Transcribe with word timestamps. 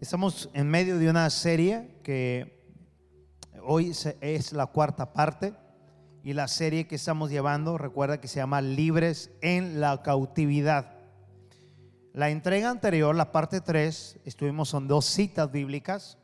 Estamos 0.00 0.48
en 0.54 0.66
medio 0.66 0.98
de 0.98 1.10
una 1.10 1.28
serie 1.28 2.00
que 2.02 2.64
hoy 3.62 3.94
es 4.22 4.52
la 4.54 4.64
cuarta 4.64 5.12
parte 5.12 5.52
y 6.24 6.32
la 6.32 6.48
serie 6.48 6.86
que 6.86 6.94
estamos 6.94 7.28
llevando, 7.30 7.76
recuerda 7.76 8.18
que 8.18 8.26
se 8.26 8.36
llama 8.36 8.62
Libres 8.62 9.30
en 9.42 9.78
la 9.78 10.02
cautividad. 10.02 10.94
La 12.14 12.30
entrega 12.30 12.70
anterior, 12.70 13.14
la 13.14 13.30
parte 13.30 13.60
3, 13.60 14.20
estuvimos 14.24 14.72
en 14.72 14.88
dos 14.88 15.04
citas 15.04 15.52
bíblicas, 15.52 16.16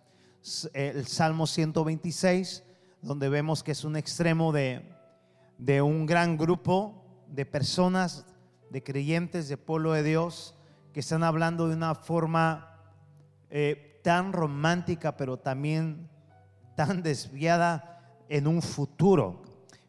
el 0.72 1.06
Salmo 1.06 1.46
126, 1.46 2.64
donde 3.02 3.29
vemos 3.29 3.62
que 3.62 3.72
es 3.72 3.84
un 3.84 3.96
extremo 3.96 4.52
de, 4.52 4.90
de 5.58 5.82
un 5.82 6.06
gran 6.06 6.38
grupo 6.38 7.04
de 7.29 7.45
personas, 7.45 8.24
de 8.70 8.82
creyentes, 8.82 9.48
de 9.48 9.58
pueblo 9.58 9.93
de 9.93 10.02
Dios, 10.02 10.54
que 10.95 11.00
están 11.00 11.22
hablando 11.22 11.68
de 11.68 11.77
una 11.77 11.95
forma 11.95 12.72
eh, 13.50 14.00
tan 14.02 14.32
romántica, 14.32 15.16
pero 15.16 15.36
también 15.36 16.09
tan 16.77 17.02
desviada 17.02 18.24
en 18.28 18.46
un 18.46 18.62
futuro. 18.62 19.42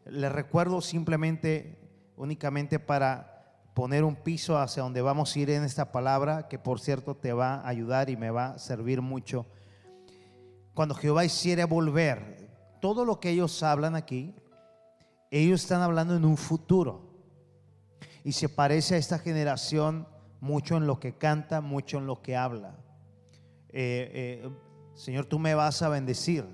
Les 0.06 0.32
recuerdo 0.32 0.80
simplemente, 0.80 1.78
únicamente 2.16 2.78
para 2.78 3.38
poner 3.74 4.02
un 4.02 4.16
piso 4.16 4.58
hacia 4.58 4.82
donde 4.82 5.02
vamos 5.02 5.34
a 5.34 5.38
ir 5.38 5.50
en 5.50 5.62
esta 5.62 5.92
palabra, 5.92 6.48
que 6.48 6.58
por 6.58 6.80
cierto 6.80 7.14
te 7.14 7.32
va 7.32 7.56
a 7.56 7.68
ayudar 7.68 8.10
y 8.10 8.16
me 8.16 8.30
va 8.30 8.50
a 8.50 8.58
servir 8.58 9.02
mucho. 9.02 9.46
Cuando 10.74 10.94
Jehová 10.94 11.24
hiciera 11.24 11.66
volver, 11.66 12.50
todo 12.80 13.04
lo 13.04 13.20
que 13.20 13.30
ellos 13.30 13.62
hablan 13.62 13.94
aquí, 13.94 14.34
ellos 15.30 15.62
están 15.62 15.82
hablando 15.82 16.16
en 16.16 16.24
un 16.24 16.36
futuro. 16.36 17.08
Y 18.24 18.32
se 18.32 18.48
parece 18.48 18.94
a 18.94 18.98
esta 18.98 19.18
generación 19.18 20.08
mucho 20.40 20.76
en 20.76 20.86
lo 20.86 20.98
que 20.98 21.16
canta, 21.16 21.60
mucho 21.60 21.98
en 21.98 22.06
lo 22.06 22.22
que 22.22 22.36
habla. 22.36 22.76
Eh, 23.70 24.42
eh, 24.44 24.50
Señor, 24.94 25.26
tú 25.26 25.38
me 25.38 25.54
vas 25.54 25.82
a 25.82 25.88
bendecir. 25.88 26.44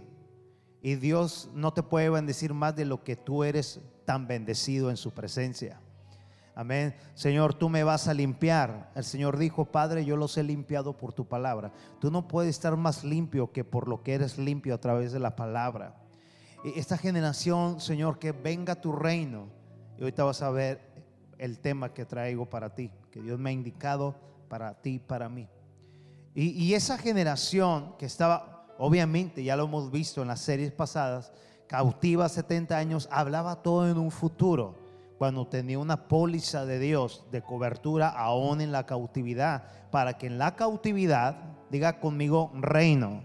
Y 0.83 0.97
Dios 0.97 1.51
no 1.55 1.73
te 1.73 1.83
puede 1.83 2.11
bendecir 2.11 2.53
más 2.53 2.77
de 2.77 2.85
lo 2.85 3.03
que 3.05 3.17
tú 3.17 3.43
eres 3.43 3.81
tan 4.05 4.27
bendecido 4.27 4.91
en 4.91 4.97
su 4.97 5.13
presencia. 5.13 5.81
Amén. 6.55 6.95
Señor, 7.15 7.55
tú 7.55 7.69
me 7.69 7.83
vas 7.83 8.07
a 8.07 8.15
limpiar. 8.15 8.93
El 8.95 9.05
Señor 9.05 9.39
dijo, 9.39 9.65
Padre, 9.65 10.05
yo 10.05 10.17
los 10.17 10.37
he 10.39 10.43
limpiado 10.43 10.97
por 10.97 11.13
tu 11.13 11.27
palabra. 11.27 11.73
Tú 12.01 12.11
no 12.11 12.29
puedes 12.29 12.51
estar 12.51 12.77
más 12.77 13.03
limpio 13.03 13.51
que 13.51 13.65
por 13.65 13.89
lo 13.89 14.03
que 14.03 14.15
eres 14.15 14.39
limpio 14.39 14.75
a 14.75 14.81
través 14.81 15.11
de 15.13 15.19
la 15.19 15.35
palabra. 15.35 15.97
Esta 16.77 16.97
generación, 16.97 17.81
Señor, 17.81 18.19
que 18.19 18.33
venga 18.33 18.77
tu 18.77 18.93
reino. 18.93 19.49
Y 19.99 20.03
ahorita 20.03 20.25
vas 20.25 20.43
a 20.43 20.51
ver 20.51 20.81
el 21.39 21.59
tema 21.59 21.93
que 21.93 22.05
traigo 22.05 22.49
para 22.49 22.75
ti, 22.75 22.91
que 23.11 23.21
Dios 23.21 23.39
me 23.39 23.51
ha 23.51 23.53
indicado 23.53 24.15
para 24.49 24.81
ti, 24.81 24.99
para 24.99 25.29
mí. 25.29 25.49
Y, 26.35 26.75
esa 26.75 26.99
generación 26.99 27.95
que 27.97 28.07
estaba, 28.07 28.67
obviamente, 28.79 29.45
ya 29.45 29.55
lo 29.55 29.65
hemos 29.65 29.93
visto 29.93 30.21
en 30.21 30.29
las 30.29 30.41
series 30.41 30.73
pasadas, 30.73 31.33
cautiva 31.69 32.29
70 32.29 32.77
años, 32.77 33.09
hablaba 33.13 33.63
todo 33.63 33.89
en 33.89 33.99
un 33.99 34.11
futuro, 34.11 34.83
cuando 35.17 35.47
tenía 35.47 35.79
una 35.79 36.09
póliza 36.09 36.67
de 36.67 36.81
Dios 36.81 37.25
de 37.31 37.41
cobertura 37.41 38.09
aún 38.09 38.61
en 38.61 38.73
la 38.73 38.85
cautividad, 38.85 39.63
para 39.93 40.19
que 40.19 40.27
en 40.27 40.39
la 40.39 40.57
cautividad, 40.57 41.37
diga 41.71 42.01
conmigo, 42.01 42.51
reino, 42.55 43.23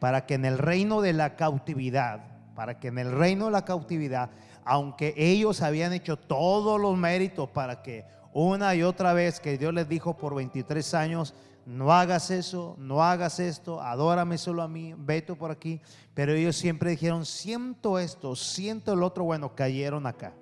para 0.00 0.26
que 0.26 0.34
en 0.34 0.44
el 0.44 0.58
reino 0.58 1.02
de 1.02 1.12
la 1.12 1.36
cautividad, 1.36 2.20
para 2.56 2.80
que 2.80 2.88
en 2.88 2.98
el 2.98 3.12
reino 3.12 3.46
de 3.46 3.52
la 3.52 3.64
cautividad, 3.64 4.30
aunque 4.64 5.14
ellos 5.16 5.62
habían 5.62 5.92
hecho 5.92 6.16
todos 6.16 6.80
los 6.80 6.96
méritos 6.96 7.48
para 7.50 7.80
que 7.80 8.04
una 8.32 8.74
y 8.74 8.82
otra 8.82 9.12
vez 9.12 9.38
que 9.38 9.56
Dios 9.56 9.72
les 9.72 9.88
dijo 9.88 10.16
por 10.16 10.34
23 10.34 10.94
años, 10.94 11.34
no 11.66 11.92
hagas 11.92 12.30
eso, 12.30 12.76
no 12.78 13.02
hagas 13.02 13.40
esto, 13.40 13.80
adórame 13.80 14.38
solo 14.38 14.62
a 14.62 14.68
mí, 14.68 14.94
vete 14.96 15.34
por 15.34 15.50
aquí. 15.50 15.80
Pero 16.12 16.32
ellos 16.32 16.56
siempre 16.56 16.90
dijeron, 16.90 17.24
siento 17.24 17.98
esto, 17.98 18.36
siento 18.36 18.92
el 18.92 19.02
otro, 19.02 19.24
bueno, 19.24 19.54
cayeron 19.54 20.06
acá. 20.06 20.34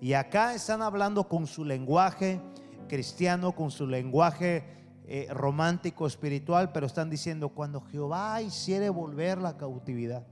Y 0.00 0.12
acá 0.12 0.54
están 0.54 0.82
hablando 0.82 1.28
con 1.28 1.46
su 1.46 1.64
lenguaje 1.64 2.40
cristiano, 2.88 3.52
con 3.52 3.70
su 3.70 3.86
lenguaje 3.86 4.64
eh, 5.06 5.28
romántico, 5.30 6.06
espiritual, 6.06 6.72
pero 6.72 6.86
están 6.86 7.08
diciendo, 7.08 7.48
cuando 7.48 7.80
Jehová 7.80 8.42
hiciere 8.42 8.90
volver 8.90 9.38
la 9.38 9.56
cautividad, 9.56 10.26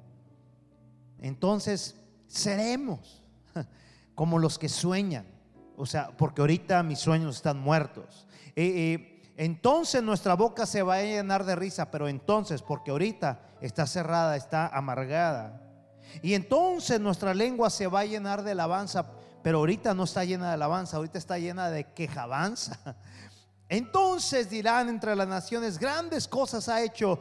entonces 1.21 2.01
seremos 2.27 3.23
como 4.15 4.39
los 4.39 4.59
que 4.59 4.69
sueñan. 4.69 5.27
O 5.77 5.87
sea, 5.87 6.11
porque 6.17 6.41
ahorita 6.41 6.83
mis 6.83 6.99
sueños 6.99 7.37
están 7.37 7.59
muertos. 7.59 8.27
Eh, 8.55 8.63
eh, 8.65 9.14
entonces 9.37 10.03
nuestra 10.03 10.35
boca 10.35 10.65
se 10.67 10.83
va 10.83 10.97
a 10.97 11.03
llenar 11.03 11.45
de 11.45 11.57
risa, 11.57 11.91
pero 11.91 12.09
entonces, 12.09 12.63
porque 12.63 12.93
ahorita 12.93 13.41
está 13.61 13.87
cerrada, 13.87 14.37
está 14.37 14.69
amargada. 14.69 15.61
Y 16.23 16.35
entonces 16.35 17.01
nuestra 17.01 17.35
lengua 17.35 17.71
se 17.71 17.89
va 17.89 18.01
a 18.01 18.05
llenar 18.05 18.45
de 18.45 18.53
alabanza, 18.53 19.11
pero 19.43 19.59
ahorita 19.59 19.95
no 19.95 20.05
está 20.05 20.25
llena 20.25 20.49
de 20.49 20.55
alabanza, 20.55 20.97
ahorita 20.97 21.19
está 21.19 21.39
llena 21.39 21.71
de 21.71 21.93
quejabanza. 21.93 22.97
Entonces 23.69 24.51
dirán 24.51 24.89
entre 24.89 25.17
las 25.17 25.27
naciones, 25.27 25.79
grandes 25.79 26.29
cosas 26.29 26.69
ha 26.69 26.83
hecho 26.83 27.19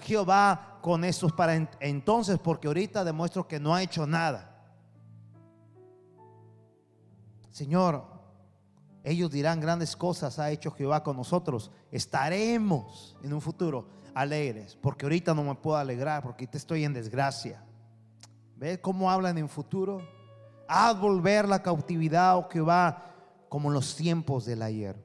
Jehová 0.00 0.78
con 0.82 1.04
estos 1.04 1.32
para 1.32 1.54
entonces, 1.54 2.38
porque 2.38 2.66
ahorita 2.66 3.04
demuestro 3.04 3.46
que 3.48 3.60
no 3.60 3.74
ha 3.74 3.82
hecho 3.82 4.06
nada. 4.06 4.54
Señor, 7.50 8.13
ellos 9.04 9.30
dirán 9.30 9.60
grandes 9.60 9.94
cosas 9.94 10.38
ha 10.38 10.50
hecho 10.50 10.70
Jehová 10.70 11.02
con 11.02 11.18
nosotros. 11.18 11.70
Estaremos 11.92 13.16
en 13.22 13.34
un 13.34 13.40
futuro 13.42 13.86
alegres, 14.14 14.78
porque 14.80 15.04
ahorita 15.04 15.34
no 15.34 15.44
me 15.44 15.54
puedo 15.54 15.76
alegrar, 15.76 16.22
porque 16.22 16.44
ahorita 16.44 16.56
estoy 16.56 16.84
en 16.84 16.94
desgracia. 16.94 17.62
¿Ves 18.56 18.78
cómo 18.78 19.10
hablan 19.10 19.36
en 19.36 19.48
futuro? 19.48 20.00
Haz 20.66 20.98
volver 20.98 21.46
la 21.46 21.62
cautividad, 21.62 22.38
oh 22.38 22.48
Jehová, 22.50 23.14
como 23.50 23.68
en 23.68 23.74
los 23.74 23.94
tiempos 23.94 24.46
del 24.46 24.62
ayer. 24.62 24.96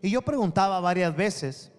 Y 0.00 0.10
yo 0.10 0.22
preguntaba 0.22 0.78
varias 0.78 1.16
veces, 1.16 1.72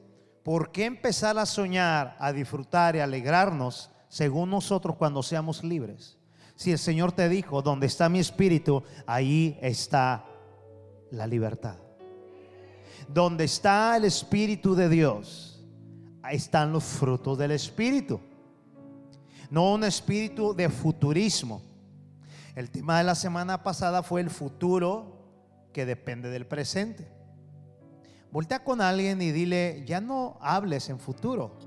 ¿por 0.44 0.70
qué 0.70 0.84
empezar 0.84 1.38
a 1.38 1.46
soñar, 1.46 2.18
a 2.20 2.34
disfrutar 2.34 2.98
y 2.98 3.00
alegrarnos 3.00 3.90
según 4.10 4.50
nosotros 4.50 4.98
cuando 4.98 5.24
seamos 5.24 5.64
libres? 5.64 6.18
Si 6.56 6.74
el 6.74 6.80
Señor 6.80 7.14
te 7.14 7.30
dijo, 7.30 7.62
donde 7.62 7.88
está 7.88 8.10
mi 8.10 8.20
espíritu, 8.20 8.84
ahí 9.06 9.58
está 9.62 10.26
la 11.12 11.28
libertad. 11.28 11.76
Donde 13.08 13.44
está 13.44 13.98
el 13.98 14.06
Espíritu 14.06 14.76
de 14.76 14.90
Dios, 14.90 15.64
ahí 16.22 16.38
están 16.38 16.72
los 16.72 16.84
frutos 16.84 17.38
del 17.38 17.52
Espíritu. 17.52 18.20
No 19.50 19.74
un 19.74 19.84
espíritu 19.84 20.54
de 20.54 20.70
futurismo. 20.70 21.62
El 22.56 22.72
tema 22.72 22.98
de 22.98 23.04
la 23.04 23.16
semana 23.16 23.64
pasada 23.64 24.02
fue 24.02 24.22
el 24.22 24.30
futuro 24.30 25.16
que 25.72 25.86
depende 25.86 26.30
del 26.30 26.48
presente. 26.48 27.08
Voltea 28.32 28.64
con 28.64 28.82
alguien 28.82 29.22
y 29.22 29.32
dile, 29.32 29.84
ya 29.86 30.02
no 30.02 30.38
hables 30.42 30.90
en 30.90 31.00
futuro, 31.00 31.58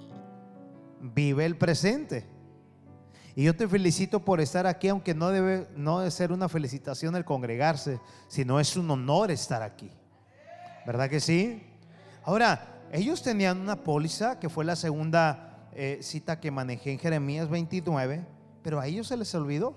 vive 1.00 1.46
el 1.46 1.56
presente. 1.56 2.26
Y 3.38 3.44
yo 3.44 3.54
te 3.54 3.68
felicito 3.68 4.18
por 4.18 4.40
estar 4.40 4.66
aquí, 4.66 4.88
aunque 4.88 5.14
no 5.14 5.28
debe, 5.28 5.68
no 5.76 6.10
ser 6.10 6.32
una 6.32 6.48
felicitación 6.48 7.14
el 7.14 7.24
congregarse, 7.24 8.00
sino 8.26 8.58
es 8.58 8.76
un 8.76 8.90
honor 8.90 9.30
estar 9.30 9.62
aquí. 9.62 9.92
¿Verdad 10.84 11.08
que 11.08 11.20
sí? 11.20 11.62
Ahora, 12.24 12.80
ellos 12.90 13.22
tenían 13.22 13.60
una 13.60 13.76
póliza 13.84 14.40
que 14.40 14.48
fue 14.48 14.64
la 14.64 14.74
segunda 14.74 15.68
eh, 15.72 16.00
cita 16.02 16.40
que 16.40 16.50
manejé 16.50 16.90
en 16.90 16.98
Jeremías 16.98 17.48
29, 17.48 18.26
pero 18.64 18.80
a 18.80 18.88
ellos 18.88 19.06
se 19.06 19.16
les 19.16 19.32
olvidó. 19.36 19.76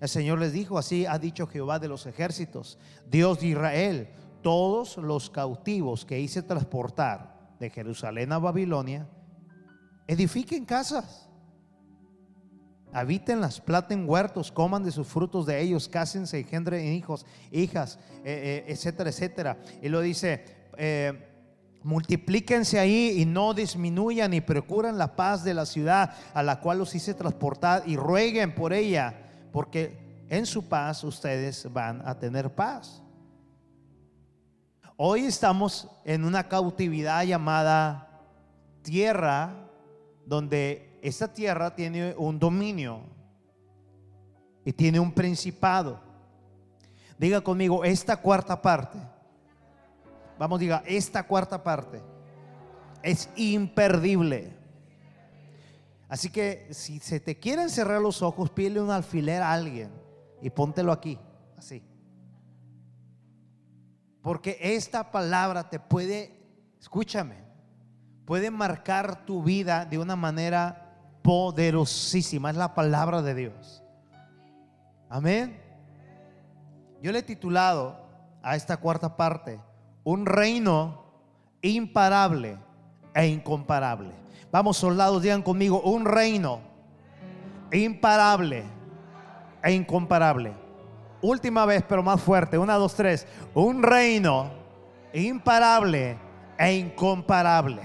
El 0.00 0.08
Señor 0.08 0.40
les 0.40 0.52
dijo, 0.52 0.76
así 0.76 1.06
ha 1.06 1.16
dicho 1.16 1.46
Jehová 1.46 1.78
de 1.78 1.86
los 1.86 2.06
ejércitos, 2.06 2.76
Dios 3.08 3.38
de 3.38 3.46
Israel, 3.46 4.08
todos 4.42 4.96
los 4.96 5.30
cautivos 5.30 6.04
que 6.04 6.18
hice 6.18 6.42
transportar 6.42 7.52
de 7.60 7.70
Jerusalén 7.70 8.32
a 8.32 8.38
Babilonia, 8.38 9.06
edifiquen 10.08 10.64
casas 10.64 11.25
habiten 12.96 13.42
las 13.42 13.60
platen 13.60 14.08
huertos, 14.08 14.50
coman 14.50 14.82
de 14.82 14.90
sus 14.90 15.06
frutos 15.06 15.44
de 15.44 15.60
ellos, 15.60 15.86
cásense, 15.86 16.38
engendren 16.38 16.94
hijos, 16.94 17.26
hijas, 17.52 17.98
eh, 18.24 18.64
eh, 18.66 18.72
etcétera, 18.72 19.10
etcétera. 19.10 19.58
Y 19.82 19.90
lo 19.90 20.00
dice, 20.00 20.42
eh, 20.78 21.12
multiplíquense 21.82 22.78
ahí 22.78 23.20
y 23.20 23.26
no 23.26 23.52
disminuyan 23.52 24.32
y 24.32 24.40
procuren 24.40 24.96
la 24.96 25.14
paz 25.14 25.44
de 25.44 25.52
la 25.52 25.66
ciudad 25.66 26.14
a 26.32 26.42
la 26.42 26.58
cual 26.60 26.78
los 26.78 26.94
hice 26.94 27.12
transportar 27.12 27.82
y 27.84 27.96
rueguen 27.96 28.54
por 28.54 28.72
ella, 28.72 29.14
porque 29.52 30.24
en 30.30 30.46
su 30.46 30.66
paz 30.66 31.04
ustedes 31.04 31.70
van 31.70 32.00
a 32.02 32.18
tener 32.18 32.54
paz. 32.54 33.02
Hoy 34.96 35.26
estamos 35.26 35.86
en 36.06 36.24
una 36.24 36.48
cautividad 36.48 37.24
llamada 37.24 38.08
tierra 38.80 39.68
donde 40.24 40.95
esta 41.08 41.32
tierra 41.32 41.74
tiene 41.74 42.14
un 42.16 42.38
dominio 42.38 43.02
y 44.64 44.72
tiene 44.72 44.98
un 44.98 45.12
principado. 45.12 46.00
Diga 47.16 47.40
conmigo, 47.40 47.84
esta 47.84 48.16
cuarta 48.16 48.60
parte. 48.60 48.98
Vamos, 50.38 50.58
diga, 50.58 50.82
esta 50.84 51.22
cuarta 51.22 51.62
parte 51.62 52.02
es 53.02 53.30
imperdible. 53.36 54.52
Así 56.08 56.28
que 56.28 56.66
si 56.72 56.98
se 56.98 57.20
te 57.20 57.38
quieren 57.38 57.70
cerrar 57.70 58.00
los 58.00 58.20
ojos, 58.22 58.50
pídele 58.50 58.80
un 58.80 58.90
alfiler 58.90 59.42
a 59.42 59.52
alguien 59.52 59.90
y 60.42 60.50
póntelo 60.50 60.90
aquí, 60.90 61.18
así. 61.56 61.84
Porque 64.22 64.58
esta 64.60 65.12
palabra 65.12 65.70
te 65.70 65.78
puede, 65.78 66.36
escúchame, 66.80 67.36
puede 68.24 68.50
marcar 68.50 69.24
tu 69.24 69.42
vida 69.42 69.84
de 69.84 69.98
una 69.98 70.16
manera 70.16 70.85
poderosísima. 71.26 72.50
Es 72.50 72.56
la 72.56 72.72
palabra 72.72 73.20
de 73.20 73.34
Dios. 73.34 73.82
Amén. 75.08 75.60
Yo 77.02 77.10
le 77.10 77.18
he 77.18 77.22
titulado 77.22 77.98
a 78.42 78.54
esta 78.54 78.76
cuarta 78.76 79.16
parte, 79.16 79.60
un 80.04 80.24
reino 80.24 81.04
imparable 81.62 82.56
e 83.12 83.26
incomparable. 83.26 84.12
Vamos, 84.52 84.76
soldados, 84.76 85.20
digan 85.20 85.42
conmigo, 85.42 85.80
un 85.82 86.04
reino 86.04 86.60
imparable 87.72 88.64
e 89.64 89.72
incomparable. 89.72 90.54
Última 91.20 91.66
vez, 91.66 91.82
pero 91.88 92.04
más 92.04 92.20
fuerte. 92.20 92.56
Una, 92.56 92.74
dos, 92.74 92.94
tres. 92.94 93.26
Un 93.52 93.82
reino 93.82 94.50
imparable 95.12 96.16
e 96.56 96.72
incomparable. 96.74 97.82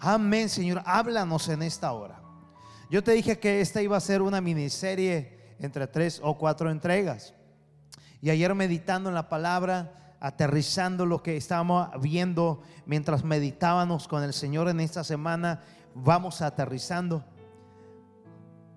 Amén, 0.00 0.48
Señor. 0.48 0.82
Háblanos 0.84 1.48
en 1.48 1.62
esta 1.62 1.92
hora. 1.92 2.19
Yo 2.90 3.04
te 3.04 3.12
dije 3.12 3.38
que 3.38 3.60
esta 3.60 3.80
iba 3.80 3.96
a 3.96 4.00
ser 4.00 4.20
una 4.20 4.40
miniserie 4.40 5.38
entre 5.60 5.86
tres 5.86 6.20
o 6.24 6.36
cuatro 6.36 6.72
entregas. 6.72 7.34
Y 8.20 8.30
ayer 8.30 8.52
meditando 8.56 9.08
en 9.08 9.14
la 9.14 9.28
palabra, 9.28 10.16
aterrizando 10.18 11.06
lo 11.06 11.22
que 11.22 11.36
estábamos 11.36 11.88
viendo 12.00 12.62
mientras 12.86 13.22
meditábamos 13.22 14.08
con 14.08 14.24
el 14.24 14.32
Señor 14.32 14.68
en 14.68 14.80
esta 14.80 15.04
semana, 15.04 15.62
vamos 15.94 16.42
aterrizando. 16.42 17.24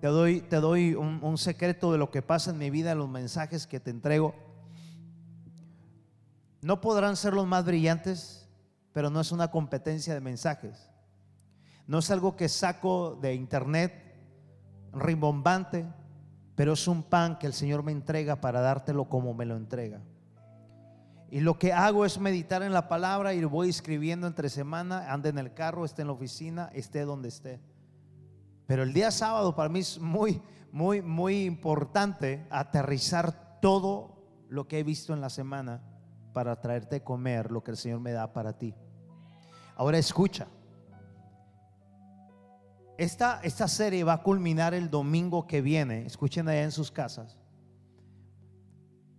Te 0.00 0.06
doy, 0.06 0.42
te 0.42 0.56
doy 0.56 0.94
un, 0.94 1.18
un 1.20 1.36
secreto 1.36 1.90
de 1.90 1.98
lo 1.98 2.12
que 2.12 2.22
pasa 2.22 2.52
en 2.52 2.58
mi 2.58 2.70
vida, 2.70 2.94
los 2.94 3.08
mensajes 3.08 3.66
que 3.66 3.80
te 3.80 3.90
entrego. 3.90 4.32
No 6.60 6.80
podrán 6.80 7.16
ser 7.16 7.34
los 7.34 7.48
más 7.48 7.64
brillantes, 7.64 8.48
pero 8.92 9.10
no 9.10 9.20
es 9.20 9.32
una 9.32 9.50
competencia 9.50 10.14
de 10.14 10.20
mensajes. 10.20 10.88
No 11.88 11.98
es 11.98 12.10
algo 12.12 12.36
que 12.36 12.48
saco 12.48 13.18
de 13.20 13.34
internet 13.34 14.03
rimbombante, 14.94 15.86
pero 16.54 16.72
es 16.72 16.86
un 16.88 17.02
pan 17.02 17.38
que 17.38 17.46
el 17.46 17.52
Señor 17.52 17.82
me 17.82 17.92
entrega 17.92 18.40
para 18.40 18.60
dártelo 18.60 19.08
como 19.08 19.34
me 19.34 19.44
lo 19.44 19.56
entrega. 19.56 20.00
Y 21.30 21.40
lo 21.40 21.58
que 21.58 21.72
hago 21.72 22.04
es 22.04 22.20
meditar 22.20 22.62
en 22.62 22.72
la 22.72 22.88
palabra 22.88 23.34
y 23.34 23.40
lo 23.40 23.50
voy 23.50 23.68
escribiendo 23.68 24.26
entre 24.26 24.48
semana, 24.48 25.12
ande 25.12 25.30
en 25.30 25.38
el 25.38 25.52
carro, 25.52 25.84
esté 25.84 26.02
en 26.02 26.08
la 26.08 26.14
oficina, 26.14 26.70
esté 26.72 27.04
donde 27.04 27.28
esté. 27.28 27.60
Pero 28.66 28.82
el 28.82 28.92
día 28.92 29.10
sábado 29.10 29.54
para 29.54 29.68
mí 29.68 29.80
es 29.80 29.98
muy, 29.98 30.40
muy, 30.70 31.02
muy 31.02 31.44
importante 31.44 32.46
aterrizar 32.50 33.58
todo 33.60 34.14
lo 34.48 34.68
que 34.68 34.78
he 34.78 34.84
visto 34.84 35.12
en 35.12 35.20
la 35.20 35.28
semana 35.28 35.82
para 36.32 36.60
traerte 36.60 36.96
a 36.96 37.04
comer 37.04 37.50
lo 37.50 37.64
que 37.64 37.72
el 37.72 37.76
Señor 37.76 38.00
me 38.00 38.12
da 38.12 38.32
para 38.32 38.56
ti. 38.56 38.74
Ahora 39.76 39.98
escucha. 39.98 40.46
Esta, 42.96 43.40
esta 43.42 43.66
serie 43.68 44.04
va 44.04 44.14
a 44.14 44.22
culminar 44.22 44.74
el 44.74 44.90
domingo 44.90 45.46
que 45.46 45.60
viene. 45.60 46.06
Escuchen 46.06 46.48
allá 46.48 46.62
en 46.62 46.72
sus 46.72 46.90
casas. 46.90 47.38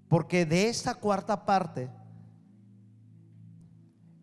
Porque 0.07 0.45
de 0.45 0.69
esta 0.69 0.95
cuarta 0.95 1.45
parte 1.45 1.89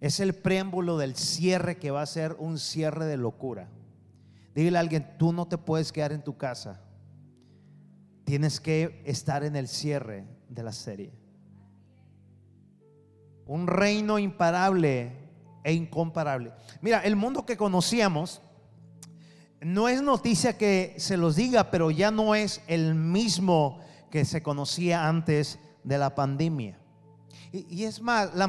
es 0.00 0.20
el 0.20 0.34
preámbulo 0.34 0.96
del 0.96 1.16
cierre 1.16 1.78
que 1.78 1.90
va 1.90 2.02
a 2.02 2.06
ser 2.06 2.37
un 2.38 2.58
cierre 2.58 3.04
de 3.04 3.16
locura. 3.16 3.69
Dígale 4.54 4.76
a 4.76 4.81
alguien, 4.81 5.16
tú 5.19 5.32
no 5.32 5.46
te 5.46 5.58
puedes 5.58 5.93
quedar 5.93 6.12
en 6.12 6.22
tu 6.22 6.37
casa. 6.37 6.81
Tienes 8.25 8.60
que 8.60 9.02
estar 9.05 9.44
en 9.44 9.56
el 9.56 9.69
cierre 9.69 10.26
de 10.48 10.62
la 10.62 10.72
serie. 10.72 11.12
Un 13.46 13.66
reino 13.66 14.19
imparable 14.19 15.12
e 15.64 15.72
incomparable. 15.72 16.52
Mira, 16.81 17.00
el 17.00 17.16
mundo 17.16 17.44
que 17.44 17.56
conocíamos 17.56 18.40
no 19.64 19.88
es 19.88 20.03
noticia 20.03 20.59
que 20.59 20.94
se 20.99 21.17
los 21.17 21.37
diga, 21.37 21.70
pero 21.70 21.91
ya 21.91 22.11
no 22.11 22.35
es 22.35 22.62
el 22.67 22.94
mismo 22.94 23.81
que 24.11 24.25
se 24.25 24.43
conocía 24.43 25.09
antes 25.09 25.59
de 25.85 25.99
la 25.99 26.14
pandemia. 26.14 26.79
Y, 27.53 27.85
es 27.85 28.00
más, 28.00 28.35
la, 28.35 28.47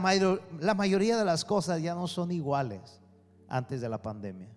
la 0.59 0.73
mayoría 0.73 1.17
de 1.17 1.25
las 1.25 1.43
cosas 1.43 1.81
ya 1.81 1.93
no 1.93 2.07
son 2.07 2.31
iguales 2.31 3.01
antes 3.47 3.81
de 3.81 3.89
la 3.89 4.01
pandemia. 4.01 4.49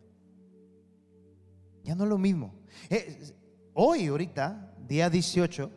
Ya 1.82 1.94
no 1.94 2.05
es 2.05 2.11
lo 2.11 2.19
mismo. 2.19 2.55
Eh, 2.88 3.25
hoy, 3.75 4.06
ahorita, 4.06 4.73
día 4.87 5.11
18 5.11 5.70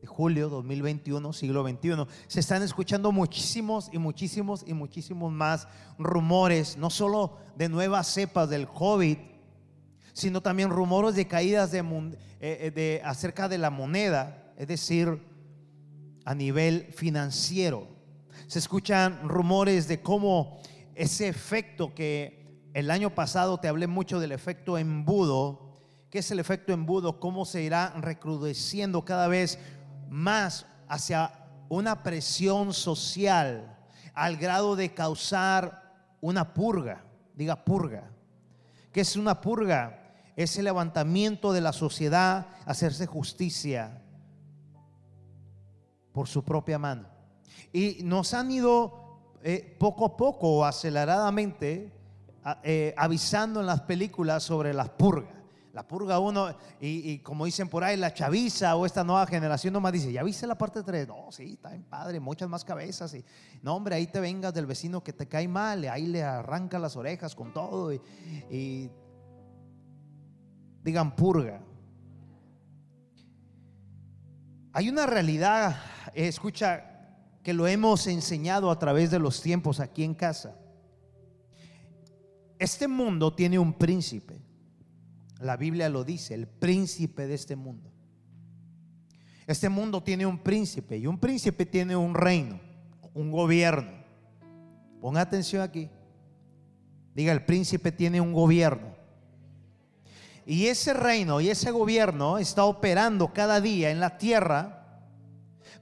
de 0.00 0.06
julio 0.06 0.48
2021, 0.48 1.32
siglo 1.32 1.62
21, 1.62 2.06
se 2.26 2.40
están 2.40 2.62
escuchando 2.62 3.12
muchísimos 3.12 3.88
y 3.92 3.98
muchísimos 3.98 4.64
y 4.66 4.74
muchísimos 4.74 5.32
más 5.32 5.68
rumores, 5.96 6.76
no 6.76 6.90
solo 6.90 7.38
de 7.56 7.68
nuevas 7.68 8.08
cepas 8.08 8.50
del 8.50 8.68
COVID, 8.68 9.16
sino 10.16 10.40
también 10.40 10.70
rumores 10.70 11.14
de 11.14 11.28
caídas 11.28 11.70
de, 11.70 11.80
eh, 11.80 12.16
eh, 12.40 12.70
de, 12.74 13.02
acerca 13.04 13.50
de 13.50 13.58
la 13.58 13.68
moneda, 13.68 14.50
es 14.56 14.66
decir, 14.66 15.22
a 16.24 16.34
nivel 16.34 16.86
financiero. 16.94 17.86
Se 18.46 18.58
escuchan 18.58 19.28
rumores 19.28 19.88
de 19.88 20.00
cómo 20.00 20.58
ese 20.94 21.28
efecto 21.28 21.94
que 21.94 22.62
el 22.72 22.90
año 22.90 23.14
pasado 23.14 23.58
te 23.58 23.68
hablé 23.68 23.88
mucho 23.88 24.18
del 24.18 24.32
efecto 24.32 24.78
embudo, 24.78 25.74
¿qué 26.08 26.20
es 26.20 26.30
el 26.30 26.40
efecto 26.40 26.72
embudo? 26.72 27.20
Cómo 27.20 27.44
se 27.44 27.60
irá 27.60 27.90
recrudeciendo 28.00 29.04
cada 29.04 29.28
vez 29.28 29.58
más 30.08 30.64
hacia 30.88 31.30
una 31.68 32.02
presión 32.02 32.72
social 32.72 33.76
al 34.14 34.38
grado 34.38 34.76
de 34.76 34.94
causar 34.94 35.92
una 36.22 36.54
purga, 36.54 37.04
diga 37.34 37.66
purga. 37.66 38.10
¿Qué 38.92 39.02
es 39.02 39.14
una 39.14 39.42
purga? 39.42 40.04
Ese 40.36 40.62
levantamiento 40.62 41.52
de 41.52 41.62
la 41.62 41.72
sociedad, 41.72 42.48
hacerse 42.66 43.06
justicia 43.06 44.02
por 46.12 46.28
su 46.28 46.44
propia 46.44 46.78
mano. 46.78 47.08
Y 47.72 47.98
nos 48.04 48.34
han 48.34 48.50
ido 48.50 49.38
eh, 49.42 49.76
poco 49.78 50.04
a 50.04 50.16
poco, 50.16 50.64
aceleradamente, 50.64 51.90
eh, 52.62 52.94
avisando 52.96 53.60
en 53.60 53.66
las 53.66 53.80
películas 53.82 54.42
sobre 54.42 54.74
las 54.74 54.90
purgas. 54.90 55.34
La 55.72 55.86
purga 55.86 56.18
uno, 56.18 56.56
y, 56.80 57.18
como 57.18 57.44
dicen 57.44 57.68
por 57.68 57.84
ahí, 57.84 57.98
la 57.98 58.14
chaviza 58.14 58.74
o 58.76 58.86
esta 58.86 59.04
nueva 59.04 59.26
generación 59.26 59.74
nomás 59.74 59.92
dice, 59.92 60.10
¿ya 60.10 60.22
viste 60.22 60.46
la 60.46 60.56
parte 60.56 60.82
3? 60.82 61.06
No, 61.06 61.30
sí, 61.30 61.52
está 61.52 61.74
en 61.74 61.82
padre, 61.82 62.18
muchas 62.18 62.48
más 62.48 62.64
cabezas. 62.64 63.12
Y, 63.12 63.22
no, 63.62 63.76
hombre, 63.76 63.94
ahí 63.94 64.06
te 64.06 64.18
vengas 64.18 64.54
del 64.54 64.64
vecino 64.64 65.04
que 65.04 65.12
te 65.12 65.28
cae 65.28 65.48
mal, 65.48 65.84
ahí 65.84 66.06
le 66.06 66.22
arranca 66.22 66.78
las 66.78 66.96
orejas 66.96 67.34
con 67.34 67.52
todo. 67.52 67.92
y 67.92 68.90
digan 70.86 71.16
purga. 71.16 71.60
Hay 74.72 74.88
una 74.88 75.04
realidad, 75.04 75.76
escucha, 76.14 76.92
que 77.42 77.52
lo 77.52 77.66
hemos 77.66 78.06
enseñado 78.06 78.70
a 78.70 78.78
través 78.78 79.10
de 79.10 79.18
los 79.18 79.42
tiempos 79.42 79.80
aquí 79.80 80.04
en 80.04 80.14
casa. 80.14 80.56
Este 82.58 82.86
mundo 82.86 83.34
tiene 83.34 83.58
un 83.58 83.72
príncipe. 83.72 84.40
La 85.40 85.56
Biblia 85.56 85.88
lo 85.88 86.04
dice, 86.04 86.34
el 86.34 86.46
príncipe 86.46 87.26
de 87.26 87.34
este 87.34 87.56
mundo. 87.56 87.90
Este 89.46 89.68
mundo 89.68 90.02
tiene 90.02 90.24
un 90.24 90.38
príncipe 90.38 90.96
y 90.98 91.06
un 91.08 91.18
príncipe 91.18 91.66
tiene 91.66 91.96
un 91.96 92.14
reino, 92.14 92.60
un 93.12 93.32
gobierno. 93.32 93.90
Ponga 95.00 95.20
atención 95.20 95.62
aquí. 95.62 95.90
Diga, 97.12 97.32
el 97.32 97.44
príncipe 97.44 97.90
tiene 97.90 98.20
un 98.20 98.32
gobierno. 98.32 98.95
Y 100.46 100.68
ese 100.68 100.94
reino 100.94 101.40
y 101.40 101.50
ese 101.50 101.72
gobierno 101.72 102.38
está 102.38 102.64
operando 102.64 103.32
cada 103.34 103.60
día 103.60 103.90
en 103.90 103.98
la 103.98 104.16
tierra 104.16 105.00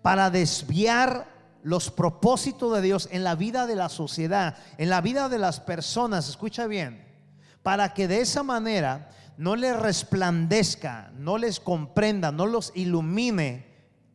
para 0.01 0.31
desviar 0.31 1.27
los 1.63 1.91
propósitos 1.91 2.75
de 2.75 2.83
Dios 2.83 3.09
en 3.13 3.25
la 3.25 3.35
vida 3.35 3.67
de 3.67 3.77
la 3.77 3.91
sociedad, 3.91 4.57
en 4.79 4.89
la 4.89 5.03
vida 5.03 5.29
de 5.29 5.39
las 5.39 5.61
personas, 5.61 6.29
escucha 6.29 6.67
bien, 6.67 7.05
para 7.63 7.93
que 7.93 8.09
de 8.09 8.21
esa 8.21 8.43
manera 8.43 9.11
no 9.37 9.55
les 9.55 9.79
resplandezca, 9.79 11.11
no 11.17 11.39
les 11.39 11.61
comprenda, 11.61 12.33
no 12.33 12.47
los 12.47 12.73
ilumine, 12.75 13.67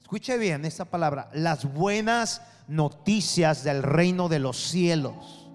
escuche 0.01 0.37
bien 0.37 0.65
esta 0.65 0.85
palabra, 0.85 1.29
las 1.33 1.71
buenas 1.73 2.41
noticias 2.67 3.63
del 3.63 3.83
reino 3.83 4.29
de 4.29 4.39
los 4.39 4.57
cielos. 4.57 5.48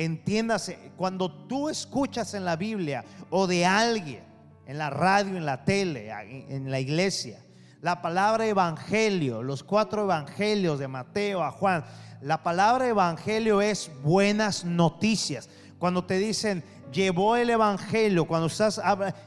Entiéndase, 0.00 0.92
cuando 0.96 1.30
tú 1.46 1.68
escuchas 1.68 2.32
en 2.32 2.46
la 2.46 2.56
Biblia 2.56 3.04
o 3.28 3.46
de 3.46 3.66
alguien, 3.66 4.24
en 4.64 4.78
la 4.78 4.88
radio, 4.88 5.36
en 5.36 5.44
la 5.44 5.66
tele, 5.66 6.10
en 6.48 6.70
la 6.70 6.80
iglesia, 6.80 7.44
la 7.82 8.00
palabra 8.00 8.46
evangelio, 8.46 9.42
los 9.42 9.62
cuatro 9.62 10.04
evangelios 10.04 10.78
de 10.78 10.88
Mateo 10.88 11.42
a 11.42 11.50
Juan, 11.50 11.84
la 12.22 12.42
palabra 12.42 12.88
evangelio 12.88 13.60
es 13.60 13.90
buenas 14.02 14.64
noticias. 14.64 15.50
Cuando 15.80 16.04
te 16.04 16.18
dicen, 16.18 16.62
llevó 16.92 17.36
el 17.36 17.48
Evangelio, 17.48 18.26
cuando 18.26 18.48
estás 18.48 18.78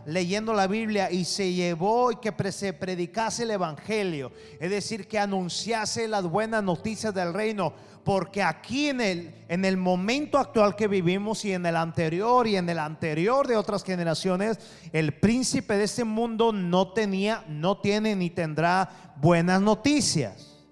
leyendo 0.06 0.54
la 0.54 0.68
Biblia 0.68 1.10
y 1.10 1.26
se 1.26 1.52
llevó 1.52 2.12
y 2.12 2.18
que 2.18 2.52
se 2.52 2.74
predicase 2.74 3.42
el 3.42 3.50
Evangelio, 3.50 4.32
es 4.60 4.70
decir, 4.70 5.08
que 5.08 5.18
anunciase 5.18 6.08
las 6.08 6.26
buenas 6.28 6.64
noticias 6.64 7.12
del 7.12 7.34
reino, 7.34 7.74
porque 8.04 8.44
aquí 8.44 8.90
en 8.90 9.02
el, 9.02 9.36
en 9.48 9.66
el 9.66 9.78
momento 9.78 10.38
actual 10.38 10.76
que 10.76 10.88
vivimos 10.88 11.44
y 11.44 11.54
en 11.54 11.66
el 11.66 11.76
anterior 11.76 12.46
y 12.46 12.56
en 12.56 12.70
el 12.70 12.78
anterior 12.78 13.48
de 13.48 13.58
otras 13.58 13.84
generaciones, 13.84 14.60
el 14.92 15.12
príncipe 15.14 15.76
de 15.76 15.86
este 15.86 16.04
mundo 16.04 16.52
no 16.52 16.94
tenía, 16.94 17.44
no 17.48 17.80
tiene 17.80 18.16
ni 18.16 18.30
tendrá 18.30 19.16
buenas 19.20 19.60
noticias. 19.60 20.64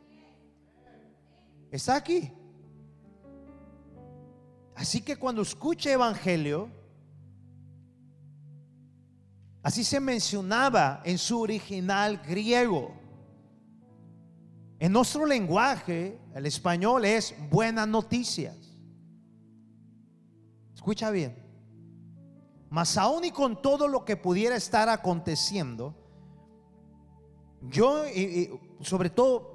Está 1.72 1.96
aquí. 1.96 2.32
Así 4.76 5.02
que 5.02 5.18
cuando 5.18 5.42
escuche 5.42 5.92
evangelio, 5.92 6.70
así 9.62 9.84
se 9.84 10.00
mencionaba 10.00 11.02
en 11.06 11.18
su 11.18 11.40
original 11.40 12.18
griego. 12.18 12.94
En 14.80 14.92
nuestro 14.92 15.26
lenguaje, 15.26 16.20
el 16.34 16.46
español 16.46 17.06
es 17.06 17.36
buenas 17.52 17.88
noticias. 17.88 18.56
Escucha 20.74 21.12
bien. 21.12 21.38
Mas 22.72 22.98
aún 22.98 23.26
y 23.26 23.32
con 23.32 23.62
todo 23.62 23.88
lo 23.88 24.06
que 24.06 24.16
pudiera 24.16 24.56
estar 24.56 24.90
aconteciendo, 24.90 25.94
yo, 27.70 28.06
sobre 28.80 29.10
todo 29.10 29.52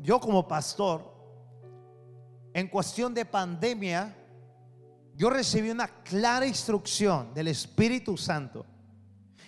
yo 0.00 0.20
como 0.20 0.46
pastor, 0.46 1.12
en 2.52 2.68
cuestión 2.68 3.14
de 3.14 3.24
pandemia, 3.24 4.17
yo 5.18 5.30
recibí 5.30 5.68
una 5.68 5.88
clara 5.88 6.46
instrucción 6.46 7.34
del 7.34 7.48
Espíritu 7.48 8.16
Santo 8.16 8.64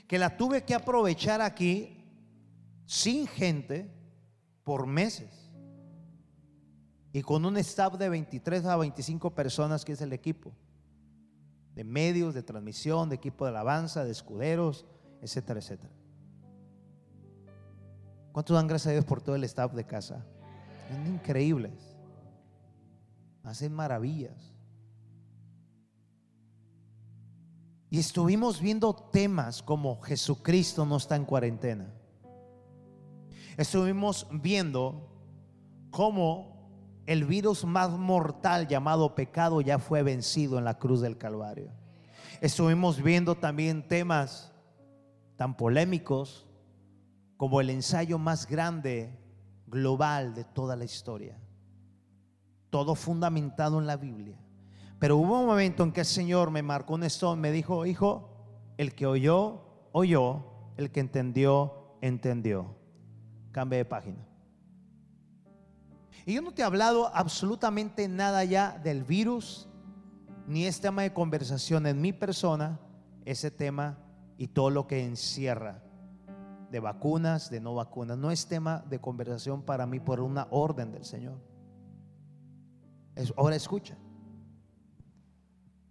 que 0.08 0.18
la 0.18 0.36
tuve 0.36 0.64
que 0.64 0.74
aprovechar 0.74 1.40
aquí 1.40 2.04
sin 2.86 3.28
gente 3.28 3.88
por 4.64 4.88
meses 4.88 5.48
y 7.12 7.22
con 7.22 7.44
un 7.44 7.56
staff 7.58 7.96
de 7.96 8.08
23 8.08 8.64
a 8.64 8.76
25 8.76 9.32
personas 9.32 9.84
que 9.84 9.92
es 9.92 10.00
el 10.00 10.12
equipo 10.12 10.52
de 11.76 11.84
medios, 11.84 12.34
de 12.34 12.42
transmisión, 12.42 13.08
de 13.08 13.14
equipo 13.14 13.44
de 13.44 13.50
alabanza, 13.50 14.02
de 14.02 14.10
escuderos, 14.10 14.84
etcétera, 15.22 15.60
etcétera. 15.60 15.94
¿Cuántos 18.32 18.56
dan 18.56 18.66
gracias 18.66 18.88
a 18.88 18.92
Dios 18.94 19.04
por 19.04 19.22
todo 19.22 19.36
el 19.36 19.44
staff 19.44 19.72
de 19.72 19.86
casa? 19.86 20.26
Son 20.88 21.06
increíbles. 21.06 21.96
Hacen 23.44 23.72
maravillas. 23.72 24.49
Y 27.90 27.98
estuvimos 27.98 28.60
viendo 28.60 28.94
temas 28.94 29.62
como 29.62 30.00
Jesucristo 30.00 30.86
no 30.86 30.96
está 30.96 31.16
en 31.16 31.24
cuarentena. 31.24 31.92
Estuvimos 33.56 34.28
viendo 34.30 35.08
cómo 35.90 37.02
el 37.06 37.24
virus 37.24 37.64
más 37.64 37.90
mortal 37.90 38.68
llamado 38.68 39.16
pecado 39.16 39.60
ya 39.60 39.80
fue 39.80 40.04
vencido 40.04 40.56
en 40.56 40.64
la 40.64 40.78
cruz 40.78 41.00
del 41.00 41.18
Calvario. 41.18 41.72
Estuvimos 42.40 43.02
viendo 43.02 43.34
también 43.34 43.86
temas 43.86 44.52
tan 45.36 45.56
polémicos 45.56 46.46
como 47.36 47.60
el 47.60 47.70
ensayo 47.70 48.18
más 48.18 48.46
grande 48.46 49.18
global 49.66 50.32
de 50.34 50.44
toda 50.44 50.76
la 50.76 50.84
historia. 50.84 51.36
Todo 52.70 52.94
fundamentado 52.94 53.80
en 53.80 53.88
la 53.88 53.96
Biblia 53.96 54.38
pero 55.00 55.16
hubo 55.16 55.40
un 55.40 55.46
momento 55.46 55.82
en 55.82 55.92
que 55.92 56.00
el 56.00 56.06
Señor 56.06 56.50
me 56.50 56.62
marcó 56.62 56.94
un 56.94 57.04
stone, 57.04 57.40
me 57.40 57.50
dijo, 57.50 57.86
hijo, 57.86 58.28
el 58.76 58.94
que 58.94 59.06
oyó, 59.06 59.62
oyó, 59.92 60.44
el 60.76 60.92
que 60.92 61.00
entendió, 61.00 61.96
entendió. 62.02 62.76
Cambie 63.50 63.78
de 63.78 63.86
página. 63.86 64.28
Y 66.26 66.34
yo 66.34 66.42
no 66.42 66.52
te 66.52 66.60
he 66.60 66.64
hablado 66.66 67.10
absolutamente 67.14 68.08
nada 68.08 68.44
ya 68.44 68.78
del 68.78 69.02
virus, 69.02 69.70
ni 70.46 70.66
este 70.66 70.88
tema 70.88 71.00
de 71.00 71.14
conversación 71.14 71.86
en 71.86 71.98
mi 71.98 72.12
persona, 72.12 72.78
ese 73.24 73.50
tema 73.50 73.98
y 74.36 74.48
todo 74.48 74.68
lo 74.68 74.86
que 74.86 75.02
encierra 75.02 75.82
de 76.70 76.78
vacunas, 76.78 77.48
de 77.48 77.60
no 77.60 77.74
vacunas. 77.74 78.18
No 78.18 78.30
es 78.30 78.46
tema 78.46 78.84
de 78.90 79.00
conversación 79.00 79.62
para 79.62 79.86
mí 79.86 79.98
por 79.98 80.20
una 80.20 80.46
orden 80.50 80.92
del 80.92 81.06
Señor. 81.06 81.40
ahora 83.38 83.56
escucha. 83.56 83.96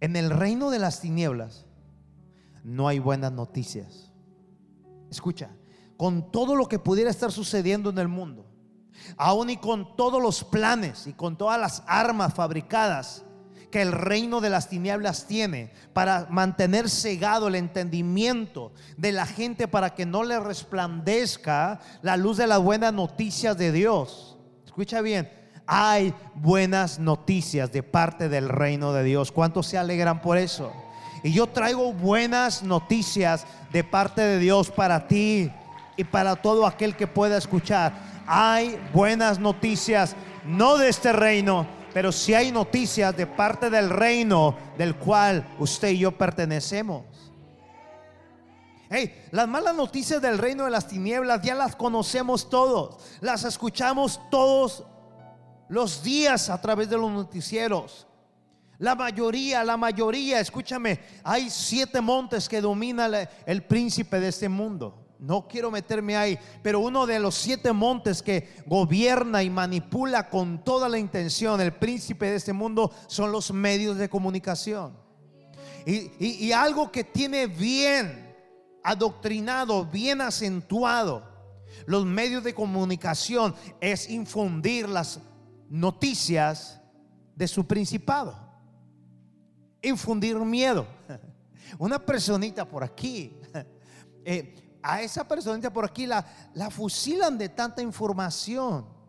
En 0.00 0.16
el 0.16 0.30
reino 0.30 0.70
de 0.70 0.78
las 0.78 1.00
tinieblas 1.00 1.66
no 2.64 2.88
hay 2.88 2.98
buenas 2.98 3.32
noticias. 3.32 4.10
Escucha, 5.10 5.50
con 5.96 6.32
todo 6.32 6.56
lo 6.56 6.66
que 6.66 6.78
pudiera 6.78 7.10
estar 7.10 7.30
sucediendo 7.30 7.90
en 7.90 7.98
el 7.98 8.08
mundo, 8.08 8.46
aún 9.16 9.50
y 9.50 9.56
con 9.56 9.96
todos 9.96 10.22
los 10.22 10.44
planes 10.44 11.06
y 11.06 11.12
con 11.12 11.36
todas 11.36 11.60
las 11.60 11.82
armas 11.86 12.34
fabricadas 12.34 13.24
que 13.70 13.82
el 13.82 13.92
reino 13.92 14.40
de 14.40 14.50
las 14.50 14.68
tinieblas 14.68 15.26
tiene 15.26 15.72
para 15.92 16.26
mantener 16.28 16.88
cegado 16.88 17.48
el 17.48 17.54
entendimiento 17.54 18.72
de 18.96 19.12
la 19.12 19.26
gente 19.26 19.68
para 19.68 19.94
que 19.94 20.06
no 20.06 20.24
le 20.24 20.40
resplandezca 20.40 21.80
la 22.02 22.16
luz 22.16 22.36
de 22.36 22.46
las 22.46 22.60
buenas 22.60 22.92
noticias 22.92 23.56
de 23.56 23.70
Dios. 23.70 24.38
Escucha 24.64 25.00
bien, 25.02 25.30
hay 25.72 26.12
buenas 26.34 26.98
noticias 26.98 27.70
de 27.70 27.84
parte 27.84 28.28
del 28.28 28.48
reino 28.48 28.92
de 28.92 29.04
Dios. 29.04 29.30
¿Cuántos 29.30 29.68
se 29.68 29.78
alegran 29.78 30.20
por 30.20 30.36
eso? 30.36 30.72
Y 31.22 31.32
yo 31.32 31.46
traigo 31.46 31.92
buenas 31.92 32.64
noticias 32.64 33.46
de 33.72 33.84
parte 33.84 34.20
de 34.20 34.40
Dios 34.40 34.68
para 34.68 35.06
ti 35.06 35.48
y 35.96 36.02
para 36.02 36.34
todo 36.34 36.66
aquel 36.66 36.96
que 36.96 37.06
pueda 37.06 37.36
escuchar. 37.36 37.92
Hay 38.26 38.80
buenas 38.92 39.38
noticias, 39.38 40.16
no 40.44 40.76
de 40.76 40.88
este 40.88 41.12
reino, 41.12 41.68
pero 41.94 42.10
sí 42.10 42.34
hay 42.34 42.50
noticias 42.50 43.16
de 43.16 43.28
parte 43.28 43.70
del 43.70 43.90
reino 43.90 44.56
del 44.76 44.96
cual 44.96 45.54
usted 45.60 45.90
y 45.90 45.98
yo 45.98 46.10
pertenecemos. 46.10 47.04
Hey, 48.90 49.28
las 49.30 49.46
malas 49.46 49.76
noticias 49.76 50.20
del 50.20 50.36
reino 50.36 50.64
de 50.64 50.72
las 50.72 50.88
tinieblas 50.88 51.42
ya 51.42 51.54
las 51.54 51.76
conocemos 51.76 52.50
todos, 52.50 52.96
las 53.20 53.44
escuchamos 53.44 54.20
todos 54.32 54.84
los 55.70 56.02
días 56.02 56.50
a 56.50 56.60
través 56.60 56.90
de 56.90 56.98
los 56.98 57.10
noticieros. 57.10 58.06
La 58.78 58.94
mayoría, 58.94 59.62
la 59.62 59.76
mayoría, 59.76 60.40
escúchame, 60.40 61.00
hay 61.22 61.48
siete 61.48 62.00
montes 62.00 62.48
que 62.48 62.60
domina 62.60 63.08
el 63.46 63.62
príncipe 63.62 64.18
de 64.18 64.28
este 64.28 64.48
mundo. 64.48 65.06
No 65.18 65.46
quiero 65.46 65.70
meterme 65.70 66.16
ahí, 66.16 66.38
pero 66.62 66.80
uno 66.80 67.06
de 67.06 67.20
los 67.20 67.34
siete 67.34 67.72
montes 67.72 68.22
que 68.22 68.48
gobierna 68.66 69.42
y 69.42 69.50
manipula 69.50 70.28
con 70.28 70.64
toda 70.64 70.88
la 70.88 70.98
intención 70.98 71.60
el 71.60 71.74
príncipe 71.74 72.30
de 72.30 72.36
este 72.36 72.54
mundo 72.54 72.90
son 73.06 73.30
los 73.30 73.52
medios 73.52 73.96
de 73.96 74.08
comunicación. 74.08 74.96
Y, 75.86 76.46
y 76.46 76.52
algo 76.52 76.90
que 76.90 77.04
tiene 77.04 77.46
bien 77.46 78.34
adoctrinado, 78.82 79.84
bien 79.84 80.20
acentuado 80.20 81.30
los 81.86 82.04
medios 82.04 82.44
de 82.44 82.54
comunicación 82.54 83.54
es 83.80 84.08
infundir 84.10 84.88
las 84.88 85.20
noticias 85.70 86.80
de 87.34 87.48
su 87.48 87.66
principado. 87.66 88.36
Infundir 89.80 90.36
miedo. 90.36 90.86
Una 91.78 92.04
personita 92.04 92.68
por 92.68 92.84
aquí, 92.84 93.40
eh, 94.24 94.78
a 94.82 95.00
esa 95.00 95.26
personita 95.26 95.72
por 95.72 95.84
aquí 95.84 96.06
la, 96.06 96.26
la 96.52 96.68
fusilan 96.68 97.38
de 97.38 97.48
tanta 97.48 97.80
información. 97.80 99.00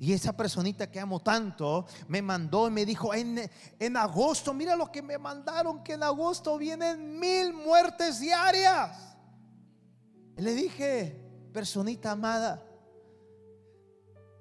Y 0.00 0.14
esa 0.14 0.34
personita 0.34 0.90
que 0.90 0.98
amo 0.98 1.20
tanto 1.20 1.86
me 2.08 2.22
mandó 2.22 2.66
y 2.66 2.70
me 2.70 2.86
dijo, 2.86 3.12
en, 3.12 3.50
en, 3.78 3.96
agosto, 3.98 4.54
mira 4.54 4.74
lo 4.74 4.90
que 4.90 5.02
me 5.02 5.18
mandaron, 5.18 5.84
que 5.84 5.92
en 5.92 6.02
agosto 6.02 6.56
vienen 6.56 7.18
mil 7.18 7.52
muertes 7.52 8.18
diarias. 8.18 9.16
Le 10.36 10.54
dije, 10.54 11.20
personita 11.52 12.12
amada, 12.12 12.64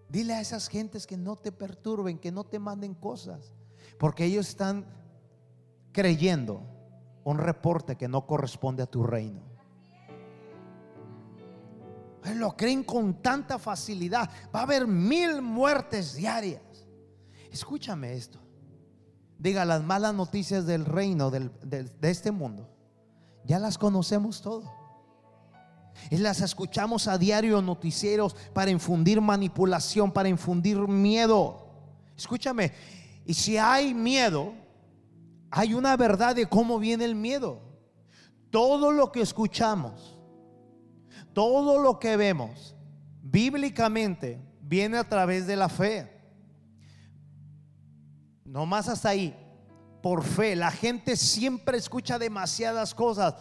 Dile 0.09 0.33
a 0.33 0.41
esas 0.41 0.67
gentes 0.67 1.05
que 1.05 1.17
no 1.17 1.35
te 1.35 1.51
perturben, 1.51 2.17
que 2.17 2.31
no 2.31 2.43
te 2.43 2.57
manden 2.57 2.95
cosas, 2.95 3.53
porque 3.99 4.25
ellos 4.25 4.49
están 4.49 4.85
creyendo 5.91 6.63
un 7.23 7.37
reporte 7.37 7.95
que 7.95 8.07
no 8.07 8.25
corresponde 8.25 8.81
a 8.81 8.87
tu 8.87 9.03
reino. 9.03 9.41
Lo 12.35 12.55
creen 12.55 12.83
con 12.83 13.21
tanta 13.21 13.57
facilidad. 13.59 14.29
Va 14.53 14.61
a 14.61 14.63
haber 14.63 14.87
mil 14.87 15.41
muertes 15.41 16.15
diarias. 16.15 16.61
Escúchame 17.51 18.13
esto. 18.13 18.39
Diga, 19.37 19.63
las 19.63 19.83
malas 19.83 20.13
noticias 20.13 20.65
del 20.65 20.85
reino 20.85 21.31
de 21.31 21.91
este 22.01 22.31
mundo, 22.31 22.69
ya 23.45 23.57
las 23.57 23.77
conocemos 23.77 24.41
todos. 24.41 24.78
Las 26.11 26.41
escuchamos 26.41 27.07
a 27.07 27.17
diario 27.17 27.61
noticieros 27.61 28.35
para 28.53 28.71
infundir 28.71 29.21
manipulación, 29.21 30.11
para 30.11 30.29
infundir 30.29 30.77
miedo. 30.79 31.67
Escúchame, 32.17 32.71
y 33.25 33.33
si 33.33 33.57
hay 33.57 33.93
miedo, 33.93 34.53
hay 35.51 35.73
una 35.73 35.95
verdad 35.95 36.35
de 36.35 36.47
cómo 36.47 36.79
viene 36.79 37.05
el 37.05 37.15
miedo. 37.15 37.61
Todo 38.49 38.91
lo 38.91 39.11
que 39.11 39.21
escuchamos, 39.21 40.19
todo 41.33 41.79
lo 41.81 41.99
que 41.99 42.17
vemos, 42.17 42.75
bíblicamente, 43.21 44.41
viene 44.61 44.97
a 44.97 45.07
través 45.07 45.47
de 45.47 45.55
la 45.55 45.69
fe. 45.69 46.11
No 48.45 48.65
más 48.65 48.87
hasta 48.87 49.09
ahí. 49.09 49.35
Por 50.01 50.23
fe. 50.23 50.55
La 50.55 50.71
gente 50.71 51.15
siempre 51.15 51.77
escucha 51.77 52.17
demasiadas 52.17 52.95
cosas. 52.95 53.35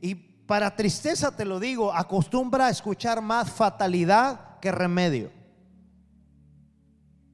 Y 0.00 0.14
para 0.50 0.74
tristeza 0.74 1.30
te 1.30 1.44
lo 1.44 1.60
digo, 1.60 1.94
acostumbra 1.94 2.66
a 2.66 2.70
escuchar 2.70 3.22
más 3.22 3.48
fatalidad 3.52 4.58
que 4.58 4.72
remedio. 4.72 5.30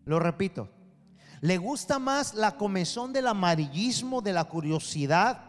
Lo 0.04 0.18
repito. 0.18 0.68
Le 1.40 1.56
gusta 1.56 1.99
más 1.99 2.35
la 2.35 2.58
comezón 2.58 3.14
del 3.14 3.28
amarillismo, 3.28 4.20
de 4.20 4.35
la 4.35 4.44
curiosidad, 4.44 5.40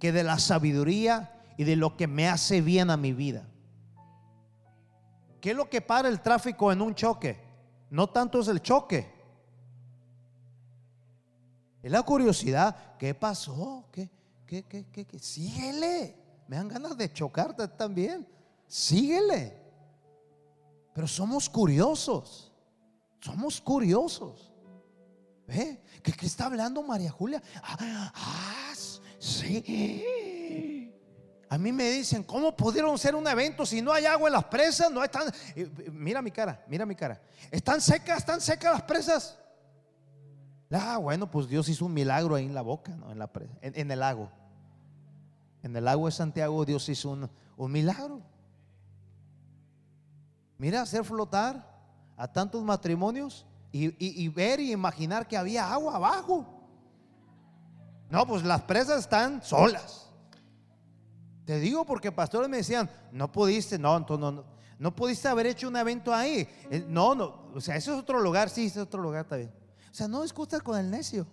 que 0.00 0.10
de 0.10 0.24
la 0.24 0.40
sabiduría 0.40 1.40
y 1.56 1.62
de 1.62 1.76
lo 1.76 1.96
que 1.96 2.08
me 2.08 2.28
hace 2.28 2.60
bien 2.60 2.90
a 2.90 2.96
mi 2.96 3.12
vida. 3.12 3.46
¿Qué 5.40 5.52
es 5.52 5.56
lo 5.56 5.70
que 5.70 5.80
para 5.80 6.08
el 6.08 6.20
tráfico 6.20 6.72
en 6.72 6.82
un 6.82 6.96
choque? 6.96 7.40
No 7.88 8.08
tanto 8.08 8.40
es 8.40 8.48
el 8.48 8.60
choque. 8.62 9.14
Es 11.84 11.92
la 11.92 12.02
curiosidad. 12.02 12.96
¿Qué 12.98 13.14
pasó? 13.14 13.84
¿Qué, 13.92 14.10
qué, 14.44 14.64
qué, 14.64 14.86
qué, 14.90 15.04
qué? 15.04 15.18
Síguele. 15.20 16.19
Me 16.50 16.56
dan 16.56 16.66
ganas 16.66 16.96
de 16.96 17.12
chocarte 17.12 17.68
también. 17.68 18.26
Síguele. 18.66 19.56
Pero 20.92 21.06
somos 21.06 21.48
curiosos. 21.48 22.52
Somos 23.20 23.60
curiosos. 23.60 24.52
¿Ve? 25.46 25.80
¿Qué, 26.02 26.10
qué 26.12 26.26
está 26.26 26.46
hablando 26.46 26.82
María 26.82 27.12
Julia? 27.12 27.40
Ah, 27.62 28.12
ah, 28.12 28.72
sí. 29.20 30.90
A 31.48 31.56
mí 31.56 31.70
me 31.70 31.88
dicen, 31.88 32.24
¿cómo 32.24 32.56
pudieron 32.56 32.98
ser 32.98 33.14
un 33.14 33.28
evento 33.28 33.64
si 33.64 33.80
no 33.80 33.92
hay 33.92 34.06
agua 34.06 34.28
en 34.28 34.32
las 34.32 34.44
presas? 34.46 34.90
No 34.90 35.04
están. 35.04 35.32
Mira 35.92 36.20
mi 36.20 36.32
cara, 36.32 36.64
mira 36.66 36.84
mi 36.84 36.96
cara. 36.96 37.22
¿Están 37.52 37.80
secas? 37.80 38.18
¿Están 38.18 38.40
secas 38.40 38.72
las 38.72 38.82
presas? 38.82 39.38
Ah, 40.68 40.96
bueno, 40.96 41.30
pues 41.30 41.46
Dios 41.46 41.68
hizo 41.68 41.84
un 41.84 41.94
milagro 41.94 42.34
ahí 42.34 42.46
en 42.46 42.54
la 42.54 42.62
boca, 42.62 42.90
en, 42.90 43.18
la 43.20 43.30
en, 43.62 43.88
el 43.88 44.00
lago. 44.00 44.39
En 45.62 45.76
el 45.76 45.84
lago 45.84 46.06
de 46.06 46.12
Santiago 46.12 46.64
Dios 46.64 46.88
hizo 46.88 47.10
un, 47.10 47.72
milagro. 47.72 48.22
Mira, 50.58 50.82
hacer 50.82 51.04
flotar 51.04 51.68
a 52.16 52.28
tantos 52.28 52.62
matrimonios 52.62 53.46
y, 53.72 54.28
ver 54.28 54.60
y 54.60 54.72
imaginar 54.72 55.28
que 55.28 55.36
había 55.36 55.70
agua 55.70 55.96
abajo. 55.96 56.46
No, 58.08 58.26
pues 58.26 58.42
las 58.42 58.62
presas 58.62 59.00
están 59.00 59.42
solas. 59.42 60.10
Te 61.44 61.58
digo 61.58 61.84
porque 61.84 62.12
pastores 62.12 62.48
me 62.48 62.58
decían, 62.58 62.90
no 63.12 63.30
pudiste, 63.30 63.78
no, 63.78 63.98
no, 64.00 64.16
no, 64.16 64.44
no 64.78 64.96
pudiste 64.96 65.28
haber 65.28 65.46
hecho 65.46 65.68
un 65.68 65.76
evento 65.76 66.14
ahí. 66.14 66.48
Eh, 66.70 66.84
no, 66.88 67.14
no, 67.14 67.50
o 67.54 67.60
sea, 67.60 67.76
eso 67.76 67.92
es 67.92 68.00
otro 68.00 68.20
lugar, 68.20 68.48
sí, 68.48 68.66
ese 68.66 68.80
es 68.80 68.86
otro 68.86 69.02
lugar 69.02 69.26
también. 69.26 69.52
O 69.90 69.94
sea, 69.94 70.08
no 70.08 70.22
discutas 70.22 70.62
con 70.62 70.78
el 70.78 70.90
necio. 70.90 71.26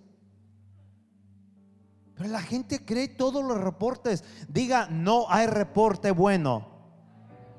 Pero 2.18 2.30
la 2.30 2.42
gente 2.42 2.84
cree 2.84 3.08
todos 3.08 3.44
los 3.46 3.60
reportes. 3.62 4.24
Diga, 4.48 4.88
no 4.88 5.26
hay 5.30 5.48
reporte 5.48 6.12
bueno 6.12 6.68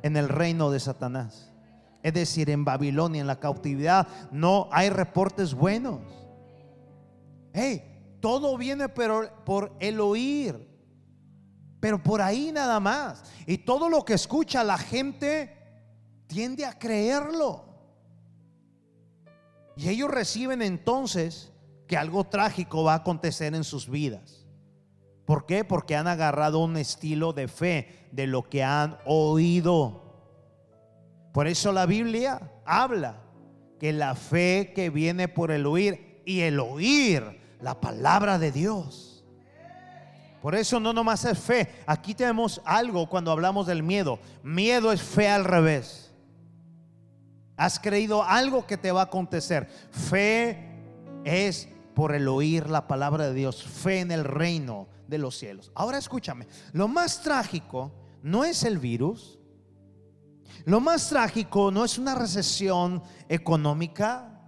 en 0.02 0.16
el 0.16 0.28
reino 0.28 0.70
de 0.70 0.80
Satanás. 0.80 1.52
Es 2.02 2.14
decir, 2.14 2.50
en 2.50 2.64
Babilonia, 2.64 3.20
en 3.20 3.26
la 3.26 3.38
cautividad, 3.38 4.08
no 4.32 4.68
hay 4.72 4.90
reportes 4.90 5.54
buenos. 5.54 6.00
Hey, 7.52 8.16
todo 8.20 8.56
viene 8.56 8.88
pero 8.88 9.30
por 9.44 9.76
el 9.78 10.00
oír. 10.00 10.68
Pero 11.80 12.02
por 12.02 12.20
ahí 12.20 12.50
nada 12.52 12.80
más. 12.80 13.22
Y 13.46 13.58
todo 13.58 13.88
lo 13.88 14.04
que 14.04 14.14
escucha 14.14 14.64
la 14.64 14.78
gente 14.78 15.56
tiende 16.26 16.64
a 16.64 16.76
creerlo. 16.78 17.64
Y 19.76 19.88
ellos 19.88 20.10
reciben 20.10 20.62
entonces 20.62 21.52
que 21.86 21.96
algo 21.96 22.24
trágico 22.24 22.84
va 22.84 22.94
a 22.94 22.96
acontecer 22.96 23.54
en 23.54 23.64
sus 23.64 23.88
vidas. 23.88 24.37
¿Por 25.28 25.44
qué? 25.44 25.62
Porque 25.62 25.94
han 25.94 26.06
agarrado 26.06 26.58
un 26.60 26.78
estilo 26.78 27.34
de 27.34 27.48
fe 27.48 28.08
de 28.12 28.26
lo 28.26 28.48
que 28.48 28.64
han 28.64 28.96
oído. 29.04 30.02
Por 31.34 31.46
eso 31.46 31.70
la 31.70 31.84
Biblia 31.84 32.50
habla 32.64 33.20
que 33.78 33.92
la 33.92 34.14
fe 34.14 34.72
que 34.74 34.88
viene 34.88 35.28
por 35.28 35.50
el 35.50 35.66
oír 35.66 36.22
y 36.24 36.40
el 36.40 36.58
oír 36.58 37.38
la 37.60 37.78
palabra 37.78 38.38
de 38.38 38.52
Dios. 38.52 39.22
Por 40.40 40.54
eso 40.54 40.80
no 40.80 40.94
nomás 40.94 41.26
es 41.26 41.38
fe. 41.38 41.74
Aquí 41.84 42.14
tenemos 42.14 42.62
algo 42.64 43.06
cuando 43.06 43.30
hablamos 43.30 43.66
del 43.66 43.82
miedo. 43.82 44.20
Miedo 44.42 44.92
es 44.92 45.02
fe 45.02 45.28
al 45.28 45.44
revés. 45.44 46.10
Has 47.58 47.78
creído 47.78 48.22
algo 48.22 48.66
que 48.66 48.78
te 48.78 48.92
va 48.92 49.02
a 49.02 49.04
acontecer. 49.04 49.68
Fe 49.90 50.70
es 51.24 51.68
por 51.94 52.14
el 52.14 52.28
oír 52.28 52.70
la 52.70 52.88
palabra 52.88 53.28
de 53.28 53.34
Dios. 53.34 53.62
Fe 53.62 54.00
en 54.00 54.10
el 54.10 54.24
reino 54.24 54.88
de 55.08 55.18
los 55.18 55.36
cielos. 55.36 55.72
Ahora 55.74 55.98
escúchame. 55.98 56.46
Lo 56.72 56.86
más 56.86 57.20
trágico 57.22 57.90
no 58.22 58.44
es 58.44 58.62
el 58.62 58.78
virus. 58.78 59.40
Lo 60.64 60.80
más 60.80 61.08
trágico 61.08 61.72
no 61.72 61.84
es 61.84 61.98
una 61.98 62.14
recesión 62.14 63.02
económica. 63.28 64.40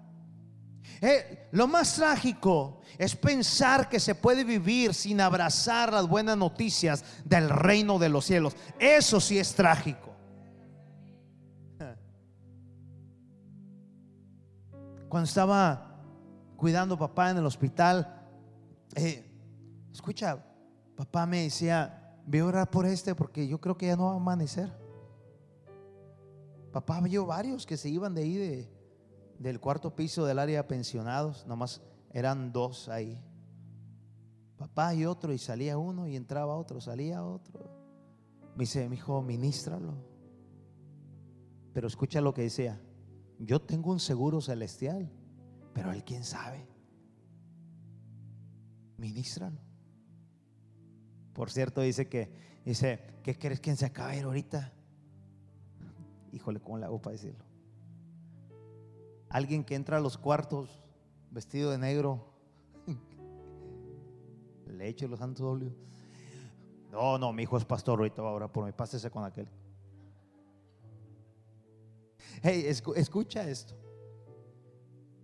Eh, 1.01 1.49
lo 1.53 1.67
más 1.67 1.97
trágico 1.97 2.83
es 2.99 3.17
pensar 3.17 3.89
que 3.89 3.99
se 3.99 4.15
puede 4.15 4.45
vivir 4.45 4.93
sin 4.93 5.19
abrazar 5.21 5.91
las 5.93 6.07
buenas 6.07 6.37
noticias 6.37 7.03
del 7.25 7.49
reino 7.49 7.99
de 7.99 8.11
los 8.11 8.27
cielos. 8.27 8.55
Eso 8.79 9.19
sí 9.19 9.39
es 9.39 9.55
trágico. 9.55 10.15
cuando 15.09 15.27
estaba 15.27 15.97
cuidando 16.57 16.97
a 16.97 16.99
papá 16.99 17.31
en 17.31 17.39
el 17.39 17.47
hospital, 17.47 18.21
eh, 18.95 19.25
escucha, 19.91 20.50
papá 21.01 21.25
me 21.25 21.45
decía, 21.45 22.15
voy 22.27 22.41
a 22.41 22.45
orar 22.45 22.71
por 22.71 22.85
este 22.85 23.15
porque 23.15 23.49
yo 23.49 23.59
creo 23.59 23.75
que 23.75 23.87
ya 23.87 23.97
no 23.97 24.05
va 24.05 24.13
a 24.13 24.17
amanecer. 24.17 24.71
Papá 26.73 27.01
vio 27.01 27.25
varios 27.25 27.65
que 27.65 27.79
se 27.79 27.89
iban 27.89 28.15
de 28.15 28.21
ahí 28.21 28.69
del 29.39 29.61
cuarto 29.61 29.97
piso 29.97 30.27
del 30.27 30.39
área 30.39 30.59
de 30.59 30.69
pensionados, 30.69 31.47
nomás 31.47 31.81
eran 32.13 32.53
dos 32.53 32.91
ahí. 32.91 33.19
Papá 34.59 34.95
y 34.95 35.07
otro, 35.07 35.33
y 35.33 35.39
salía 35.39 35.79
uno 35.79 36.07
y 36.07 36.17
entraba 36.17 36.55
otro, 36.55 36.83
salía 36.83 37.25
otro. 37.25 37.71
Me 38.55 38.65
dice, 38.65 38.87
mi 38.87 38.97
hijo, 38.97 39.23
ministralo. 39.23 39.95
Pero 41.73 41.89
escucha 41.89 42.21
lo 42.21 42.35
que 42.35 42.43
decía 42.43 42.79
yo 43.39 43.59
tengo 43.63 43.91
un 43.91 44.01
seguro 44.01 44.43
celestial, 44.43 45.11
pero 45.73 45.93
él 45.93 46.05
quién 46.05 46.25
sabe. 46.25 46.69
Ministralo. 48.99 49.70
Por 51.33 51.51
cierto, 51.51 51.81
dice 51.81 52.09
que, 52.09 52.31
dice, 52.65 53.01
¿qué 53.23 53.39
crees 53.39 53.61
que 53.61 53.75
se 53.77 53.87
acaba 53.87 54.11
de 54.11 54.19
ir 54.19 54.25
ahorita? 54.25 54.73
Híjole, 56.33 56.61
¿cómo 56.61 56.79
le 56.79 56.87
hago 56.87 57.01
para 57.01 57.13
decirlo? 57.13 57.45
Alguien 59.29 59.65
que 59.65 59.75
entra 59.75 59.97
a 59.97 60.01
los 60.01 60.19
cuartos 60.19 60.83
vestido 61.31 61.71
de 61.71 61.79
negro, 61.79 62.27
le 64.67 64.89
echo 64.89 65.07
los 65.09 65.19
santos 65.19 65.45
óleos. 65.45 65.73
No, 66.91 67.19
no, 67.19 67.33
mi 67.33 67.45
hijo 67.45 67.57
es 67.57 67.65
pastor, 67.65 68.01
ahorita 68.01 68.23
va 68.23 68.31
a 68.31 68.33
orar 68.33 68.53
por 68.53 68.65
mí, 68.65 68.73
pásese 68.73 69.11
con 69.11 69.25
aquel. 69.25 69.49
Hey, 72.43 72.65
escucha 72.67 73.49
esto. 73.49 73.75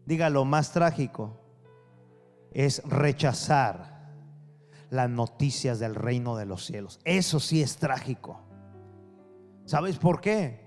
Diga, 0.05 0.31
lo 0.31 0.45
más 0.45 0.73
trágico 0.73 1.41
es 2.53 2.83
rechazar 2.85 3.96
las 4.91 5.11
noticias 5.11 5.79
del 5.79 5.95
reino 5.95 6.37
de 6.37 6.47
los 6.47 6.65
cielos. 6.65 7.01
Eso 7.05 7.41
sí 7.41 7.63
es 7.63 7.77
trágico. 7.77 8.41
¿Sabes 9.65 9.97
por 9.99 10.21
qué? 10.21 10.67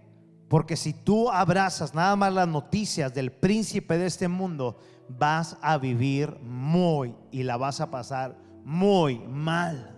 Porque 0.49 0.75
si 0.75 0.93
tú 0.93 1.29
abrazas 1.29 1.93
nada 1.93 2.15
más 2.15 2.33
las 2.33 2.47
noticias 2.47 3.13
del 3.13 3.31
príncipe 3.31 3.97
de 3.97 4.07
este 4.07 4.27
mundo, 4.27 4.77
vas 5.07 5.57
a 5.61 5.77
vivir 5.77 6.37
muy 6.41 7.15
y 7.31 7.43
la 7.43 7.57
vas 7.57 7.81
a 7.81 7.89
pasar 7.89 8.35
muy 8.63 9.19
mal. 9.19 9.95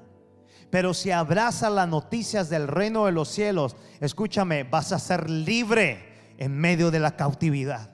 Pero 0.69 0.93
si 0.93 1.11
abrazas 1.11 1.71
las 1.71 1.87
noticias 1.87 2.49
del 2.49 2.67
reino 2.67 3.05
de 3.05 3.11
los 3.11 3.27
cielos, 3.29 3.75
escúchame, 3.99 4.63
vas 4.63 4.91
a 4.91 4.99
ser 4.99 5.29
libre 5.29 6.33
en 6.37 6.57
medio 6.57 6.91
de 6.91 6.99
la 6.99 7.15
cautividad. 7.15 7.89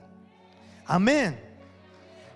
Amén. 0.85 1.46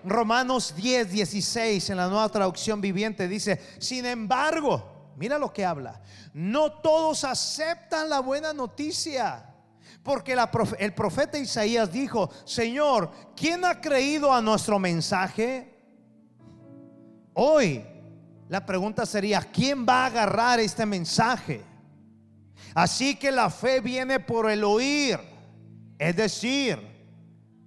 Romanos 0.04 0.74
10, 0.76 1.10
16 1.10 1.90
en 1.90 1.96
la 1.96 2.08
nueva 2.08 2.28
traducción 2.28 2.80
viviente 2.80 3.28
dice, 3.28 3.60
sin 3.78 4.06
embargo, 4.06 5.12
mira 5.16 5.38
lo 5.38 5.52
que 5.52 5.64
habla, 5.64 6.00
no 6.32 6.72
todos 6.72 7.24
aceptan 7.24 8.08
la 8.08 8.20
buena 8.20 8.52
noticia. 8.52 9.48
Porque 10.02 10.36
el 10.78 10.94
profeta 10.94 11.38
Isaías 11.38 11.92
dijo, 11.92 12.28
Señor, 12.44 13.12
¿quién 13.36 13.64
ha 13.64 13.80
creído 13.80 14.32
a 14.32 14.42
nuestro 14.42 14.80
mensaje? 14.80 15.72
Hoy 17.34 17.84
la 18.48 18.66
pregunta 18.66 19.06
sería, 19.06 19.40
¿quién 19.40 19.86
va 19.86 20.02
a 20.02 20.06
agarrar 20.06 20.58
este 20.58 20.84
mensaje? 20.84 21.62
Así 22.74 23.14
que 23.14 23.30
la 23.30 23.48
fe 23.48 23.80
viene 23.80 24.18
por 24.18 24.50
el 24.50 24.64
oír, 24.64 25.20
es 25.98 26.16
decir, 26.16 26.78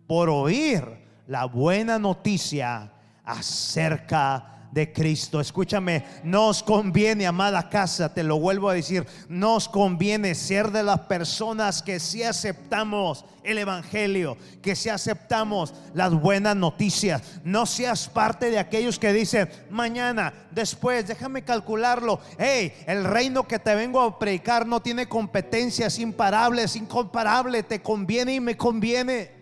por 0.06 0.30
oír 0.30 1.05
la 1.28 1.46
buena 1.46 1.98
noticia 2.00 2.92
acerca 3.24 4.56
de 4.76 4.92
Cristo. 4.92 5.40
Escúchame, 5.40 6.04
nos 6.24 6.62
conviene, 6.62 7.26
amada 7.26 7.70
casa, 7.70 8.14
te 8.14 8.24
lo 8.24 8.40
vuelvo 8.40 8.70
a 8.70 8.74
decir, 8.74 9.08
nos 9.30 9.70
conviene 9.70 10.36
ser 10.36 10.70
de 10.70 10.84
las 10.84 11.00
personas 11.02 11.82
que 11.82 11.98
si 11.98 12.24
aceptamos 12.24 13.24
el 13.42 13.58
Evangelio, 13.58 14.38
que 14.62 14.76
si 14.76 14.90
aceptamos 14.90 15.74
las 15.94 16.12
buenas 16.14 16.58
noticias. 16.58 17.22
No 17.46 17.66
seas 17.66 18.10
parte 18.10 18.50
de 18.50 18.60
aquellos 18.60 19.00
que 19.00 19.14
dicen, 19.14 19.50
mañana, 19.70 20.34
después, 20.52 21.08
déjame 21.08 21.44
calcularlo. 21.44 22.20
Hey, 22.38 22.74
el 22.86 23.06
reino 23.06 23.48
que 23.48 23.60
te 23.60 23.76
vengo 23.76 24.02
a 24.02 24.20
predicar 24.20 24.68
no 24.68 24.82
tiene 24.82 25.08
competencias 25.08 26.00
imparables, 26.00 26.76
incomparable, 26.76 27.64
te 27.64 27.82
conviene 27.82 28.36
y 28.36 28.40
me 28.42 28.58
conviene. 28.58 29.35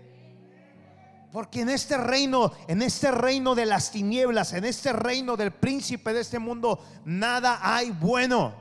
Porque 1.33 1.61
en 1.61 1.69
este 1.69 1.97
reino, 1.97 2.51
en 2.67 2.83
este 2.83 3.09
reino 3.09 3.55
de 3.55 3.65
las 3.65 3.89
tinieblas, 3.89 4.53
en 4.53 4.65
este 4.65 4.93
reino 4.93 5.35
del 5.35 5.51
príncipe 5.51 6.13
de 6.13 6.21
este 6.21 6.37
mundo, 6.37 6.79
nada 7.05 7.57
hay 7.59 7.89
bueno. 7.89 8.53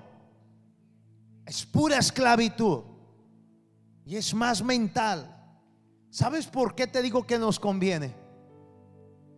Es 1.45 1.67
pura 1.67 1.99
esclavitud. 1.99 2.85
Y 4.07 4.17
es 4.17 4.33
más 4.33 4.65
mental. 4.65 5.37
¿Sabes 6.09 6.47
por 6.47 6.75
qué 6.75 6.87
te 6.87 7.03
digo 7.03 7.27
que 7.27 7.39
nos 7.39 7.61
conviene? 7.61 8.15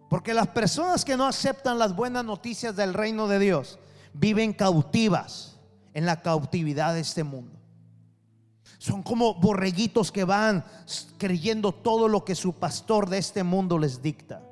Porque 0.08 0.32
las 0.32 0.46
personas 0.46 1.04
que 1.04 1.16
no 1.16 1.26
aceptan 1.26 1.76
las 1.76 1.96
buenas 1.96 2.24
noticias 2.24 2.76
del 2.76 2.94
reino 2.94 3.26
de 3.26 3.40
Dios 3.40 3.80
viven 4.12 4.52
cautivas 4.52 5.58
en 5.92 6.06
la 6.06 6.22
cautividad 6.22 6.94
de 6.94 7.00
este 7.00 7.24
mundo. 7.24 7.53
Son 8.84 9.02
como 9.02 9.32
borreguitos 9.32 10.12
que 10.12 10.24
van 10.24 10.62
creyendo 11.16 11.72
todo 11.72 12.06
lo 12.06 12.22
que 12.22 12.34
su 12.34 12.52
pastor 12.52 13.08
de 13.08 13.16
este 13.16 13.42
mundo 13.42 13.78
les 13.78 14.02
dicta. 14.02 14.46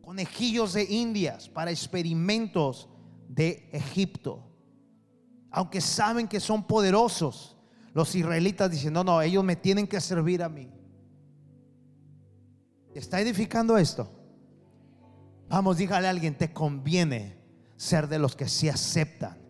Conejillos 0.00 0.72
de 0.72 0.84
indias 0.84 1.50
para 1.50 1.70
experimentos 1.70 2.88
de 3.28 3.68
Egipto. 3.72 4.42
Aunque 5.50 5.82
saben 5.82 6.28
que 6.28 6.40
son 6.40 6.66
poderosos, 6.66 7.58
los 7.92 8.14
israelitas 8.14 8.70
dicen, 8.70 8.94
no, 8.94 9.04
no, 9.04 9.20
ellos 9.20 9.44
me 9.44 9.56
tienen 9.56 9.86
que 9.86 10.00
servir 10.00 10.42
a 10.42 10.48
mí. 10.48 10.72
¿Está 12.94 13.20
edificando 13.20 13.76
esto? 13.76 14.10
Vamos, 15.50 15.76
dígale 15.76 16.06
a 16.06 16.10
alguien, 16.10 16.38
te 16.38 16.54
conviene 16.54 17.36
ser 17.76 18.08
de 18.08 18.18
los 18.18 18.34
que 18.34 18.48
se 18.48 18.70
aceptan 18.70 19.41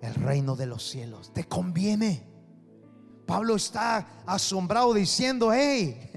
el 0.00 0.14
reino 0.14 0.56
de 0.56 0.66
los 0.66 0.88
cielos. 0.88 1.32
Te 1.32 1.44
conviene. 1.44 2.26
Pablo 3.26 3.56
está 3.56 4.22
asombrado 4.26 4.94
diciendo, 4.94 5.52
hey, 5.52 6.10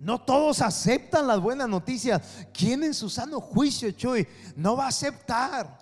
no 0.00 0.20
todos 0.20 0.62
aceptan 0.62 1.26
las 1.26 1.40
buenas 1.40 1.68
noticias. 1.68 2.46
¿Quién 2.52 2.84
en 2.84 2.94
su 2.94 3.08
sano 3.08 3.40
juicio, 3.40 3.90
Chuy, 3.92 4.26
no 4.56 4.76
va 4.76 4.86
a 4.86 4.88
aceptar 4.88 5.78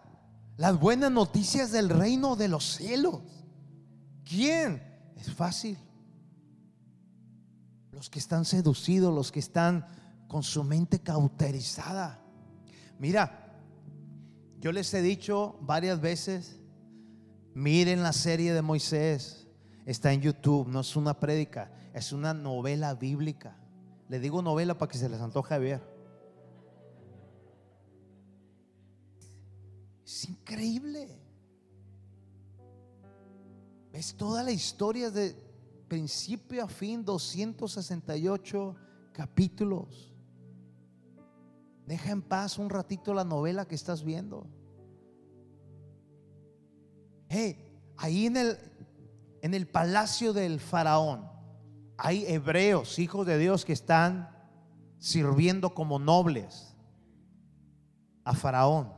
las 0.56 0.78
buenas 0.78 1.10
noticias 1.10 1.72
del 1.72 1.88
reino 1.88 2.36
de 2.36 2.48
los 2.48 2.76
cielos? 2.76 3.20
¿Quién? 4.24 4.82
Es 5.16 5.32
fácil. 5.32 5.78
Los 7.92 8.10
que 8.10 8.18
están 8.18 8.44
seducidos, 8.44 9.14
los 9.14 9.32
que 9.32 9.40
están 9.40 9.86
con 10.28 10.42
su 10.42 10.62
mente 10.62 11.00
cauterizada. 11.00 12.20
Mira, 12.98 13.56
yo 14.58 14.72
les 14.72 14.92
he 14.94 15.02
dicho 15.02 15.56
varias 15.60 16.00
veces 16.00 16.57
Miren 17.58 18.04
la 18.04 18.12
serie 18.12 18.54
de 18.54 18.62
Moisés. 18.62 19.48
Está 19.84 20.12
en 20.12 20.20
YouTube, 20.20 20.68
no 20.68 20.78
es 20.78 20.94
una 20.94 21.18
prédica, 21.18 21.72
es 21.92 22.12
una 22.12 22.32
novela 22.32 22.94
bíblica. 22.94 23.56
Le 24.08 24.20
digo 24.20 24.42
novela 24.42 24.78
para 24.78 24.88
que 24.88 24.96
se 24.96 25.08
les 25.08 25.20
antoje 25.20 25.58
ver. 25.58 25.82
Es 30.06 30.28
increíble. 30.28 31.20
Es 33.92 34.14
toda 34.14 34.44
la 34.44 34.52
historia 34.52 35.10
de 35.10 35.34
principio 35.88 36.62
a 36.62 36.68
fin, 36.68 37.04
268 37.04 38.76
capítulos. 39.12 40.14
Deja 41.86 42.12
en 42.12 42.22
paz 42.22 42.56
un 42.56 42.70
ratito 42.70 43.12
la 43.12 43.24
novela 43.24 43.66
que 43.66 43.74
estás 43.74 44.04
viendo. 44.04 44.46
Hey, 47.28 47.56
ahí 47.96 48.26
en 48.26 48.36
el, 48.36 48.58
en 49.42 49.54
el 49.54 49.66
palacio 49.66 50.32
del 50.32 50.60
faraón 50.60 51.28
hay 51.98 52.24
hebreos, 52.26 52.98
hijos 52.98 53.26
de 53.26 53.38
Dios, 53.38 53.64
que 53.64 53.72
están 53.72 54.30
sirviendo 54.98 55.74
como 55.74 55.98
nobles 55.98 56.76
a 58.24 58.34
faraón. 58.34 58.92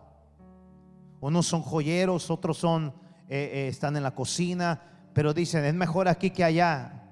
Unos 1.21 1.47
son 1.47 1.63
joyeros, 1.63 2.31
otros 2.31 2.59
son 2.59 2.95
eh, 3.29 3.51
eh, 3.53 3.69
están 3.69 3.97
en 3.97 4.03
la 4.03 4.15
cocina, 4.15 4.83
pero 5.15 5.33
dicen 5.33 5.65
es 5.65 5.75
mejor 5.75 6.09
aquí 6.09 6.31
que 6.31 6.45
allá, 6.45 7.05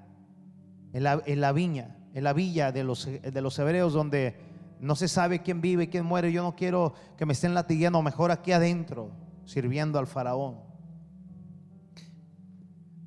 en 0.93 1.03
la, 1.03 1.21
en 1.25 1.41
la 1.41 1.51
viña, 1.51 1.97
en 2.13 2.23
la 2.23 2.33
villa 2.33 2.71
de 2.71 2.83
los, 2.83 3.05
de 3.05 3.41
los 3.41 3.57
hebreos 3.57 3.93
donde 3.93 4.35
no 4.79 4.95
se 4.95 5.07
sabe 5.07 5.41
quién 5.41 5.59
vive 5.59 5.85
y 5.85 5.87
quién 5.87 6.05
muere. 6.05 6.31
Yo 6.31 6.43
no 6.43 6.55
quiero 6.55 6.93
que 7.17 7.25
me 7.25 7.33
estén 7.33 7.53
latigueando, 7.53 8.01
mejor 8.01 8.31
aquí 8.31 8.51
adentro, 8.51 9.11
sirviendo 9.45 9.97
al 9.97 10.07
faraón. 10.07 10.68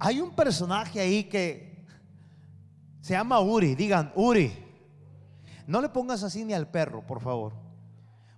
Hay 0.04 0.20
un 0.20 0.32
personaje 0.32 0.98
ahí 0.98 1.22
que 1.22 1.86
se 3.00 3.12
llama 3.12 3.38
Uri. 3.38 3.76
Digan, 3.76 4.12
Uri. 4.16 4.52
No 5.68 5.80
le 5.80 5.88
pongas 5.90 6.24
así 6.24 6.44
ni 6.44 6.52
al 6.52 6.68
perro, 6.68 7.06
por 7.06 7.20
favor. 7.20 7.52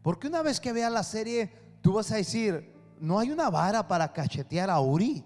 Porque 0.02 0.26
una 0.26 0.42
vez 0.42 0.60
que 0.60 0.74
vea 0.74 0.90
la 0.90 1.02
serie, 1.02 1.78
tú 1.80 1.94
vas 1.94 2.12
a 2.12 2.16
decir, 2.16 2.70
no 3.00 3.18
hay 3.18 3.30
una 3.30 3.48
vara 3.48 3.88
para 3.88 4.12
cachetear 4.12 4.68
a 4.68 4.78
Uri. 4.78 5.24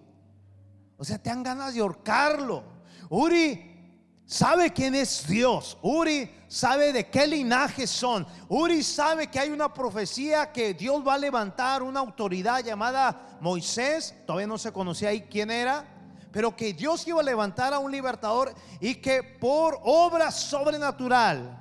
O 0.96 1.02
sea, 1.02 1.18
te 1.18 1.28
dan 1.28 1.42
ganas 1.42 1.74
de 1.74 1.80
ahorcarlo. 1.80 2.62
Uri 3.10 3.98
sabe 4.24 4.72
quién 4.72 4.94
es 4.94 5.26
Dios. 5.26 5.76
Uri 5.82 6.30
sabe 6.46 6.92
de 6.92 7.10
qué 7.10 7.26
linaje 7.26 7.84
son. 7.84 8.24
Uri 8.48 8.84
sabe 8.84 9.26
que 9.26 9.40
hay 9.40 9.50
una 9.50 9.74
profecía 9.74 10.52
que 10.52 10.72
Dios 10.72 11.04
va 11.04 11.14
a 11.14 11.18
levantar 11.18 11.82
una 11.82 11.98
autoridad 11.98 12.62
llamada 12.62 13.38
Moisés. 13.40 14.14
Todavía 14.24 14.46
no 14.46 14.56
se 14.56 14.70
conocía 14.70 15.08
ahí 15.08 15.22
quién 15.22 15.50
era 15.50 15.97
pero 16.32 16.54
que 16.54 16.72
Dios 16.72 17.06
iba 17.06 17.20
a 17.20 17.24
levantar 17.24 17.72
a 17.72 17.78
un 17.78 17.90
libertador 17.90 18.54
y 18.80 18.96
que 18.96 19.22
por 19.22 19.78
obra 19.82 20.30
sobrenatural 20.30 21.58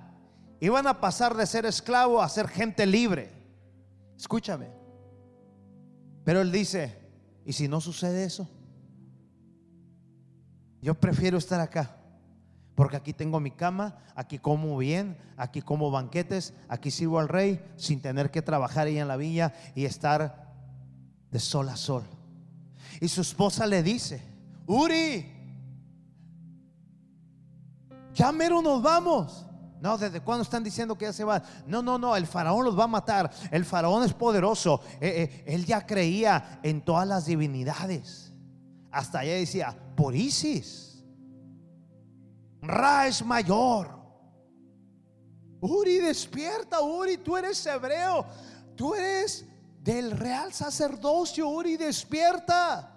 iban 0.59 0.87
a 0.87 0.99
pasar 0.99 1.35
de 1.35 1.45
ser 1.45 1.65
esclavo 1.65 2.21
a 2.21 2.29
ser 2.29 2.47
gente 2.47 2.85
libre. 2.85 3.31
Escúchame. 4.17 4.69
Pero 6.23 6.41
él 6.41 6.51
dice, 6.51 6.99
¿y 7.45 7.53
si 7.53 7.67
no 7.67 7.79
sucede 7.79 8.25
eso? 8.25 8.49
Yo 10.81 10.95
prefiero 10.95 11.37
estar 11.37 11.59
acá. 11.59 11.95
Porque 12.75 12.95
aquí 12.95 13.11
tengo 13.11 13.39
mi 13.39 13.49
cama, 13.49 13.97
aquí 14.13 14.37
como 14.37 14.77
bien, 14.77 15.17
aquí 15.35 15.63
como 15.63 15.89
banquetes, 15.89 16.53
aquí 16.69 16.91
sirvo 16.91 17.17
al 17.17 17.27
rey 17.27 17.59
sin 17.75 18.01
tener 18.01 18.29
que 18.29 18.43
trabajar 18.43 18.85
ahí 18.85 18.99
en 18.99 19.07
la 19.07 19.17
villa 19.17 19.53
y 19.73 19.85
estar 19.85 20.53
de 21.31 21.39
sol 21.39 21.69
a 21.69 21.75
sol. 21.75 22.03
Y 23.01 23.07
su 23.07 23.21
esposa 23.21 23.65
le 23.65 23.81
dice, 23.81 24.21
Uri, 24.67 25.25
ya 28.13 28.31
mero 28.31 28.61
nos 28.61 28.81
vamos. 28.81 29.45
No, 29.79 29.97
¿desde 29.97 30.21
cuándo 30.21 30.43
están 30.43 30.63
diciendo 30.63 30.97
que 30.97 31.05
ya 31.05 31.13
se 31.13 31.23
va? 31.23 31.41
No, 31.65 31.81
no, 31.81 31.97
no, 31.97 32.15
el 32.15 32.27
faraón 32.27 32.65
los 32.65 32.77
va 32.77 32.85
a 32.85 32.87
matar. 32.87 33.31
El 33.51 33.63
faraón 33.63 34.03
es 34.03 34.13
poderoso. 34.13 34.81
Eh, 34.99 35.43
eh, 35.45 35.53
él 35.53 35.65
ya 35.65 35.85
creía 35.85 36.59
en 36.63 36.81
todas 36.81 37.07
las 37.07 37.25
divinidades. 37.25 38.33
Hasta 38.91 39.19
allá 39.19 39.35
decía, 39.35 39.77
por 39.95 40.15
Isis. 40.15 41.05
Ra 42.61 43.07
es 43.07 43.23
mayor. 43.23 43.97
Uri, 45.61 45.97
despierta, 45.97 46.81
Uri, 46.81 47.17
tú 47.17 47.37
eres 47.37 47.63
hebreo. 47.65 48.25
Tú 48.75 48.95
eres 48.95 49.45
del 49.79 50.11
real 50.11 50.51
sacerdocio, 50.53 51.47
Uri, 51.47 51.77
despierta. 51.77 52.96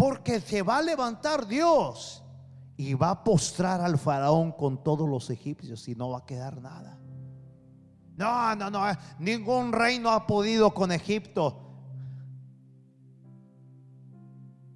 Porque 0.00 0.40
se 0.40 0.62
va 0.62 0.78
a 0.78 0.82
levantar 0.82 1.46
Dios 1.46 2.24
y 2.78 2.94
va 2.94 3.10
a 3.10 3.22
postrar 3.22 3.82
al 3.82 3.98
faraón 3.98 4.50
con 4.50 4.82
todos 4.82 5.06
los 5.06 5.28
egipcios 5.28 5.86
y 5.88 5.94
no 5.94 6.08
va 6.08 6.20
a 6.20 6.24
quedar 6.24 6.58
nada. 6.62 6.98
No, 8.16 8.56
no, 8.56 8.70
no, 8.70 8.82
ningún 9.18 9.74
reino 9.74 10.08
ha 10.08 10.26
podido 10.26 10.72
con 10.72 10.90
Egipto. 10.90 11.54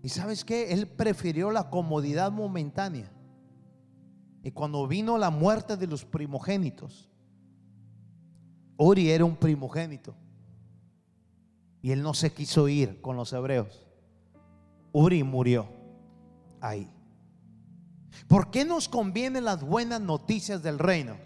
Y 0.02 0.10
sabes 0.10 0.44
que 0.44 0.74
Él 0.74 0.86
prefirió 0.88 1.50
la 1.50 1.70
comodidad 1.70 2.30
momentánea. 2.30 3.10
Y 4.42 4.50
cuando 4.50 4.86
vino 4.86 5.16
la 5.16 5.30
muerte 5.30 5.78
de 5.78 5.86
los 5.86 6.04
primogénitos, 6.04 7.08
Uri 8.76 9.10
era 9.10 9.24
un 9.24 9.36
primogénito. 9.36 10.14
Y 11.80 11.92
él 11.92 12.02
no 12.02 12.12
se 12.12 12.30
quiso 12.30 12.68
ir 12.68 13.00
con 13.00 13.16
los 13.16 13.32
hebreos. 13.32 13.83
Uri 14.94 15.24
murió 15.24 15.68
ahí. 16.60 16.88
¿Por 18.28 18.50
qué 18.50 18.64
nos 18.64 18.88
convienen 18.88 19.44
las 19.44 19.62
buenas 19.62 20.00
noticias 20.00 20.62
del 20.62 20.78
reino? 20.78 21.16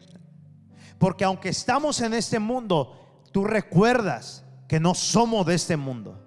Porque 0.99 1.25
aunque 1.25 1.51
estamos 1.51 2.01
en 2.01 2.15
este 2.15 2.39
mundo, 2.39 3.23
tú 3.31 3.45
recuerdas 3.45 4.43
que 4.67 4.81
no 4.81 4.95
somos 4.95 5.47
de 5.47 5.55
este 5.55 5.77
mundo. 5.77 6.19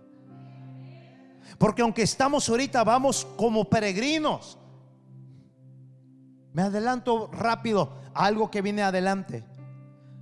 Porque 1.57 1.81
aunque 1.81 2.03
estamos 2.03 2.47
ahorita, 2.47 2.83
vamos 2.83 3.27
como 3.35 3.67
peregrinos. 3.67 4.59
Me 6.53 6.61
adelanto 6.61 7.27
rápido 7.33 7.91
a 8.13 8.25
algo 8.25 8.51
que 8.51 8.61
viene 8.61 8.83
adelante. 8.83 9.43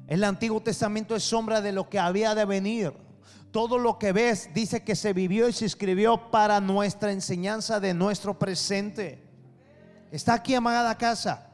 El 0.08 0.24
Antiguo 0.24 0.62
Testamento 0.62 1.18
es 1.18 1.24
sombra 1.24 1.60
de 1.60 1.74
lo 1.74 1.90
que 1.90 2.00
había 2.00 2.34
de 2.34 2.46
venir. 2.46 2.94
Todo 3.52 3.78
lo 3.78 3.98
que 3.98 4.12
ves 4.12 4.50
dice 4.54 4.84
que 4.84 4.96
se 4.96 5.14
vivió 5.14 5.48
y 5.48 5.54
se 5.54 5.66
escribió 5.66 6.30
para 6.30 6.60
nuestra 6.62 7.12
enseñanza 7.12 7.80
de 7.80 7.94
nuestro 7.94 8.38
presente. 8.38 9.28
Está 10.12 10.36
aquí, 10.36 10.54
amada 10.54 10.98
casa. 10.98 11.48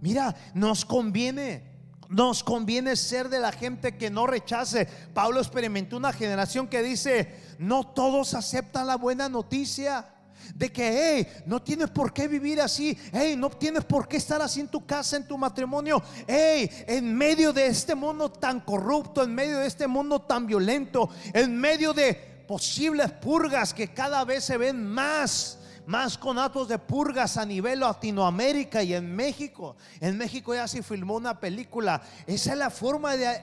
Mira, 0.00 0.34
nos 0.54 0.84
conviene 0.84 1.70
nos 2.10 2.42
conviene 2.42 2.96
ser 2.96 3.28
de 3.28 3.38
la 3.38 3.52
gente 3.52 3.96
que 3.96 4.10
no 4.10 4.26
rechace. 4.26 4.86
Pablo 5.14 5.38
experimentó 5.38 5.96
una 5.96 6.12
generación 6.12 6.66
que 6.66 6.82
dice, 6.82 7.32
no 7.60 7.84
todos 7.86 8.34
aceptan 8.34 8.88
la 8.88 8.96
buena 8.96 9.28
noticia. 9.28 10.12
De 10.54 10.72
que, 10.72 11.16
hey, 11.18 11.42
no 11.46 11.62
tienes 11.62 11.90
por 11.90 12.12
qué 12.12 12.28
vivir 12.28 12.60
así. 12.60 12.96
Hey, 13.12 13.34
no 13.36 13.50
tienes 13.50 13.84
por 13.84 14.08
qué 14.08 14.16
estar 14.16 14.40
así 14.42 14.60
en 14.60 14.68
tu 14.68 14.84
casa, 14.84 15.16
en 15.16 15.26
tu 15.26 15.36
matrimonio. 15.36 16.02
Hey, 16.26 16.70
en 16.86 17.14
medio 17.14 17.52
de 17.52 17.66
este 17.66 17.94
mundo 17.94 18.30
tan 18.30 18.60
corrupto, 18.60 19.22
en 19.22 19.34
medio 19.34 19.58
de 19.58 19.66
este 19.66 19.86
mundo 19.86 20.20
tan 20.20 20.46
violento, 20.46 21.10
en 21.32 21.56
medio 21.56 21.92
de 21.92 22.14
posibles 22.46 23.10
purgas 23.12 23.72
que 23.72 23.92
cada 23.94 24.24
vez 24.24 24.44
se 24.44 24.56
ven 24.56 24.84
más 24.84 25.58
más 25.86 26.16
conatos 26.16 26.68
de 26.68 26.78
purgas 26.78 27.36
a 27.36 27.44
nivel 27.44 27.80
Latinoamérica 27.80 28.80
y 28.82 28.94
en 28.94 29.14
México. 29.14 29.76
En 30.00 30.16
México 30.16 30.54
ya 30.54 30.68
se 30.68 30.84
filmó 30.84 31.16
una 31.16 31.40
película. 31.40 32.00
Esa 32.28 32.52
es 32.52 32.58
la 32.58 32.70
forma 32.70 33.16
de, 33.16 33.40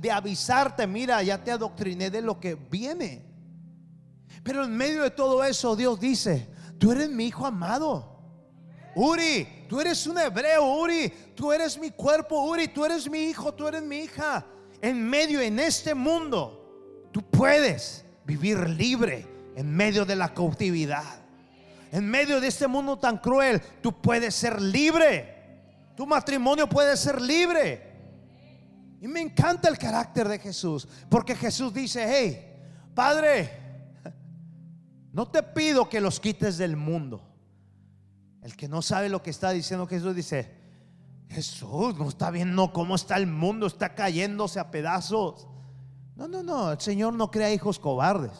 de 0.00 0.10
avisarte, 0.12 0.86
mira, 0.86 1.20
ya 1.22 1.42
te 1.42 1.50
adoctriné 1.50 2.08
de 2.08 2.22
lo 2.22 2.38
que 2.38 2.54
viene. 2.54 3.29
Pero 4.42 4.64
en 4.64 4.76
medio 4.76 5.02
de 5.02 5.10
todo 5.10 5.44
eso, 5.44 5.76
Dios 5.76 6.00
dice, 6.00 6.48
tú 6.78 6.92
eres 6.92 7.10
mi 7.10 7.26
hijo 7.26 7.46
amado. 7.46 8.18
Uri, 8.94 9.66
tú 9.68 9.80
eres 9.80 10.06
un 10.06 10.18
hebreo, 10.18 10.64
Uri, 10.80 11.12
tú 11.34 11.52
eres 11.52 11.78
mi 11.78 11.90
cuerpo, 11.90 12.42
Uri, 12.44 12.68
tú 12.68 12.84
eres 12.84 13.08
mi 13.08 13.24
hijo, 13.24 13.52
tú 13.52 13.68
eres 13.68 13.82
mi 13.82 13.98
hija. 13.98 14.44
En 14.80 15.08
medio, 15.08 15.40
en 15.40 15.58
este 15.58 15.94
mundo, 15.94 17.08
tú 17.12 17.22
puedes 17.22 18.04
vivir 18.24 18.68
libre 18.68 19.26
en 19.56 19.74
medio 19.74 20.04
de 20.04 20.16
la 20.16 20.32
cautividad 20.32 21.20
en 21.92 22.08
medio 22.08 22.40
de 22.40 22.48
este 22.48 22.66
mundo 22.66 22.98
tan 22.98 23.18
cruel, 23.18 23.60
tú 23.80 24.00
puedes 24.00 24.34
ser 24.34 24.60
libre. 24.60 25.36
Tu 25.96 26.06
matrimonio 26.06 26.68
puede 26.68 26.96
ser 26.96 27.20
libre. 27.20 27.88
Y 29.00 29.08
me 29.08 29.20
encanta 29.20 29.68
el 29.68 29.78
carácter 29.78 30.28
de 30.28 30.38
Jesús, 30.38 30.86
porque 31.08 31.34
Jesús 31.34 31.72
dice, 31.72 32.06
hey, 32.06 32.92
Padre, 32.94 33.69
no 35.12 35.26
te 35.28 35.42
pido 35.42 35.88
que 35.88 36.00
los 36.00 36.20
quites 36.20 36.58
del 36.58 36.76
mundo. 36.76 37.22
El 38.42 38.56
que 38.56 38.68
no 38.68 38.80
sabe 38.80 39.08
lo 39.08 39.22
que 39.22 39.30
está 39.30 39.50
diciendo 39.50 39.86
Jesús 39.86 40.14
dice, 40.14 40.54
Jesús, 41.28 41.96
no 41.96 42.08
está 42.08 42.30
viendo 42.30 42.72
cómo 42.72 42.94
está 42.94 43.16
el 43.16 43.26
mundo, 43.26 43.66
está 43.66 43.94
cayéndose 43.94 44.58
a 44.58 44.70
pedazos. 44.70 45.46
No, 46.16 46.28
no, 46.28 46.42
no, 46.42 46.72
el 46.72 46.80
Señor 46.80 47.14
no 47.14 47.30
crea 47.30 47.52
hijos 47.52 47.78
cobardes. 47.78 48.32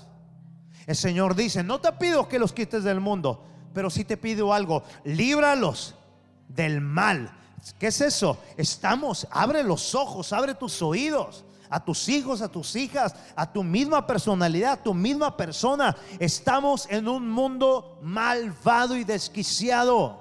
El 0.87 0.97
Señor 0.97 1.35
dice, 1.35 1.63
no 1.63 1.81
te 1.81 1.93
pido 1.93 2.29
que 2.29 2.39
los 2.39 2.53
quites 2.53 2.85
del 2.85 3.01
mundo, 3.01 3.45
pero 3.75 3.91
si 3.91 4.05
te 4.05 4.17
pido 4.17 4.53
algo, 4.53 4.83
líbralos 5.05 5.95
del 6.49 6.81
mal. 6.81 7.37
¿Qué 7.79 7.89
es 7.89 8.01
eso? 8.01 8.39
Estamos, 8.57 9.29
abre 9.31 9.63
los 9.63 9.95
ojos, 9.95 10.33
abre 10.33 10.55
tus 10.55 10.81
oídos 10.83 11.45
a 11.71 11.85
tus 11.85 12.09
hijos, 12.09 12.43
a 12.43 12.49
tus 12.49 12.77
hijas, 12.77 13.15
a 13.35 13.51
tu 13.51 13.63
misma 13.63 14.07
personalidad, 14.07 14.73
a 14.73 14.83
tu 14.83 14.93
misma 14.93 15.37
persona. 15.37 15.97
Estamos 16.19 16.87
en 16.91 17.09
un 17.09 17.31
mundo 17.31 17.99
malvado 18.03 18.97
y 18.97 19.05
desquiciado. 19.05 20.21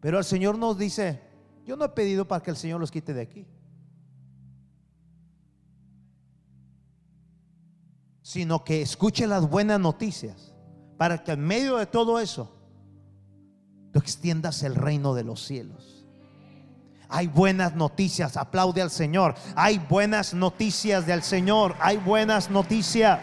Pero 0.00 0.18
el 0.18 0.24
Señor 0.24 0.58
nos 0.58 0.76
dice, 0.76 1.22
yo 1.64 1.76
no 1.76 1.84
he 1.84 1.88
pedido 1.90 2.26
para 2.26 2.42
que 2.42 2.50
el 2.50 2.56
Señor 2.56 2.80
los 2.80 2.90
quite 2.90 3.14
de 3.14 3.22
aquí. 3.22 3.46
sino 8.24 8.64
que 8.64 8.80
escuche 8.80 9.28
las 9.28 9.48
buenas 9.48 9.78
noticias 9.78 10.54
para 10.96 11.22
que 11.22 11.32
en 11.32 11.40
medio 11.40 11.76
de 11.76 11.86
todo 11.86 12.18
eso 12.18 12.50
tú 13.92 14.00
extiendas 14.00 14.62
el 14.64 14.74
reino 14.74 15.14
de 15.14 15.22
los 15.22 15.44
cielos. 15.44 15.93
Hay 17.08 17.26
buenas 17.26 17.74
noticias, 17.74 18.36
aplaude 18.36 18.82
al 18.82 18.90
Señor. 18.90 19.34
Hay 19.54 19.78
buenas 19.78 20.34
noticias 20.34 21.06
del 21.06 21.22
Señor, 21.22 21.74
hay 21.80 21.96
buenas 21.98 22.50
noticias. 22.50 23.20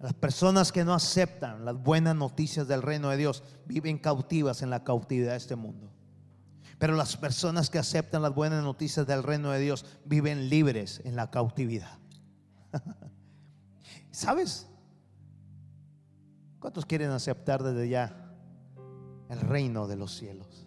Las 0.00 0.14
personas 0.14 0.72
que 0.72 0.82
no 0.82 0.94
aceptan 0.94 1.66
las 1.66 1.76
buenas 1.76 2.16
noticias 2.16 2.66
del 2.66 2.80
reino 2.80 3.10
de 3.10 3.18
Dios 3.18 3.42
viven 3.66 3.98
cautivas 3.98 4.62
en 4.62 4.70
la 4.70 4.82
cautividad 4.82 5.32
de 5.32 5.36
este 5.36 5.56
mundo. 5.56 5.92
Pero 6.78 6.94
las 6.94 7.18
personas 7.18 7.68
que 7.68 7.78
aceptan 7.78 8.22
las 8.22 8.34
buenas 8.34 8.64
noticias 8.64 9.06
del 9.06 9.22
reino 9.22 9.50
de 9.50 9.60
Dios 9.60 9.84
viven 10.06 10.48
libres 10.48 11.02
en 11.04 11.16
la 11.16 11.30
cautividad. 11.30 11.98
¿Sabes? 14.10 14.69
¿Cuántos 16.60 16.84
quieren 16.84 17.10
aceptar 17.10 17.62
desde 17.62 17.88
ya 17.88 18.34
el 19.30 19.40
reino 19.40 19.88
de 19.88 19.96
los 19.96 20.14
cielos? 20.14 20.66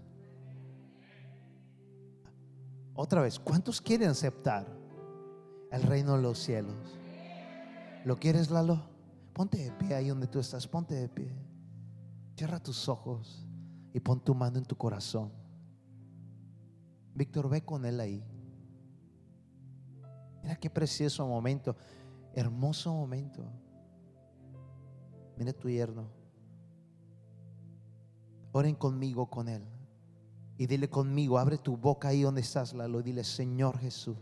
Otra 2.95 3.21
vez, 3.21 3.39
¿cuántos 3.39 3.79
quieren 3.79 4.10
aceptar 4.10 4.67
el 5.71 5.84
reino 5.84 6.15
de 6.15 6.21
los 6.23 6.39
cielos? 6.39 6.75
¿Lo 8.06 8.19
quieres, 8.19 8.49
Lalo? 8.49 8.82
Ponte 9.34 9.58
de 9.58 9.71
pie 9.71 9.95
ahí 9.95 10.10
donde 10.10 10.27
tú 10.27 10.39
estás, 10.39 10.67
ponte 10.67 10.95
de 10.95 11.10
pie. 11.10 11.32
Cierra 12.36 12.60
tus 12.60 12.89
ojos 12.89 13.47
y 13.93 13.99
pon 13.99 14.19
tu 14.19 14.34
mano 14.34 14.58
en 14.58 14.65
tu 14.65 14.75
corazón. 14.75 15.32
Víctor, 17.13 17.49
ve 17.49 17.63
con 17.63 17.86
él 17.86 17.99
ahí. 17.99 18.23
Mira 20.41 20.56
qué 20.56 20.69
precioso 20.69 21.25
momento, 21.27 21.75
hermoso 22.34 22.91
momento. 22.93 23.43
Mira 25.38 25.54
tu 25.54 25.69
yerno. 25.69 26.08
Oren 28.52 28.76
conmigo 28.76 29.26
con 29.28 29.50
él. 29.50 29.63
Y 30.58 30.67
dile 30.67 30.89
conmigo, 30.89 31.39
abre 31.39 31.58
tu 31.58 31.76
boca 31.76 32.10
ahí 32.10 32.22
donde 32.22 32.41
estás, 32.41 32.74
Lalo, 32.74 33.00
y 33.00 33.04
dile, 33.04 33.24
Señor 33.24 33.80
Jesús, 33.80 34.17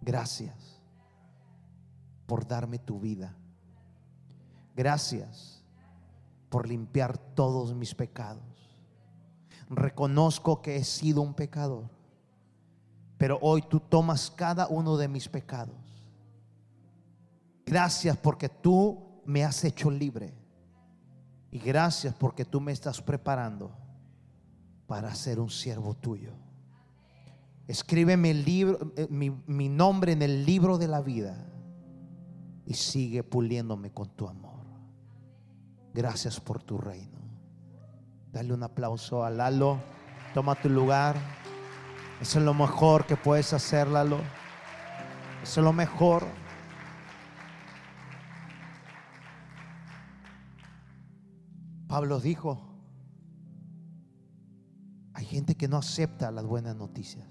gracias 0.00 0.80
por 2.26 2.46
darme 2.46 2.78
tu 2.78 3.00
vida. 3.00 3.36
Gracias 4.76 5.64
por 6.48 6.68
limpiar 6.68 7.18
todos 7.18 7.74
mis 7.74 7.92
pecados 7.92 8.50
reconozco 9.70 10.60
que 10.60 10.76
he 10.76 10.84
sido 10.84 11.22
un 11.22 11.32
pecador, 11.32 11.88
pero 13.16 13.38
hoy 13.40 13.62
tú 13.62 13.78
tomas 13.78 14.30
cada 14.30 14.66
uno 14.66 14.96
de 14.96 15.08
mis 15.08 15.28
pecados. 15.28 15.76
Gracias 17.70 18.16
porque 18.16 18.48
tú 18.48 18.98
me 19.24 19.44
has 19.44 19.62
hecho 19.62 19.92
libre. 19.92 20.34
Y 21.52 21.60
gracias 21.60 22.12
porque 22.12 22.44
tú 22.44 22.60
me 22.60 22.72
estás 22.72 23.00
preparando 23.00 23.70
para 24.88 25.14
ser 25.14 25.38
un 25.38 25.50
siervo 25.50 25.94
tuyo. 25.94 26.32
Escríbeme 27.68 28.34
libro, 28.34 28.92
eh, 28.96 29.06
mi, 29.08 29.30
mi 29.46 29.68
nombre 29.68 30.10
en 30.10 30.22
el 30.22 30.44
libro 30.44 30.78
de 30.78 30.88
la 30.88 31.00
vida 31.00 31.46
y 32.66 32.74
sigue 32.74 33.22
puliéndome 33.22 33.92
con 33.92 34.08
tu 34.16 34.26
amor. 34.26 34.64
Gracias 35.94 36.40
por 36.40 36.60
tu 36.60 36.76
reino. 36.76 37.20
Dale 38.32 38.52
un 38.52 38.64
aplauso 38.64 39.22
a 39.22 39.30
Lalo. 39.30 39.78
Toma 40.34 40.56
tu 40.56 40.68
lugar. 40.68 41.14
Eso 42.20 42.40
es 42.40 42.44
lo 42.44 42.52
mejor 42.52 43.06
que 43.06 43.16
puedes 43.16 43.52
hacer, 43.52 43.86
Lalo. 43.86 44.18
Eso 45.44 45.60
es 45.60 45.64
lo 45.64 45.72
mejor. 45.72 46.26
Pablo 51.90 52.20
dijo, 52.20 52.62
hay 55.12 55.24
gente 55.24 55.56
que 55.56 55.66
no 55.66 55.76
acepta 55.76 56.30
las 56.30 56.46
buenas 56.46 56.76
noticias, 56.76 57.26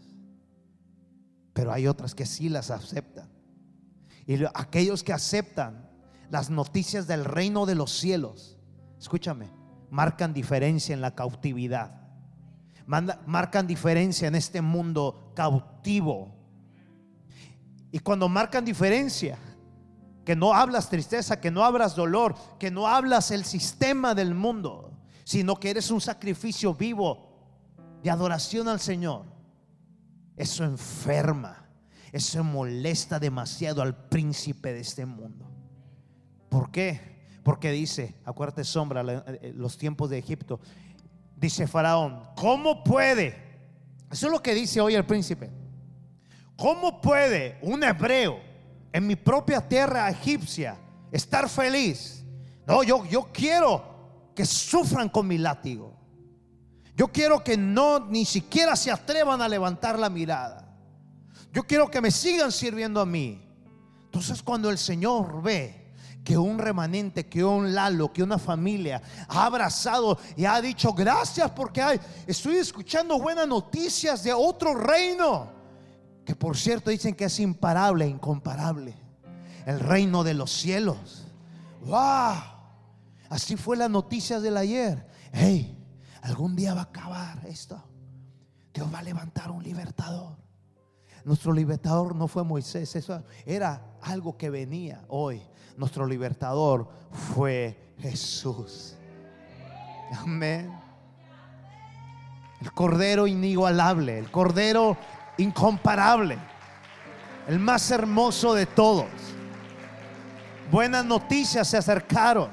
pero 1.54 1.72
hay 1.72 1.88
otras 1.88 2.14
que 2.14 2.26
sí 2.26 2.50
las 2.50 2.70
aceptan. 2.70 3.30
Y 4.28 4.44
aquellos 4.54 5.02
que 5.02 5.14
aceptan 5.14 5.90
las 6.30 6.50
noticias 6.50 7.08
del 7.08 7.24
reino 7.24 7.66
de 7.66 7.76
los 7.76 7.90
cielos, 7.90 8.58
escúchame, 9.00 9.50
marcan 9.90 10.34
diferencia 10.34 10.94
en 10.94 11.00
la 11.00 11.16
cautividad. 11.16 12.10
marcan 12.86 13.66
diferencia 13.66 14.28
en 14.28 14.36
este 14.36 14.62
mundo 14.62 15.32
cautivo. 15.38 16.36
Y 17.94 18.00
cuando 18.00 18.28
marcan 18.28 18.66
diferencia, 18.66 19.38
que 20.26 20.36
no 20.36 20.54
hablas 20.54 20.90
tristeza, 20.90 21.40
que 21.40 21.52
no 21.52 21.64
hablas 21.64 21.96
dolor, 21.96 22.36
que 22.60 22.72
no 22.72 22.88
hablas 22.88 23.32
el 23.32 23.46
sistema 23.46 24.14
del 24.14 24.36
mundo, 24.36 24.92
sino 25.24 25.56
que 25.56 25.70
eres 25.70 25.92
un 25.92 26.02
sacrificio 26.02 26.74
vivo 26.74 27.30
de 28.04 28.10
adoración 28.10 28.68
al 28.68 28.80
Señor. 28.80 29.26
Eso 30.36 30.64
enferma, 30.64 31.70
eso 32.12 32.44
molesta 32.44 33.20
demasiado 33.20 33.82
al 33.82 33.96
príncipe 34.08 34.74
de 34.74 34.80
este 34.80 35.06
mundo. 35.06 35.50
¿Por 36.50 36.72
qué? 36.72 37.20
Porque 37.44 37.72
dice, 37.72 38.16
acuérdate 38.26 38.64
sombra, 38.64 39.04
eh, 39.28 39.54
los 39.56 39.78
tiempos 39.78 40.10
de 40.10 40.18
Egipto, 40.18 40.60
dice 41.36 41.68
Faraón, 41.68 42.24
¿cómo 42.36 42.84
puede? 42.84 43.36
Eso 44.12 44.28
es 44.28 44.32
lo 44.32 44.42
que 44.42 44.54
dice 44.54 44.82
hoy 44.82 44.96
el 44.96 45.06
príncipe. 45.06 45.50
¿Cómo 46.56 47.00
puede 47.02 47.58
un 47.62 47.84
hebreo 47.84 48.49
en 48.92 49.08
mi 49.08 49.16
propia 49.16 49.68
tierra 49.68 50.10
egipcia 50.10 50.78
estar 51.12 51.50
feliz? 51.50 52.24
No, 52.66 52.84
yo, 52.84 53.06
yo 53.06 53.30
quiero 53.32 53.84
que 54.36 54.46
sufran 54.46 55.10
con 55.10 55.28
mi 55.28 55.38
látigo. 55.38 55.98
Yo 56.96 57.08
quiero 57.08 57.44
que 57.44 57.58
no 57.58 58.00
ni 58.00 58.26
siquiera 58.26 58.76
se 58.76 58.92
atrevan 58.92 59.42
a 59.42 59.48
levantar 59.48 59.98
la 59.98 60.10
mirada. 60.10 60.78
Yo 61.52 61.64
quiero 61.64 61.90
que 61.90 62.02
me 62.02 62.12
sigan 62.12 62.52
sirviendo 62.52 63.00
a 63.00 63.06
mí. 63.06 63.42
Entonces 64.04 64.44
cuando 64.44 64.70
el 64.70 64.78
Señor 64.78 65.42
ve 65.42 65.94
que 66.24 66.38
un 66.38 66.60
remanente, 66.60 67.28
que 67.28 67.44
un 67.44 67.74
Lalo, 67.74 68.12
que 68.14 68.22
una 68.22 68.38
familia 68.38 69.02
ha 69.28 69.46
abrazado 69.46 70.20
y 70.36 70.46
ha 70.46 70.62
dicho 70.62 70.94
gracias 70.94 71.50
porque 71.52 71.82
hay, 71.82 72.00
estoy 72.28 72.58
escuchando 72.58 73.20
buenas 73.20 73.48
noticias 73.48 74.24
de 74.24 74.34
otro 74.34 74.76
reino, 74.76 75.52
que 76.30 76.36
por 76.36 76.56
cierto 76.56 76.92
dicen 76.92 77.16
que 77.16 77.26
es 77.26 77.40
imparable, 77.40 78.08
incomparable, 78.08 78.94
el 79.66 79.80
reino 79.80 80.24
de 80.24 80.36
los 80.36 80.52
cielos. 80.52 81.26
¡Wow! 81.82 82.36
Así 83.30 83.56
fue 83.56 83.76
la 83.76 83.90
noticia 83.90 84.40
del 84.40 84.56
ayer. 84.56 85.08
Hey, 85.34 85.84
algún 86.22 86.56
día 86.56 86.76
va 86.76 86.82
a 86.82 86.84
acabar 86.84 87.42
esto. 87.48 87.84
Dios 88.72 88.94
va 88.94 89.00
a 89.00 89.02
levantar 89.02 89.50
un 89.50 89.64
libertador. 89.64 90.38
Nuestro 91.26 91.52
libertador 91.52 92.16
no 92.16 92.28
fue 92.28 92.44
Moisés, 92.44 92.96
eso 92.96 93.24
era 93.44 93.98
algo 94.00 94.38
que 94.38 94.52
venía 94.52 95.04
hoy. 95.08 95.42
Nuestro 95.78 96.06
libertador 96.06 96.92
fue 97.12 97.96
Jesús. 97.98 98.94
Amén. 100.16 100.72
El 102.62 102.72
cordero 102.74 103.26
inigualable, 103.26 104.20
el 104.20 104.30
cordero 104.30 104.96
incomparable, 105.40 106.38
el 107.48 107.60
más 107.60 107.90
hermoso 107.92 108.54
de 108.54 108.66
todos. 108.66 109.08
Buenas 110.72 111.04
noticias 111.04 111.68
se 111.68 111.78
acercaron. 111.78 112.50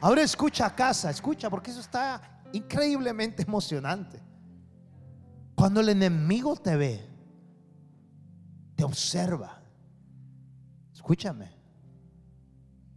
Ahora 0.00 0.22
escucha 0.22 0.66
a 0.66 0.74
casa, 0.74 1.10
escucha, 1.10 1.48
porque 1.48 1.70
eso 1.70 1.80
está 1.80 2.42
increíblemente 2.52 3.42
emocionante. 3.42 4.20
Cuando 5.54 5.80
el 5.80 5.90
enemigo 5.90 6.56
te 6.56 6.74
ve, 6.76 7.06
te 8.74 8.82
observa. 8.82 9.62
Escúchame. 10.92 11.50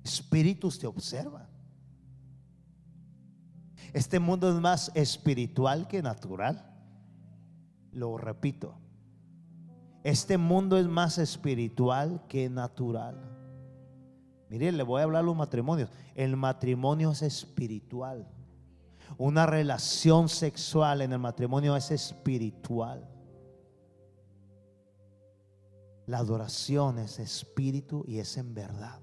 Espíritus 0.04 0.80
te 0.80 0.88
observan. 0.88 1.48
Este 3.94 4.20
mundo 4.20 4.50
es 4.50 4.56
más 4.56 4.92
espiritual 4.96 5.88
que 5.88 6.02
natural. 6.02 6.74
Lo 7.92 8.18
repito. 8.18 8.83
Este 10.04 10.38
mundo 10.38 10.78
es 10.78 10.86
más 10.86 11.18
espiritual 11.18 12.26
que 12.28 12.50
natural. 12.50 13.34
Mire, 14.50 14.72
le 14.72 14.84
voy 14.84 15.00
a 15.00 15.06
hablar 15.06 15.24
de 15.24 15.28
los 15.28 15.36
matrimonios. 15.36 15.89
El 16.13 16.36
matrimonio 16.36 17.12
es 17.12 17.22
espiritual. 17.22 18.28
Una 19.18 19.46
relación 19.46 20.28
sexual 20.28 21.02
en 21.02 21.13
el 21.13 21.20
matrimonio 21.20 21.76
es 21.76 21.89
espiritual. 21.89 23.10
La 26.06 26.18
adoración 26.18 27.00
es 27.00 27.20
espíritu 27.20 28.04
y 28.06 28.20
es 28.20 28.36
en 28.38 28.54
verdad. 28.54 29.00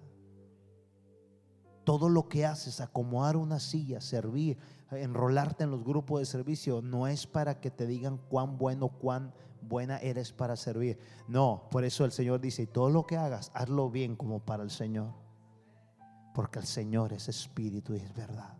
Todo 1.84 2.10
lo 2.10 2.28
que 2.28 2.44
haces, 2.44 2.80
acomodar 2.80 3.38
una 3.38 3.58
silla, 3.58 4.02
servir, 4.02 4.58
enrolarte 4.90 5.64
en 5.64 5.70
los 5.70 5.82
grupos 5.82 6.20
de 6.20 6.26
servicio, 6.26 6.82
no 6.82 7.06
es 7.06 7.26
para 7.26 7.58
que 7.58 7.70
te 7.70 7.86
digan 7.86 8.18
cuán 8.28 8.58
bueno, 8.58 8.88
cuán 8.88 9.32
buena 9.62 9.98
eres 9.98 10.32
para 10.32 10.56
servir. 10.56 10.98
No, 11.28 11.68
por 11.70 11.84
eso 11.84 12.04
el 12.04 12.12
Señor 12.12 12.40
dice, 12.40 12.66
todo 12.66 12.90
lo 12.90 13.06
que 13.06 13.16
hagas, 13.16 13.50
hazlo 13.54 13.90
bien 13.90 14.16
como 14.16 14.40
para 14.40 14.62
el 14.62 14.70
Señor. 14.70 15.12
Porque 16.34 16.58
el 16.58 16.66
Señor 16.66 17.12
es 17.12 17.28
espíritu 17.28 17.94
y 17.94 17.98
es 17.98 18.14
verdad. 18.14 18.56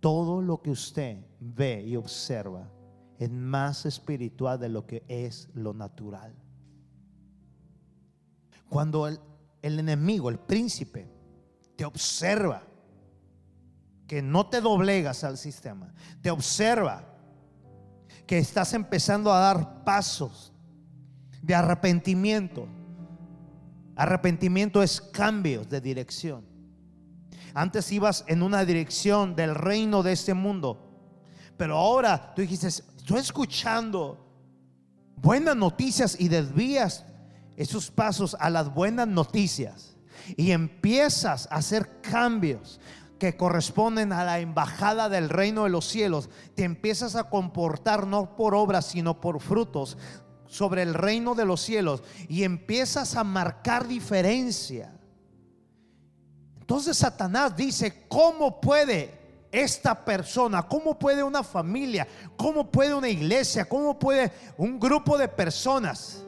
Todo 0.00 0.40
lo 0.40 0.62
que 0.62 0.70
usted 0.70 1.24
ve 1.40 1.82
y 1.82 1.96
observa 1.96 2.68
es 3.18 3.30
más 3.30 3.86
espiritual 3.86 4.60
de 4.60 4.68
lo 4.68 4.86
que 4.86 5.04
es 5.08 5.48
lo 5.54 5.72
natural. 5.72 6.34
Cuando 8.68 9.06
el, 9.06 9.18
enemigo, 9.62 10.28
el 10.28 10.38
príncipe, 10.38 11.08
te 11.76 11.84
observa 11.84 12.62
que 14.06 14.22
no 14.22 14.48
te 14.48 14.60
doblegas 14.60 15.24
al 15.24 15.36
sistema, 15.36 15.92
te 16.22 16.30
observa 16.30 17.15
que 18.26 18.38
estás 18.38 18.74
empezando 18.74 19.32
a 19.32 19.38
dar 19.38 19.84
pasos 19.84 20.52
de 21.42 21.54
arrepentimiento. 21.54 22.66
Arrepentimiento 23.94 24.82
es 24.82 25.00
cambios 25.00 25.68
de 25.68 25.80
dirección. 25.80 26.44
Antes 27.54 27.90
ibas 27.92 28.24
en 28.26 28.42
una 28.42 28.64
dirección 28.64 29.34
del 29.34 29.54
reino 29.54 30.02
de 30.02 30.12
este 30.12 30.34
mundo, 30.34 30.82
pero 31.56 31.76
ahora 31.76 32.34
tú 32.34 32.42
dijiste, 32.42 32.66
estoy 32.66 33.20
escuchando 33.20 34.26
buenas 35.16 35.56
noticias 35.56 36.16
y 36.20 36.28
desvías 36.28 37.04
esos 37.56 37.90
pasos 37.90 38.36
a 38.38 38.50
las 38.50 38.74
buenas 38.74 39.08
noticias 39.08 39.96
y 40.36 40.50
empiezas 40.50 41.48
a 41.50 41.56
hacer 41.56 42.00
cambios 42.02 42.80
que 43.18 43.36
corresponden 43.36 44.12
a 44.12 44.24
la 44.24 44.40
embajada 44.40 45.08
del 45.08 45.28
reino 45.28 45.64
de 45.64 45.70
los 45.70 45.86
cielos, 45.86 46.28
te 46.54 46.64
empiezas 46.64 47.16
a 47.16 47.30
comportar 47.30 48.06
no 48.06 48.36
por 48.36 48.54
obras, 48.54 48.86
sino 48.86 49.20
por 49.20 49.40
frutos 49.40 49.96
sobre 50.46 50.82
el 50.82 50.94
reino 50.94 51.34
de 51.34 51.44
los 51.44 51.60
cielos 51.60 52.02
y 52.28 52.44
empiezas 52.44 53.16
a 53.16 53.24
marcar 53.24 53.88
diferencia. 53.88 54.92
Entonces 56.60 56.98
Satanás 56.98 57.56
dice, 57.56 58.06
¿cómo 58.08 58.60
puede 58.60 59.16
esta 59.52 60.04
persona, 60.04 60.64
cómo 60.64 60.98
puede 60.98 61.22
una 61.22 61.42
familia, 61.42 62.06
cómo 62.36 62.70
puede 62.70 62.94
una 62.94 63.08
iglesia, 63.08 63.64
cómo 63.66 63.98
puede 63.98 64.32
un 64.58 64.78
grupo 64.78 65.16
de 65.16 65.28
personas 65.28 66.22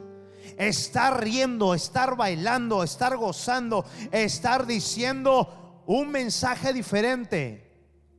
estar 0.57 1.23
riendo, 1.23 1.73
estar 1.73 2.15
bailando, 2.15 2.83
estar 2.83 3.15
gozando, 3.15 3.85
estar 4.11 4.65
diciendo 4.65 5.68
un 5.89 6.11
mensaje 6.11 6.71
diferente 6.71 7.65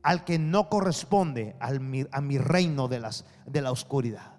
al 0.03 0.25
que 0.25 0.37
no 0.37 0.67
corresponde 0.67 1.55
a 1.61 1.71
mi 2.21 2.37
reino 2.37 2.89
de, 2.89 2.99
las, 2.99 3.23
de 3.45 3.61
la 3.61 3.71
oscuridad. 3.71 4.33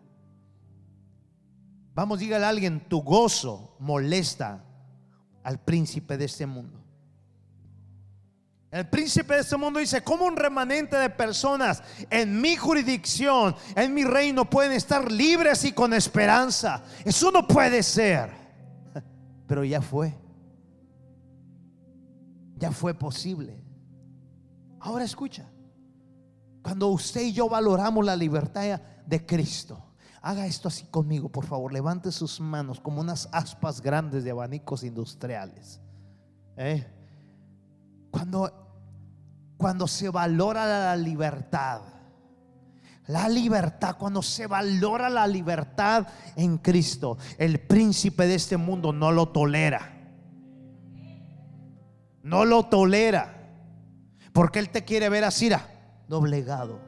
Vamos, 1.94 2.18
dígale 2.18 2.44
a 2.44 2.50
alguien, 2.50 2.80
tu 2.88 3.00
gozo 3.00 3.74
molesta 3.78 4.62
al 5.44 5.58
príncipe 5.60 6.18
de 6.18 6.26
este 6.26 6.44
mundo. 6.44 6.84
El 8.70 8.86
príncipe 8.90 9.32
de 9.32 9.40
este 9.40 9.56
mundo 9.56 9.80
dice, 9.80 10.04
¿cómo 10.04 10.26
un 10.26 10.36
remanente 10.36 10.96
de 10.96 11.08
personas 11.08 11.82
en 12.10 12.38
mi 12.38 12.56
jurisdicción, 12.56 13.56
en 13.74 13.94
mi 13.94 14.04
reino, 14.04 14.48
pueden 14.50 14.72
estar 14.72 15.10
libres 15.10 15.64
y 15.64 15.72
con 15.72 15.94
esperanza? 15.94 16.82
Eso 17.02 17.30
no 17.30 17.48
puede 17.48 17.82
ser. 17.82 18.30
Pero 19.46 19.64
ya 19.64 19.80
fue. 19.80 20.21
Ya 22.62 22.70
fue 22.70 22.94
posible. 22.94 23.60
Ahora 24.78 25.02
escucha. 25.02 25.50
Cuando 26.62 26.86
usted 26.90 27.22
y 27.22 27.32
yo 27.32 27.48
valoramos 27.48 28.04
la 28.04 28.14
libertad 28.14 28.80
de 29.04 29.26
Cristo, 29.26 29.84
haga 30.20 30.46
esto 30.46 30.68
así 30.68 30.84
conmigo, 30.84 31.28
por 31.28 31.44
favor. 31.44 31.72
Levante 31.72 32.12
sus 32.12 32.38
manos 32.38 32.78
como 32.78 33.00
unas 33.00 33.28
aspas 33.32 33.80
grandes 33.80 34.22
de 34.22 34.30
abanicos 34.30 34.84
industriales. 34.84 35.80
¿Eh? 36.56 36.86
Cuando 38.12 38.62
cuando 39.56 39.88
se 39.88 40.08
valora 40.08 40.64
la 40.64 40.96
libertad. 40.96 41.80
La 43.08 43.28
libertad, 43.28 43.96
cuando 43.98 44.22
se 44.22 44.46
valora 44.46 45.10
la 45.10 45.26
libertad 45.26 46.06
en 46.36 46.58
Cristo, 46.58 47.18
el 47.38 47.58
príncipe 47.58 48.28
de 48.28 48.36
este 48.36 48.56
mundo 48.56 48.92
no 48.92 49.10
lo 49.10 49.30
tolera. 49.30 49.91
No 52.22 52.44
lo 52.44 52.64
tolera. 52.64 53.38
Porque 54.32 54.58
Él 54.58 54.70
te 54.70 54.84
quiere 54.84 55.08
ver 55.08 55.24
así, 55.24 55.50
doblegado, 56.08 56.80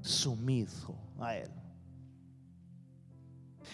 sumiso 0.00 0.94
a 1.18 1.36
Él. 1.36 1.50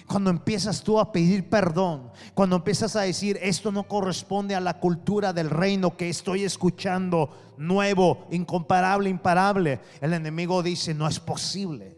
Cuando 0.06 0.30
empiezas 0.30 0.82
tú 0.82 1.00
a 1.00 1.10
pedir 1.10 1.48
perdón, 1.48 2.12
cuando 2.34 2.56
empiezas 2.56 2.94
a 2.94 3.02
decir, 3.02 3.38
esto 3.42 3.72
no 3.72 3.84
corresponde 3.84 4.54
a 4.54 4.60
la 4.60 4.78
cultura 4.78 5.32
del 5.32 5.50
reino 5.50 5.96
que 5.96 6.08
estoy 6.08 6.44
escuchando, 6.44 7.54
nuevo, 7.56 8.26
incomparable, 8.30 9.10
imparable, 9.10 9.80
el 10.00 10.12
enemigo 10.12 10.62
dice, 10.62 10.94
no 10.94 11.08
es 11.08 11.18
posible. 11.18 11.96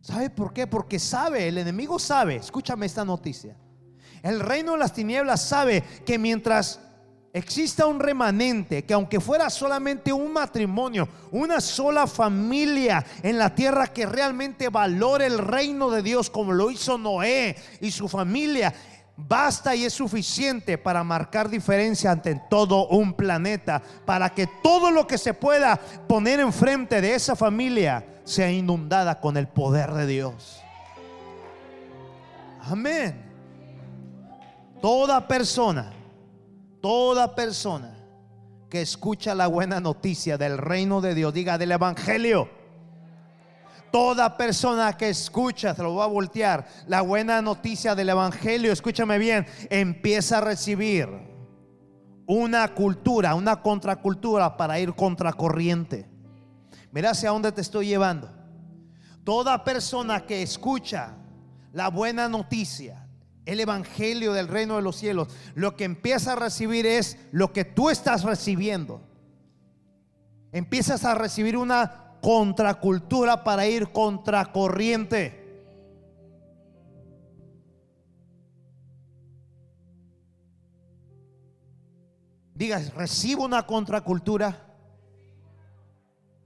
¿Sabe 0.00 0.30
por 0.30 0.52
qué? 0.52 0.66
Porque 0.66 0.98
sabe, 0.98 1.48
el 1.48 1.58
enemigo 1.58 1.98
sabe, 1.98 2.36
escúchame 2.36 2.86
esta 2.86 3.04
noticia. 3.04 3.56
El 4.24 4.40
reino 4.40 4.72
de 4.72 4.78
las 4.78 4.94
tinieblas 4.94 5.46
sabe 5.46 5.84
que 6.06 6.18
mientras 6.18 6.80
exista 7.30 7.84
un 7.84 8.00
remanente, 8.00 8.82
que 8.86 8.94
aunque 8.94 9.20
fuera 9.20 9.50
solamente 9.50 10.14
un 10.14 10.32
matrimonio, 10.32 11.06
una 11.30 11.60
sola 11.60 12.06
familia 12.06 13.04
en 13.22 13.36
la 13.36 13.54
tierra 13.54 13.88
que 13.88 14.06
realmente 14.06 14.70
valore 14.70 15.26
el 15.26 15.36
reino 15.36 15.90
de 15.90 16.00
Dios 16.00 16.30
como 16.30 16.52
lo 16.52 16.70
hizo 16.70 16.96
Noé 16.96 17.54
y 17.82 17.90
su 17.90 18.08
familia, 18.08 18.72
basta 19.14 19.76
y 19.76 19.84
es 19.84 19.92
suficiente 19.92 20.78
para 20.78 21.04
marcar 21.04 21.50
diferencia 21.50 22.10
ante 22.10 22.40
todo 22.48 22.88
un 22.88 23.12
planeta, 23.12 23.82
para 24.06 24.30
que 24.30 24.46
todo 24.62 24.90
lo 24.90 25.06
que 25.06 25.18
se 25.18 25.34
pueda 25.34 25.76
poner 26.08 26.40
enfrente 26.40 27.02
de 27.02 27.14
esa 27.14 27.36
familia 27.36 28.06
sea 28.24 28.50
inundada 28.50 29.20
con 29.20 29.36
el 29.36 29.48
poder 29.48 29.92
de 29.92 30.06
Dios. 30.06 30.62
Amén. 32.62 33.33
Toda 34.84 35.26
persona 35.26 35.94
Toda 36.82 37.34
persona 37.34 37.96
que 38.68 38.82
escucha 38.82 39.34
la 39.34 39.46
buena 39.46 39.80
noticia 39.80 40.36
del 40.36 40.58
reino 40.58 41.00
de 41.00 41.14
Dios, 41.14 41.32
diga 41.32 41.56
del 41.56 41.72
Evangelio. 41.72 42.50
Toda 43.90 44.36
persona 44.36 44.94
que 44.94 45.08
escucha, 45.08 45.74
se 45.74 45.82
lo 45.82 45.92
voy 45.92 46.02
a 46.02 46.08
voltear, 46.08 46.66
la 46.86 47.00
buena 47.00 47.40
noticia 47.40 47.94
del 47.94 48.10
Evangelio, 48.10 48.70
escúchame 48.70 49.16
bien, 49.16 49.46
empieza 49.70 50.36
a 50.36 50.40
recibir 50.42 51.08
una 52.26 52.74
cultura, 52.74 53.34
una 53.34 53.62
contracultura 53.62 54.58
para 54.58 54.78
ir 54.78 54.94
contracorriente. 54.94 56.06
Mira 56.92 57.12
hacia 57.12 57.30
dónde 57.30 57.52
te 57.52 57.62
estoy 57.62 57.86
llevando. 57.86 58.30
Toda 59.24 59.64
persona 59.64 60.26
que 60.26 60.42
escucha 60.42 61.14
la 61.72 61.88
buena 61.88 62.28
noticia, 62.28 63.03
el 63.46 63.60
Evangelio 63.60 64.32
del 64.32 64.48
reino 64.48 64.76
de 64.76 64.82
los 64.82 64.96
cielos, 64.96 65.28
lo 65.54 65.76
que 65.76 65.84
empieza 65.84 66.32
a 66.32 66.36
recibir 66.36 66.86
es 66.86 67.18
lo 67.30 67.52
que 67.52 67.64
tú 67.64 67.90
estás 67.90 68.24
recibiendo. 68.24 69.00
Empiezas 70.52 71.04
a 71.04 71.14
recibir 71.14 71.56
una 71.56 72.16
contracultura 72.22 73.44
para 73.44 73.66
ir 73.66 73.92
contracorriente. 73.92 75.42
Digas, 82.54 82.94
recibo 82.94 83.44
una 83.44 83.66
contracultura. 83.66 84.60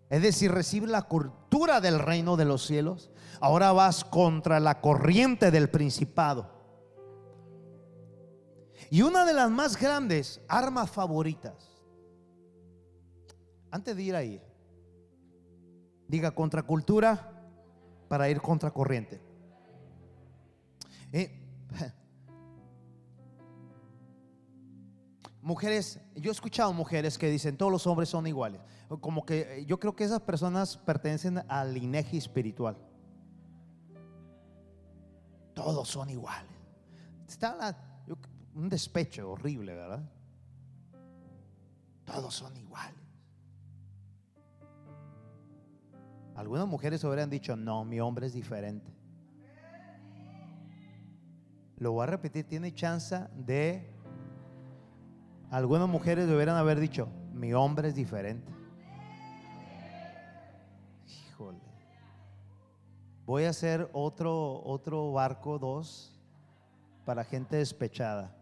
Es 0.08 0.22
decir, 0.22 0.50
recibe 0.50 0.86
la 0.86 1.02
cultura 1.02 1.80
del 1.80 1.98
reino 1.98 2.36
de 2.36 2.46
los 2.46 2.66
cielos. 2.66 3.10
Ahora 3.40 3.72
vas 3.72 4.04
contra 4.04 4.58
la 4.58 4.80
corriente 4.80 5.50
del 5.50 5.68
principado. 5.68 6.57
Y 8.90 9.02
una 9.02 9.24
de 9.26 9.34
las 9.34 9.50
más 9.50 9.78
grandes 9.78 10.40
armas 10.48 10.90
favoritas, 10.90 11.54
antes 13.70 13.94
de 13.94 14.02
ir 14.02 14.16
ahí, 14.16 14.42
diga 16.06 16.30
contracultura 16.30 17.32
para 18.08 18.30
ir 18.30 18.40
contracorriente. 18.40 19.20
Eh, 21.12 21.30
mujeres, 25.42 26.00
yo 26.16 26.30
he 26.30 26.32
escuchado 26.32 26.72
mujeres 26.72 27.18
que 27.18 27.28
dicen 27.28 27.58
todos 27.58 27.70
los 27.70 27.86
hombres 27.86 28.08
son 28.08 28.26
iguales. 28.26 28.60
Como 29.00 29.26
que 29.26 29.64
yo 29.66 29.78
creo 29.78 29.94
que 29.94 30.04
esas 30.04 30.22
personas 30.22 30.78
pertenecen 30.78 31.42
al 31.48 31.74
linaje 31.74 32.16
espiritual. 32.16 32.78
Todos 35.52 35.88
son 35.88 36.08
iguales. 36.08 36.50
Está 37.26 37.54
la, 37.54 37.87
un 38.58 38.68
despecho 38.68 39.30
horrible, 39.30 39.72
¿verdad? 39.72 40.02
Todos 42.04 42.34
son 42.34 42.56
iguales. 42.56 42.94
Algunas 46.34 46.66
mujeres 46.66 47.02
hubieran 47.04 47.30
dicho, 47.30 47.56
no, 47.56 47.84
mi 47.84 48.00
hombre 48.00 48.26
es 48.26 48.32
diferente. 48.32 48.92
Lo 51.78 51.92
voy 51.92 52.02
a 52.02 52.06
repetir, 52.06 52.46
tiene 52.46 52.74
chance 52.74 53.16
de... 53.36 53.88
Algunas 55.50 55.88
mujeres 55.88 56.26
deberían 56.26 56.56
haber 56.56 56.80
dicho, 56.80 57.08
mi 57.32 57.54
hombre 57.54 57.88
es 57.88 57.94
diferente. 57.94 58.52
Híjole. 61.06 61.60
Voy 63.24 63.44
a 63.44 63.50
hacer 63.50 63.88
otro, 63.92 64.62
otro 64.64 65.12
barco, 65.12 65.58
dos, 65.58 66.20
para 67.04 67.24
gente 67.24 67.56
despechada. 67.56 68.37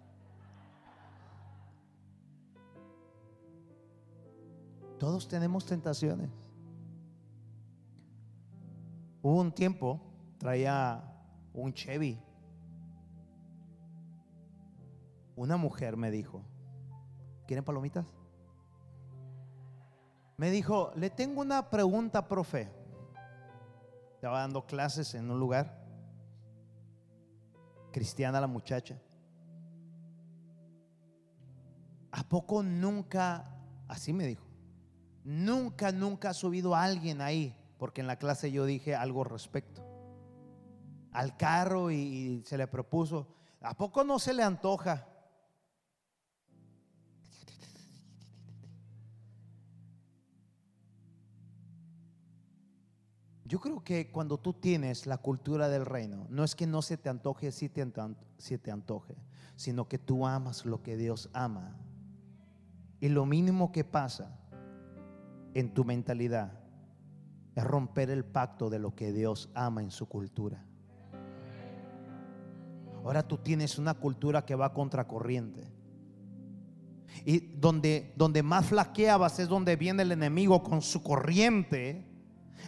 Todos 4.99 5.29
tenemos 5.29 5.67
tentaciones. 5.67 6.31
Hubo 9.23 9.41
un 9.41 9.53
tiempo, 9.53 10.01
traía 10.39 11.03
un 11.53 11.73
Chevy. 11.73 12.19
Una 15.35 15.57
mujer 15.57 15.97
me 15.97 16.11
dijo, 16.11 16.43
¿quieren 17.47 17.65
palomitas? 17.65 18.07
Me 20.39 20.51
dijo, 20.51 20.93
le 20.97 21.11
tengo 21.11 21.41
una 21.41 21.69
pregunta, 21.71 22.27
profe. 22.29 22.71
Estaba 24.15 24.41
dando 24.41 24.65
clases 24.65 25.15
en 25.15 25.31
un 25.31 25.39
lugar. 25.39 25.85
Cristiana 27.93 28.41
la 28.41 28.47
muchacha. 28.47 28.99
¿A 32.13 32.23
poco 32.23 32.63
nunca, 32.63 33.51
así 33.89 34.13
me 34.13 34.27
dijo, 34.27 34.46
Nunca, 35.27 35.91
nunca 35.91 36.31
ha 36.31 36.35
subido 36.35 36.77
a 36.77 36.85
alguien 36.85 37.21
ahí, 37.21 37.53
porque 37.79 38.01
en 38.01 38.07
la 38.07 38.15
clase 38.15 38.53
yo 38.53 38.65
dije 38.65 38.95
algo 38.95 39.25
respecto. 39.25 39.85
Al 41.11 41.37
carro 41.37 41.91
y, 41.91 42.45
se 42.47 42.57
le 42.57 42.69
propuso, 42.69 43.35
¿a 43.61 43.77
poco 43.77 44.05
no 44.05 44.21
se 44.21 44.33
le 44.33 44.45
antoja? 44.45 45.05
Yo 53.47 53.59
creo 53.61 53.83
que 53.83 54.13
cuando 54.13 54.39
tú 54.39 54.53
tienes 54.53 55.07
la 55.07 55.19
cultura 55.19 55.69
del 55.69 55.87
reino, 55.87 56.29
no 56.31 56.45
es 56.45 56.55
que 56.55 56.69
no 56.69 56.83
se 56.83 56.99
te 56.99 57.09
antoje 57.09 57.51
si 57.51 57.69
si 58.39 58.59
te 58.59 58.71
antoje, 58.71 59.17
sino 59.57 59.89
que 59.89 59.99
tú 59.99 60.25
amas 60.25 60.65
lo 60.65 60.85
que 60.85 60.97
Dios 60.97 61.31
ama. 61.33 61.77
Y 63.01 63.09
lo 63.09 63.27
mínimo 63.27 63.73
que 63.73 63.83
pasa 63.83 64.39
en 65.59 65.73
tu 65.73 65.85
mentalidad 65.85 66.53
es 67.55 67.65
romper 67.65 68.11
el 68.11 68.27
pacto 68.27 68.69
de 68.69 68.79
lo 68.79 68.95
que 68.95 69.11
Dios 69.11 69.49
ama 69.55 69.83
en 69.83 69.91
su 69.91 70.07
cultura. 70.07 70.63
Ahora 73.03 73.27
tú 73.27 73.39
tienes 73.39 73.79
una 73.79 73.95
cultura 73.95 74.45
que 74.45 74.55
va 74.55 74.75
contracorriente. 74.75 75.73
Y 77.25 77.39
donde, 77.39 78.13
donde 78.17 78.43
más 78.43 78.67
flaqueabas 78.67 79.39
es 79.39 79.49
donde 79.49 79.77
viene 79.77 80.03
el 80.03 80.13
enemigo 80.13 80.63
con 80.63 80.83
su 80.83 81.03
corriente 81.03 82.05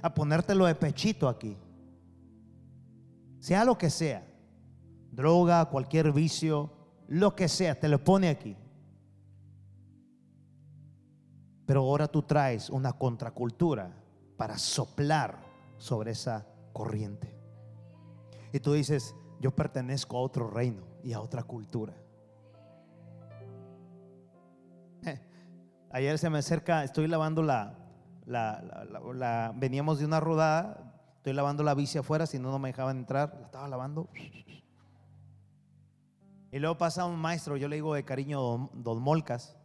a 0.01 0.15
ponértelo 0.15 0.65
de 0.65 0.75
pechito 0.75 1.29
aquí. 1.29 1.59
Sea 3.39 3.67
lo 3.67 3.77
que 3.77 3.91
sea, 3.91 4.27
droga, 5.13 5.67
cualquier 5.67 6.11
vicio, 6.13 6.73
lo 7.07 7.37
que 7.37 7.49
sea, 7.49 7.79
te 7.79 7.89
lo 7.89 8.03
pone 8.03 8.31
aquí. 8.31 8.57
Pero 11.69 11.83
ahora 11.83 12.09
tú 12.09 12.23
traes 12.23 12.71
una 12.71 12.95
contracultura 12.95 13.93
para 14.39 14.57
soplar 14.57 15.37
sobre 15.77 16.13
esa 16.13 16.47
corriente. 16.73 17.39
Y 18.55 18.61
tú 18.61 18.73
dices, 18.73 19.15
yo 19.39 19.51
pertenezco 19.51 20.17
a 20.17 20.23
otro 20.23 20.49
reino 20.49 20.81
y 21.05 21.13
a 21.13 21.21
otra 21.21 21.43
cultura. 21.43 21.93
Eh, 25.05 25.21
ayer 25.91 26.19
se 26.19 26.31
me 26.31 26.39
acerca, 26.39 26.85
estoy 26.85 27.07
lavando 27.07 27.43
la, 27.43 27.77
la, 28.25 29.53
veníamos 29.55 29.99
de 29.99 30.07
una 30.07 30.21
rodada, 30.21 30.95
estoy 31.19 31.35
lavando 31.35 31.65
la 31.65 31.75
bici 31.75 31.99
afuera, 31.99 32.25
si 32.25 32.39
no, 32.39 32.51
no 32.51 32.59
me 32.59 32.71
dejaban 32.71 32.97
entrar, 32.97 33.37
la 33.39 33.45
estaba 33.45 33.69
lavando. 33.69 34.09
Y 36.51 36.59
luego 36.61 36.79
pasa 36.79 37.05
un 37.05 37.19
maestro, 37.19 37.59
yo 37.59 37.69
le 37.69 37.77
digo 37.77 37.93
de 37.93 38.07
cariño 38.07 38.41
don, 38.41 38.71
don 38.73 39.03
Molcas. 39.03 39.58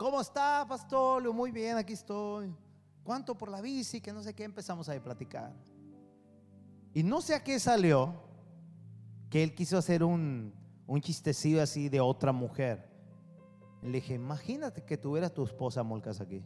¿Cómo 0.00 0.18
está, 0.18 0.64
pastor? 0.66 1.30
Muy 1.30 1.50
bien, 1.50 1.76
aquí 1.76 1.92
estoy. 1.92 2.50
¿Cuánto 3.04 3.36
por 3.36 3.50
la 3.50 3.60
bici? 3.60 4.00
Que 4.00 4.14
no 4.14 4.22
sé 4.22 4.32
qué, 4.32 4.44
empezamos 4.44 4.88
a 4.88 4.98
platicar. 4.98 5.52
Y 6.94 7.02
no 7.02 7.20
sé 7.20 7.34
a 7.34 7.44
qué 7.44 7.60
salió 7.60 8.14
que 9.28 9.42
él 9.42 9.54
quiso 9.54 9.76
hacer 9.76 10.02
un, 10.02 10.54
un 10.86 11.02
chistecillo 11.02 11.60
así 11.60 11.90
de 11.90 12.00
otra 12.00 12.32
mujer. 12.32 12.88
Le 13.82 13.98
dije, 14.00 14.14
imagínate 14.14 14.82
que 14.86 14.96
tuviera 14.96 15.28
tu 15.28 15.44
esposa 15.44 15.82
Molcas 15.82 16.22
aquí. 16.22 16.42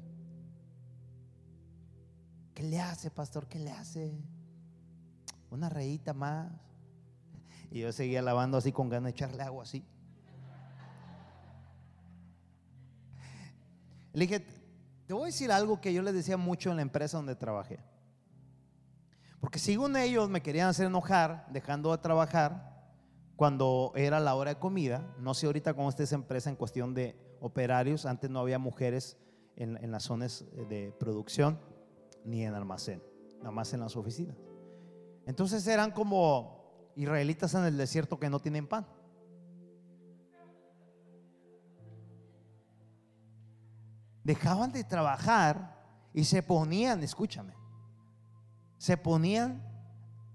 ¿Qué 2.54 2.64
le 2.64 2.80
hace, 2.80 3.08
pastor? 3.08 3.46
¿Qué 3.46 3.60
le 3.60 3.70
hace? 3.70 4.18
Una 5.52 5.68
reíta 5.68 6.12
más. 6.12 6.50
Y 7.70 7.82
yo 7.82 7.92
seguía 7.92 8.20
lavando 8.20 8.56
así 8.58 8.72
con 8.72 8.88
ganas 8.88 9.04
de 9.04 9.10
echarle 9.10 9.44
agua 9.44 9.62
así. 9.62 9.84
Le 14.14 14.26
dije, 14.26 14.40
te 15.06 15.12
voy 15.12 15.24
a 15.24 15.26
decir 15.26 15.52
algo 15.52 15.80
que 15.80 15.92
yo 15.92 16.00
les 16.00 16.14
decía 16.14 16.36
mucho 16.36 16.70
en 16.70 16.76
la 16.76 16.82
empresa 16.82 17.18
donde 17.18 17.34
trabajé. 17.34 17.80
Porque 19.40 19.58
según 19.58 19.96
ellos 19.96 20.30
me 20.30 20.40
querían 20.40 20.68
hacer 20.68 20.86
enojar 20.86 21.46
dejando 21.50 21.90
de 21.90 21.98
trabajar 21.98 22.74
cuando 23.36 23.92
era 23.96 24.20
la 24.20 24.34
hora 24.36 24.54
de 24.54 24.60
comida. 24.60 25.14
No 25.18 25.34
sé 25.34 25.46
ahorita 25.46 25.74
cómo 25.74 25.90
está 25.90 26.04
esa 26.04 26.14
empresa 26.14 26.48
en 26.48 26.56
cuestión 26.56 26.94
de 26.94 27.16
operarios. 27.40 28.06
Antes 28.06 28.30
no 28.30 28.38
había 28.38 28.58
mujeres 28.58 29.18
en, 29.56 29.76
en 29.82 29.90
las 29.90 30.04
zonas 30.04 30.44
de 30.68 30.94
producción 30.98 31.58
ni 32.24 32.44
en 32.44 32.54
almacén, 32.54 33.02
nada 33.38 33.50
más 33.50 33.74
en 33.74 33.80
las 33.80 33.96
oficinas. 33.96 34.36
Entonces 35.26 35.66
eran 35.66 35.90
como 35.90 36.92
israelitas 36.96 37.52
en 37.54 37.64
el 37.64 37.76
desierto 37.76 38.18
que 38.18 38.30
no 38.30 38.38
tienen 38.40 38.66
pan. 38.66 38.86
Dejaban 44.24 44.72
de 44.72 44.82
trabajar 44.82 45.76
y 46.12 46.24
se 46.24 46.42
ponían, 46.42 47.02
escúchame, 47.02 47.54
se 48.78 48.96
ponían 48.96 49.62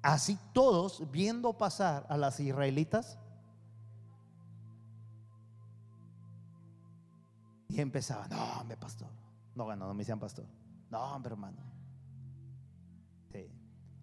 así 0.01 0.39
todos 0.53 1.09
viendo 1.11 1.57
pasar 1.57 2.05
a 2.09 2.15
las 2.15 2.39
israelitas 2.39 3.17
y 7.67 7.81
empezaban, 7.81 8.29
no, 8.29 8.43
hombre, 8.61 8.77
pastor, 8.77 9.09
no, 9.55 9.65
no, 9.75 9.75
no 9.75 9.93
me 9.93 9.99
decían 10.03 10.19
pastor, 10.19 10.45
no, 10.89 10.99
hombre, 11.15 11.33
hermano, 11.33 11.69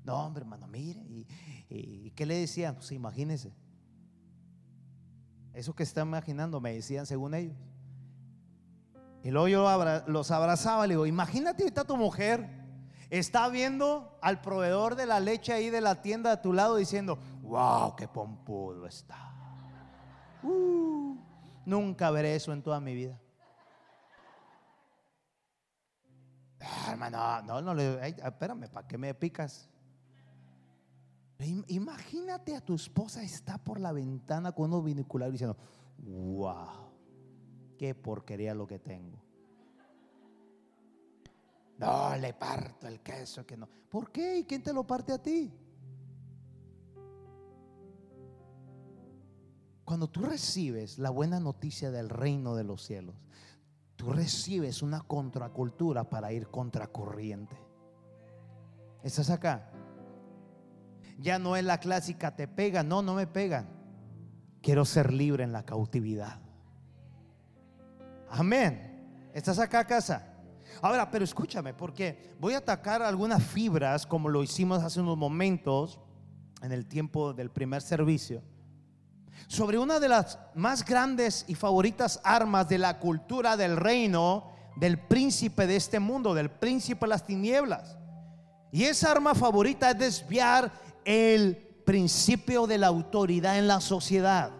no, 0.07 0.25
hombre, 0.25 0.43
hermano, 0.43 0.69
mire, 0.69 1.01
y, 1.01 1.27
y, 1.69 2.11
¿qué 2.13 2.25
le 2.27 2.37
decían? 2.37 2.77
Pues 2.77 2.93
imagínese, 2.93 3.53
eso 5.53 5.75
que 5.75 5.83
está 5.83 6.03
imaginando, 6.03 6.61
me 6.61 6.75
decían 6.75 7.07
según 7.07 7.35
ellos. 7.35 7.57
Y 9.27 9.33
luego 9.33 9.49
yo 9.49 10.05
los 10.07 10.31
abrazaba, 10.31 10.87
le 10.87 10.95
digo, 10.95 11.05
imagínate 11.05 11.65
ahorita 11.65 11.83
tu 11.83 11.97
mujer 11.97 12.49
está 13.11 13.49
viendo 13.49 14.17
al 14.23 14.41
proveedor 14.41 14.95
de 14.95 15.05
la 15.05 15.19
leche 15.19 15.53
ahí 15.53 15.69
de 15.69 15.81
la 15.81 16.01
tienda 16.01 16.31
a 16.31 16.41
tu 16.41 16.53
lado 16.53 16.77
diciendo, 16.77 17.19
wow, 17.43 17.97
qué 17.97 18.07
pompudo 18.07 18.87
está. 18.87 19.35
Uh, 20.45 21.17
nunca 21.65 22.13
veré 22.13 22.37
eso 22.37 22.53
en 22.53 22.63
toda 22.63 22.79
mi 22.79 22.95
vida. 22.95 23.21
Ah, 26.61 26.91
hermano, 26.93 27.43
no, 27.43 27.61
no, 27.61 27.75
le, 27.75 28.09
espérame, 28.09 28.69
¿para 28.69 28.87
qué 28.87 28.97
me 28.97 29.13
picas? 29.13 29.69
Imagínate 31.67 32.55
a 32.55 32.61
tu 32.61 32.77
esposa 32.77 33.25
está 33.25 33.59
por 33.59 33.81
la 33.81 33.91
ventana 33.91 34.53
con 34.53 34.73
unos 34.73 34.85
binoculares 34.85 35.33
diciendo, 35.33 35.57
wow 35.99 36.86
qué 37.77 37.95
porquería 37.95 38.55
lo 38.55 38.67
que 38.67 38.79
tengo. 38.79 39.23
No, 41.79 42.17
le 42.17 42.33
parto 42.33 42.89
el 42.89 43.01
queso 43.01 43.45
que 43.45 43.57
no. 43.57 43.69
¿Por 43.91 44.11
qué? 44.11 44.39
¿Y 44.39 44.45
quién 44.45 44.63
te 44.63 44.73
lo 44.73 44.87
parte 44.87 45.13
a 45.13 45.23
ti? 45.23 45.53
Cuando 49.85 50.09
tú 50.09 50.23
recibes 50.23 50.99
la 50.99 51.11
buena 51.11 51.39
noticia 51.39 51.91
del 51.91 52.09
reino 52.09 52.57
de 52.57 52.65
los 52.65 52.83
cielos, 52.83 53.15
tú 53.95 54.13
recibes 54.13 54.83
una 54.83 55.01
contracultura 55.03 56.11
para 56.11 56.33
ir 56.33 56.49
contracorriente. 56.49 57.57
¿Estás 59.03 59.31
acá? 59.31 59.71
Ya 61.19 61.39
no 61.39 61.57
es 61.57 61.65
la 61.65 61.79
clásica, 61.79 62.35
te 62.35 62.49
pegan, 62.49 62.89
no, 62.89 63.01
no 63.03 63.15
me 63.15 63.27
pegan. 63.27 63.69
Quiero 64.61 64.85
ser 64.85 65.13
libre 65.13 65.45
en 65.45 65.53
la 65.53 65.65
cautividad. 65.65 66.46
Amén. 68.31 69.31
¿Estás 69.33 69.59
acá 69.59 69.81
a 69.81 69.87
casa? 69.87 70.27
Ahora, 70.83 71.11
pero 71.11 71.25
escúchame, 71.25 71.75
porque 71.75 72.35
voy 72.39 72.55
a 72.55 72.59
atacar 72.59 73.03
algunas 73.03 73.43
fibras 73.43 74.07
como 74.07 74.29
lo 74.29 74.43
hicimos 74.43 74.83
hace 74.83 75.01
unos 75.01 75.17
momentos 75.17 75.99
en 76.63 76.73
el 76.73 76.87
tiempo 76.87 77.33
del 77.33 77.51
primer 77.51 77.83
servicio, 77.83 78.43
sobre 79.47 79.79
una 79.79 80.01
de 80.01 80.09
las 80.09 80.39
más 80.55 80.85
grandes 80.85 81.45
y 81.49 81.55
favoritas 81.55 82.21
armas 82.25 82.69
de 82.69 82.79
la 82.79 82.99
cultura 82.99 83.57
del 83.57 83.77
reino 83.77 84.53
del 84.77 84.99
príncipe 84.99 85.67
de 85.67 85.77
este 85.77 85.99
mundo, 85.99 86.35
del 86.35 86.51
príncipe 86.51 87.07
de 87.07 87.11
las 87.11 87.27
tinieblas. 87.27 87.97
Y 88.71 88.85
esa 88.85 89.13
arma 89.13 89.35
favorita 89.35 89.91
es 89.91 89.99
desviar 89.99 90.71
el 91.05 91.57
principio 91.85 92.67
de 92.67 92.79
la 92.79 92.89
autoridad 92.89 93.59
en 93.59 93.69
la 93.69 93.81
sociedad. 93.81 94.51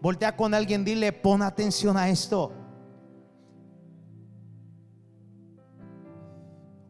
Voltea 0.00 0.36
con 0.36 0.52
alguien, 0.52 0.84
dile, 0.84 1.12
pon 1.12 1.42
atención 1.42 1.96
a 1.96 2.08
esto. 2.08 2.52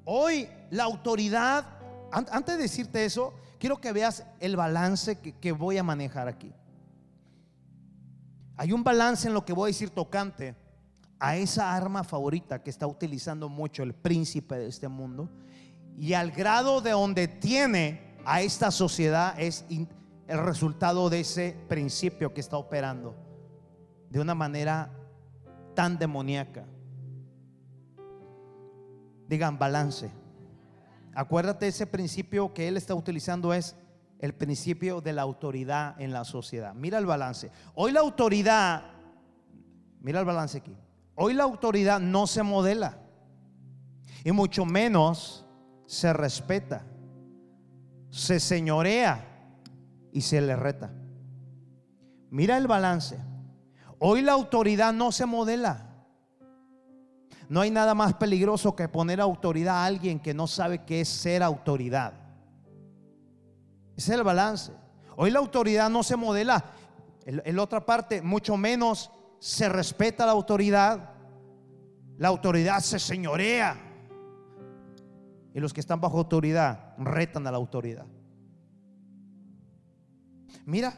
Hoy 0.05 0.48
la 0.70 0.84
autoridad, 0.84 1.66
antes 2.11 2.57
de 2.57 2.62
decirte 2.62 3.05
eso, 3.05 3.34
quiero 3.59 3.80
que 3.80 3.92
veas 3.92 4.24
el 4.40 4.57
balance 4.57 5.18
que, 5.20 5.53
voy 5.53 5.78
a 5.78 5.82
manejar 5.82 6.28
aquí. 6.28 6.53
Hay 8.57 8.72
un 8.72 8.82
balance 8.82 9.28
en 9.28 9.34
lo 9.34 9.44
que 9.44 9.53
voy 9.53 9.68
a 9.68 9.72
decir 9.72 9.90
tocante 9.90 10.57
a 11.18 11.36
esa 11.36 11.74
arma 11.74 12.03
favorita 12.03 12.62
que 12.62 12.70
está 12.70 12.86
utilizando 12.86 13.48
mucho 13.48 13.82
el 13.82 13.94
príncipe 13.94 14.57
de 14.57 14.66
este 14.66 14.88
mundo 14.88 15.30
y 15.96 16.14
al 16.14 16.32
grado 16.32 16.80
de 16.80 16.90
donde 16.90 17.28
tiene 17.28 18.16
a 18.24 18.42
esta 18.42 18.70
sociedad 18.70 19.38
es 19.38 19.64
el 19.68 20.38
resultado 20.38 21.09
de 21.11 21.20
ese 21.20 21.57
principio 21.68 22.34
que 22.34 22.40
está 22.40 22.57
operando 22.57 23.14
de 24.11 24.20
una 24.20 24.34
manera 24.34 24.90
tan 25.74 25.98
demoníaca. 25.98 26.64
Digan 29.33 29.59
balance. 29.59 30.11
Acuérdate 31.14 31.66
ese 31.66 31.87
principio 31.87 32.53
que 32.53 32.68
él 32.68 32.76
está 32.76 32.95
utilizando 32.95 33.55
es 33.55 33.74
el 34.18 34.35
principio 34.35 35.01
de 35.01 35.14
la 35.14 35.22
autoridad 35.22 35.99
en 35.99 36.12
la 36.12 36.26
sociedad. 36.26 36.74
Mira 36.74 36.99
el 36.99 37.07
balance. 37.07 37.51
Hoy 37.74 37.93
la 37.93 38.01
autoridad, 38.01 38.83
mira 40.03 40.20
el 40.20 40.26
balance 40.26 40.59
aquí. 40.59 40.76
Hoy 41.14 41.33
la 41.33 41.45
autoridad 41.45 41.99
no 41.99 42.26
se 42.26 42.43
modela 42.43 42.99
y 44.22 44.33
mucho 44.33 44.66
menos 44.66 45.47
se 45.87 46.12
respeta, 46.12 46.85
se 48.11 48.39
señorea 48.39 49.49
y 50.12 50.20
se 50.20 50.43
le 50.43 50.57
reta. 50.57 50.93
Mira 52.28 52.59
el 52.59 52.66
balance. 52.66 53.18
Hoy 53.99 54.20
la 54.20 54.33
autoridad 54.33 54.93
no 54.93 55.11
se 55.11 55.24
modela 55.24 55.91
no 57.53 57.61
hay 57.61 57.70
nada 57.70 57.94
más 57.94 58.14
peligroso 58.14 58.74
que 58.74 58.88
poner 58.88 59.20
autoridad 59.20 59.76
a 59.76 59.84
alguien 59.84 60.18
que 60.18 60.32
no 60.32 60.46
sabe 60.46 60.86
qué 60.86 61.03
es 61.03 61.09
ser 61.11 61.42
autoridad. 61.42 62.14
Ese 63.94 64.12
es 64.12 64.18
el 64.18 64.24
balance. 64.24 64.72
Hoy 65.16 65.30
la 65.30 65.40
autoridad 65.40 65.90
no 65.90 66.03
se 66.03 66.16
modela. 66.16 66.64
En, 67.26 67.55
la 67.55 67.62
otra 67.62 67.84
parte, 67.84 68.22
mucho 68.22 68.57
menos 68.57 69.11
se 69.38 69.68
respeta 69.68 70.24
la 70.24 70.32
autoridad. 70.32 71.11
La 72.16 72.28
autoridad 72.28 72.80
se 72.80 72.98
señorea. 72.98 73.76
Y 75.53 75.61
los 75.61 75.74
que 75.74 75.80
están 75.80 76.00
bajo 76.00 76.16
autoridad 76.16 76.94
retan 76.96 77.46
a 77.46 77.50
la 77.50 77.59
autoridad. 77.59 78.07
Mira, 80.64 80.94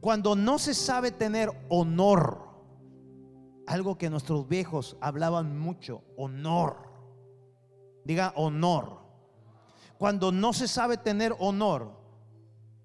cuando 0.00 0.34
no 0.34 0.58
se 0.58 0.72
sabe 0.72 1.10
tener 1.10 1.50
honor, 1.68 2.45
algo 3.66 3.98
que 3.98 4.10
nuestros 4.10 4.48
viejos 4.48 4.96
hablaban 5.00 5.58
mucho, 5.58 6.02
honor. 6.16 6.92
Diga 8.04 8.32
honor. 8.36 9.00
Cuando 9.98 10.30
no 10.30 10.52
se 10.52 10.68
sabe 10.68 10.96
tener 10.96 11.34
honor, 11.38 11.90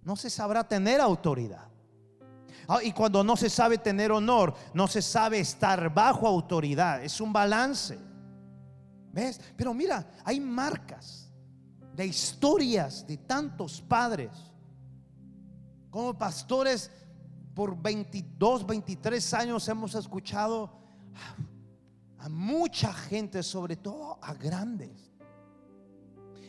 no 0.02 0.16
se 0.16 0.30
sabrá 0.30 0.68
tener 0.68 1.00
autoridad. 1.00 1.68
Ah, 2.68 2.80
y 2.84 2.92
cuando 2.92 3.24
no 3.24 3.36
se 3.36 3.50
sabe 3.50 3.78
tener 3.78 4.12
honor, 4.12 4.54
no 4.74 4.88
se 4.88 5.02
sabe 5.02 5.40
estar 5.40 5.94
bajo 5.94 6.28
autoridad. 6.28 7.04
Es 7.04 7.20
un 7.20 7.34
balance. 7.34 8.00
¿Ves? 9.12 9.42
Pero 9.58 9.74
mira, 9.74 10.10
hay 10.24 10.40
marcas 10.40 11.32
de 11.94 12.06
historias 12.06 13.06
de 13.06 13.18
tantos 13.18 13.82
padres 13.82 14.32
Como 15.90 16.18
pastores, 16.18 16.90
por 17.62 17.80
22, 17.80 18.66
23 18.66 19.34
años 19.36 19.68
hemos 19.68 19.94
escuchado 19.94 20.72
a 22.18 22.28
mucha 22.28 22.92
gente, 22.92 23.44
sobre 23.44 23.76
todo 23.76 24.18
a 24.20 24.34
grandes, 24.34 25.12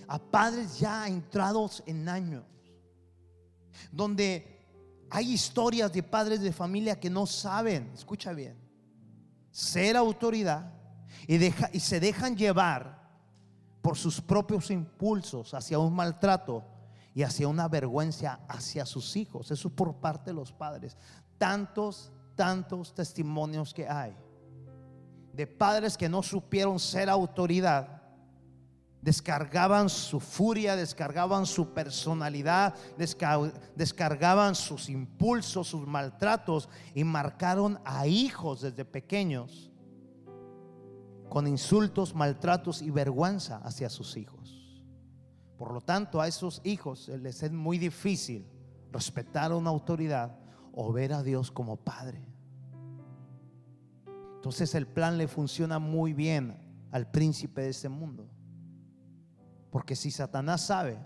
a 0.08 0.18
padres 0.18 0.78
ya 0.78 1.06
entrados 1.06 1.82
en 1.84 2.08
años, 2.08 2.44
donde 3.90 4.64
hay 5.10 5.34
historias 5.34 5.92
de 5.92 6.02
padres 6.02 6.40
de 6.40 6.50
familia 6.50 6.98
que 6.98 7.10
no 7.10 7.26
saben, 7.26 7.92
escucha 7.92 8.32
bien, 8.32 8.56
ser 9.50 9.98
autoridad 9.98 10.72
y, 11.28 11.36
y 11.76 11.80
se 11.80 12.00
dejan 12.00 12.34
llevar 12.38 13.06
por 13.82 13.98
sus 13.98 14.18
propios 14.18 14.70
impulsos 14.70 15.52
hacia 15.52 15.78
un 15.78 15.94
maltrato 15.94 16.64
y 17.14 17.22
hacia 17.22 17.48
una 17.48 17.68
vergüenza 17.68 18.40
hacia 18.48 18.86
sus 18.86 19.16
hijos. 19.16 19.50
Eso 19.50 19.70
por 19.70 19.96
parte 19.96 20.30
de 20.30 20.34
los 20.34 20.52
padres. 20.52 20.96
Tantos, 21.38 22.12
tantos 22.34 22.94
testimonios 22.94 23.74
que 23.74 23.88
hay 23.88 24.16
de 25.32 25.46
padres 25.46 25.96
que 25.96 26.08
no 26.08 26.22
supieron 26.22 26.78
ser 26.78 27.08
autoridad, 27.08 28.02
descargaban 29.00 29.88
su 29.88 30.20
furia, 30.20 30.76
descargaban 30.76 31.46
su 31.46 31.72
personalidad, 31.72 32.74
descargaban 33.74 34.54
sus 34.54 34.88
impulsos, 34.88 35.68
sus 35.68 35.86
maltratos 35.86 36.68
y 36.94 37.02
marcaron 37.02 37.80
a 37.84 38.06
hijos 38.06 38.60
desde 38.60 38.84
pequeños 38.84 39.70
con 41.28 41.46
insultos, 41.46 42.14
maltratos 42.14 42.82
y 42.82 42.90
vergüenza 42.90 43.56
hacia 43.64 43.88
sus 43.88 44.18
hijos. 44.18 44.41
Por 45.62 45.74
lo 45.74 45.80
tanto, 45.80 46.20
a 46.20 46.26
esos 46.26 46.60
hijos 46.64 47.06
les 47.06 47.40
es 47.44 47.52
muy 47.52 47.78
difícil 47.78 48.44
respetar 48.90 49.52
una 49.52 49.70
autoridad 49.70 50.36
o 50.72 50.92
ver 50.92 51.12
a 51.12 51.22
Dios 51.22 51.52
como 51.52 51.76
Padre. 51.76 52.20
Entonces 54.34 54.74
el 54.74 54.88
plan 54.88 55.16
le 55.18 55.28
funciona 55.28 55.78
muy 55.78 56.14
bien 56.14 56.58
al 56.90 57.08
príncipe 57.08 57.60
de 57.60 57.68
este 57.68 57.88
mundo. 57.88 58.28
Porque 59.70 59.94
si 59.94 60.10
Satanás 60.10 60.62
sabe 60.62 60.98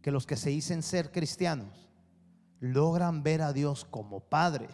que 0.00 0.12
los 0.12 0.24
que 0.24 0.36
se 0.36 0.50
dicen 0.50 0.84
ser 0.84 1.10
cristianos 1.10 1.90
logran 2.60 3.24
ver 3.24 3.42
a 3.42 3.52
Dios 3.52 3.84
como 3.86 4.20
Padre, 4.20 4.68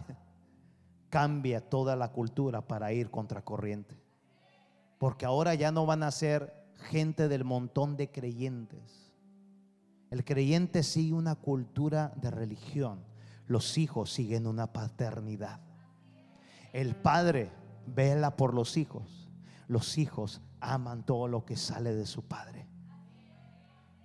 cambia 1.09 1.71
toda 1.71 1.97
la 1.97 2.13
cultura 2.13 2.61
para 2.69 2.93
ir 2.93 3.11
contra 3.11 3.43
corriente. 3.43 3.99
Porque 4.99 5.25
ahora 5.25 5.55
ya 5.55 5.73
no 5.73 5.87
van 5.87 6.03
a 6.03 6.11
ser 6.11 6.64
gente 6.85 7.29
del 7.29 7.45
montón 7.45 7.97
de 7.97 8.11
creyentes. 8.11 9.13
El 10.11 10.25
creyente 10.25 10.83
sigue 10.83 11.15
una 11.15 11.35
cultura 11.35 12.13
de 12.17 12.31
religión. 12.31 13.05
Los 13.47 13.79
hijos 13.79 14.13
siguen 14.13 14.47
una 14.47 14.73
paternidad. 14.73 15.61
El 16.73 16.95
padre 16.95 17.51
vela 17.87 18.37
por 18.37 18.55
los 18.55 18.77
hijos. 18.77 19.29
Los 19.67 19.99
hijos 19.99 20.41
aman 20.61 21.05
todo 21.05 21.29
lo 21.29 21.45
que 21.45 21.57
sale 21.57 21.95
de 21.95 22.07
su 22.07 22.23
padre. 22.23 22.69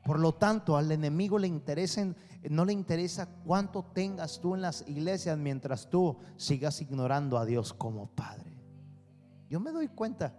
Por 0.03 0.19
lo 0.19 0.33
tanto, 0.33 0.77
al 0.77 0.91
enemigo 0.91 1.37
le 1.37 1.47
interesa 1.47 2.15
no 2.49 2.63
le 2.63 2.71
interesa 2.71 3.27
cuánto 3.43 3.83
tengas 3.83 4.39
tú 4.39 4.55
en 4.55 4.61
las 4.61 4.87
iglesias 4.87 5.37
mientras 5.37 5.89
tú 5.89 6.17
sigas 6.37 6.81
ignorando 6.81 7.37
a 7.37 7.45
Dios 7.45 7.73
como 7.73 8.07
Padre. 8.15 8.57
Yo 9.49 9.59
me 9.59 9.71
doy 9.71 9.89
cuenta, 9.89 10.33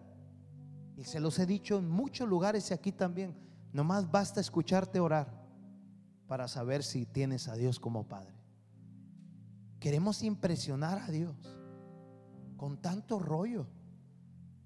y 1.00 1.04
se 1.04 1.18
los 1.18 1.38
he 1.38 1.46
dicho 1.46 1.78
en 1.78 1.88
muchos 1.88 2.28
lugares 2.28 2.70
y 2.70 2.74
aquí 2.74 2.92
también, 2.92 3.34
nomás 3.72 4.10
basta 4.10 4.38
escucharte 4.38 5.00
orar 5.00 5.32
para 6.26 6.46
saber 6.46 6.82
si 6.82 7.06
tienes 7.06 7.48
a 7.48 7.54
Dios 7.54 7.80
como 7.80 8.06
Padre. 8.06 8.34
Queremos 9.80 10.22
impresionar 10.22 10.98
a 10.98 11.10
Dios 11.10 11.34
con 12.58 12.82
tanto 12.82 13.18
rollo. 13.18 13.66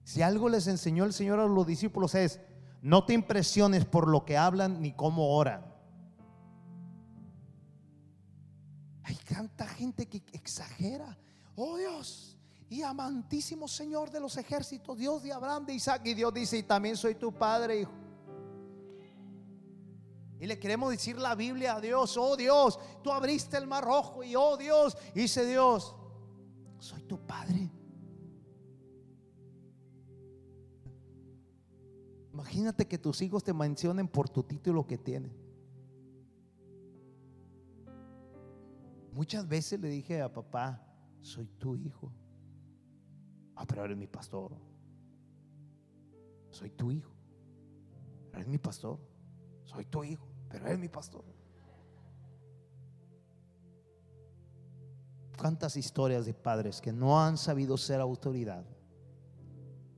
Si 0.02 0.22
algo 0.22 0.48
les 0.48 0.66
enseñó 0.66 1.04
el 1.04 1.12
Señor 1.12 1.38
a 1.38 1.46
los 1.46 1.68
discípulos 1.68 2.16
es, 2.16 2.40
no 2.82 3.06
te 3.06 3.12
impresiones 3.14 3.84
por 3.84 4.08
lo 4.08 4.24
que 4.24 4.36
hablan 4.36 4.82
ni 4.82 4.90
cómo 4.90 5.36
oran. 5.36 5.64
Hay 9.04 9.14
tanta 9.28 9.68
gente 9.68 10.06
que 10.06 10.20
exagera. 10.32 11.16
Oh 11.54 11.76
Dios, 11.76 12.33
y 12.74 12.82
amantísimo 12.82 13.68
Señor 13.68 14.10
de 14.10 14.18
los 14.18 14.36
ejércitos, 14.36 14.98
Dios 14.98 15.22
de 15.22 15.32
Abraham, 15.32 15.64
de 15.64 15.74
Isaac. 15.74 16.02
Y 16.06 16.14
Dios 16.14 16.34
dice, 16.34 16.58
y 16.58 16.64
también 16.64 16.96
soy 16.96 17.14
tu 17.14 17.32
padre, 17.32 17.82
hijo. 17.82 17.92
Y 20.40 20.46
le 20.46 20.58
queremos 20.58 20.90
decir 20.90 21.16
la 21.16 21.36
Biblia 21.36 21.76
a 21.76 21.80
Dios, 21.80 22.16
oh 22.16 22.36
Dios, 22.36 22.80
tú 23.02 23.12
abriste 23.12 23.56
el 23.56 23.68
mar 23.68 23.84
rojo 23.84 24.24
y 24.24 24.34
oh 24.34 24.56
Dios, 24.56 24.96
dice 25.14 25.46
Dios, 25.46 25.94
soy 26.80 27.02
tu 27.04 27.24
padre. 27.24 27.70
Imagínate 32.32 32.88
que 32.88 32.98
tus 32.98 33.22
hijos 33.22 33.44
te 33.44 33.54
mencionen 33.54 34.08
por 34.08 34.28
tu 34.28 34.42
título 34.42 34.84
que 34.84 34.98
tienen. 34.98 35.32
Muchas 39.12 39.46
veces 39.46 39.78
le 39.78 39.88
dije 39.88 40.20
a 40.20 40.32
papá, 40.32 40.84
soy 41.20 41.46
tu 41.46 41.76
hijo. 41.76 42.12
Ah, 43.56 43.66
pero 43.66 43.84
eres 43.84 43.96
mi 43.96 44.06
pastor. 44.06 44.52
Soy 46.50 46.70
tu 46.70 46.90
hijo. 46.90 47.12
Eres 48.32 48.48
mi 48.48 48.58
pastor. 48.58 48.98
Soy 49.64 49.84
tu 49.84 50.04
hijo, 50.04 50.26
pero 50.48 50.66
eres 50.66 50.78
mi 50.78 50.88
pastor. 50.88 51.24
¿Cuántas 55.38 55.76
historias 55.76 56.26
de 56.26 56.34
padres 56.34 56.80
que 56.80 56.92
no 56.92 57.20
han 57.20 57.36
sabido 57.36 57.76
ser 57.76 58.00
autoridad 58.00 58.64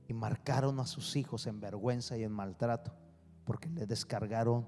y 0.07 0.13
marcaron 0.13 0.79
a 0.79 0.87
sus 0.87 1.15
hijos 1.15 1.47
en 1.47 1.59
vergüenza 1.59 2.17
y 2.17 2.23
en 2.23 2.31
maltrato 2.31 2.93
porque 3.47 3.69
le 3.69 3.85
descargaron 3.85 4.67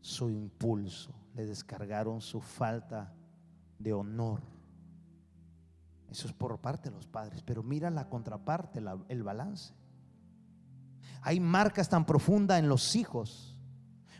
su 0.00 0.30
impulso, 0.30 1.12
le 1.34 1.46
descargaron 1.46 2.20
su 2.20 2.40
falta 2.40 3.12
de 3.76 3.92
honor. 3.92 4.40
Eso 6.12 6.28
es 6.28 6.34
por 6.34 6.58
parte 6.58 6.90
de 6.90 6.94
los 6.94 7.06
padres, 7.06 7.42
pero 7.42 7.62
mira 7.62 7.88
la 7.88 8.10
contraparte, 8.10 8.82
el 9.08 9.22
balance. 9.22 9.72
Hay 11.22 11.40
marcas 11.40 11.88
tan 11.88 12.04
profundas 12.04 12.58
en 12.58 12.68
los 12.68 12.94
hijos 12.96 13.56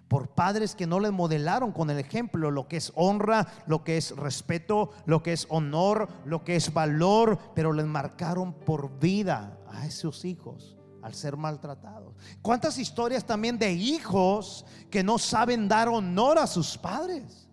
por 0.08 0.30
padres 0.30 0.74
que 0.74 0.86
no 0.86 1.00
les 1.00 1.12
modelaron 1.12 1.70
con 1.70 1.90
el 1.90 1.98
ejemplo 1.98 2.50
lo 2.50 2.66
que 2.66 2.78
es 2.78 2.92
honra, 2.94 3.46
lo 3.66 3.84
que 3.84 3.98
es 3.98 4.16
respeto, 4.16 4.90
lo 5.04 5.22
que 5.22 5.34
es 5.34 5.46
honor, 5.50 6.08
lo 6.24 6.44
que 6.44 6.56
es 6.56 6.72
valor, 6.72 7.38
pero 7.54 7.74
les 7.74 7.86
marcaron 7.86 8.54
por 8.54 8.98
vida 8.98 9.58
a 9.68 9.86
esos 9.86 10.24
hijos 10.24 10.78
al 11.02 11.12
ser 11.12 11.36
maltratados. 11.36 12.14
¿Cuántas 12.40 12.78
historias 12.78 13.26
también 13.26 13.58
de 13.58 13.70
hijos 13.70 14.64
que 14.90 15.02
no 15.02 15.18
saben 15.18 15.68
dar 15.68 15.88
honor 15.88 16.38
a 16.38 16.46
sus 16.46 16.78
padres? 16.78 17.50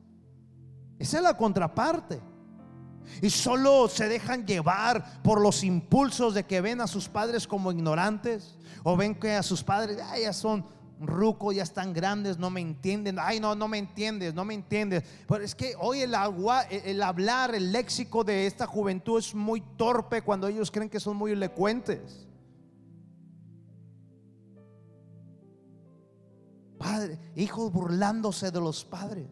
Esa 0.98 1.18
es 1.18 1.24
la 1.24 1.36
contraparte. 1.36 2.22
Y 3.22 3.30
solo 3.30 3.88
se 3.88 4.08
dejan 4.08 4.46
llevar 4.46 5.22
por 5.24 5.42
los 5.42 5.64
impulsos 5.64 6.34
de 6.34 6.46
que 6.46 6.62
ven 6.62 6.82
a 6.82 6.88
sus 6.88 7.08
padres 7.08 7.48
como 7.48 7.72
ignorantes. 7.72 8.56
O 8.84 8.96
ven 8.96 9.16
que 9.16 9.34
a 9.34 9.44
sus 9.44 9.64
padres 9.64 9.98
ya 10.22 10.34
son 10.34 10.66
rucos, 11.00 11.56
ya 11.56 11.64
están 11.64 11.94
grandes, 11.94 12.38
no 12.38 12.50
me 12.50 12.62
entienden. 12.62 13.18
Ay, 13.20 13.40
no, 13.40 13.56
no 13.56 13.68
me 13.68 13.78
entiendes, 13.78 14.34
no 14.34 14.46
me 14.46 14.54
entiendes. 14.54 15.04
Pero 15.28 15.44
es 15.44 15.56
que 15.56 15.74
hoy 15.80 16.02
el, 16.02 16.16
agua, 16.16 16.64
el 16.64 17.02
hablar, 17.02 17.56
el 17.56 17.72
léxico 17.72 18.24
de 18.24 18.46
esta 18.46 18.68
juventud 18.68 19.20
es 19.20 19.34
muy 19.34 19.62
torpe 19.78 20.22
cuando 20.22 20.48
ellos 20.48 20.72
creen 20.72 20.90
que 20.90 21.00
son 21.00 21.18
muy 21.18 21.32
elocuentes. 21.32 22.28
Padre, 26.78 27.20
hijos 27.36 27.72
burlándose 27.72 28.52
de 28.52 28.60
los 28.60 28.86
padres. 28.86 29.28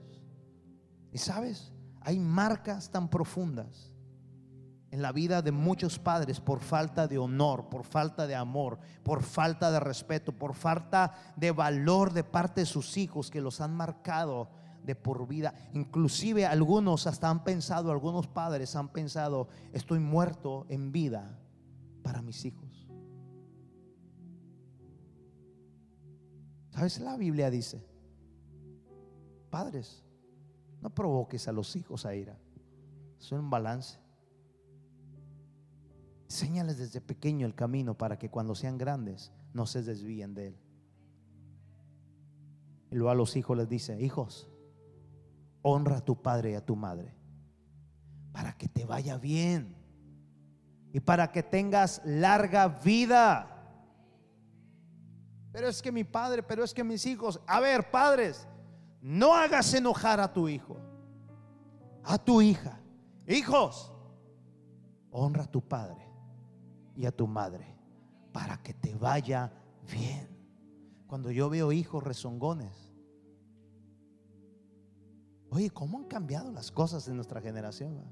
Y 1.13 1.17
sabes, 1.17 1.71
hay 2.07 2.19
marcas 2.19 2.89
tan 2.89 3.09
profundas 3.09 3.91
en 4.91 5.01
la 5.01 5.11
vida 5.11 5.41
de 5.41 5.51
muchos 5.51 5.99
padres 5.99 6.39
por 6.39 6.61
falta 6.61 7.05
de 7.05 7.17
honor, 7.17 7.67
por 7.67 7.83
falta 7.83 8.25
de 8.27 8.33
amor, 8.33 8.79
por 9.03 9.23
falta 9.23 9.71
de 9.71 9.81
respeto, 9.81 10.31
por 10.31 10.53
falta 10.53 11.13
de 11.35 11.51
valor 11.51 12.13
de 12.13 12.23
parte 12.23 12.61
de 12.61 12.65
sus 12.65 12.95
hijos 12.95 13.29
que 13.29 13.41
los 13.41 13.59
han 13.59 13.75
marcado 13.75 14.49
de 14.83 14.95
por 14.95 15.27
vida. 15.27 15.53
Inclusive 15.73 16.45
algunos 16.45 17.07
hasta 17.07 17.29
han 17.29 17.43
pensado, 17.43 17.91
algunos 17.91 18.25
padres 18.25 18.73
han 18.77 18.87
pensado, 18.87 19.49
estoy 19.73 19.99
muerto 19.99 20.65
en 20.69 20.93
vida 20.93 21.37
para 22.03 22.21
mis 22.21 22.45
hijos. 22.45 22.87
¿Sabes? 26.69 27.01
La 27.01 27.17
Biblia 27.17 27.49
dice, 27.49 27.85
padres, 29.49 30.06
no 30.87 30.95
provoques 30.95 31.49
a 31.49 31.51
los 31.51 31.75
hijos 31.75 32.05
a 32.05 32.15
ira. 32.15 32.37
Es 33.19 33.33
un 33.33 33.49
balance. 33.49 33.99
Enséñales 36.23 36.77
desde 36.77 37.01
pequeño 37.01 37.45
el 37.45 37.55
camino 37.55 37.97
para 37.97 38.17
que 38.17 38.29
cuando 38.29 38.55
sean 38.55 38.77
grandes 38.77 39.33
no 39.53 39.65
se 39.65 39.83
desvíen 39.83 40.33
de 40.33 40.47
él. 40.47 40.57
Y 42.89 42.95
luego 42.95 43.09
a 43.09 43.15
los 43.15 43.35
hijos 43.35 43.57
les 43.57 43.67
dice, 43.67 44.01
hijos, 44.01 44.47
honra 45.61 45.97
a 45.97 46.05
tu 46.05 46.21
padre 46.21 46.51
y 46.51 46.53
a 46.55 46.65
tu 46.65 46.77
madre 46.77 47.13
para 48.31 48.53
que 48.53 48.69
te 48.69 48.85
vaya 48.85 49.17
bien 49.17 49.75
y 50.93 51.01
para 51.01 51.33
que 51.33 51.43
tengas 51.43 52.01
larga 52.05 52.69
vida. 52.69 53.53
Pero 55.51 55.67
es 55.67 55.81
que 55.81 55.91
mi 55.91 56.05
padre, 56.05 56.43
pero 56.43 56.63
es 56.63 56.73
que 56.73 56.85
mis 56.85 57.05
hijos, 57.05 57.41
a 57.45 57.59
ver, 57.59 57.91
padres, 57.91 58.47
no 59.01 59.33
hagas 59.33 59.73
enojar 59.73 60.19
a 60.19 60.31
tu 60.31 60.47
hijo, 60.49 60.77
a 62.03 62.17
tu 62.17 62.41
hija. 62.41 62.79
Hijos, 63.27 63.91
honra 65.11 65.43
a 65.43 65.51
tu 65.51 65.61
padre 65.61 66.07
y 66.95 67.05
a 67.05 67.11
tu 67.11 67.27
madre 67.27 67.75
para 68.31 68.57
que 68.57 68.73
te 68.73 68.95
vaya 68.95 69.51
bien. 69.91 70.29
Cuando 71.07 71.31
yo 71.31 71.49
veo 71.49 71.71
hijos 71.71 72.03
rezongones, 72.03 72.93
oye, 75.49 75.69
¿cómo 75.69 75.99
han 75.99 76.05
cambiado 76.05 76.51
las 76.51 76.71
cosas 76.71 77.07
en 77.07 77.15
nuestra 77.15 77.41
generación? 77.41 78.03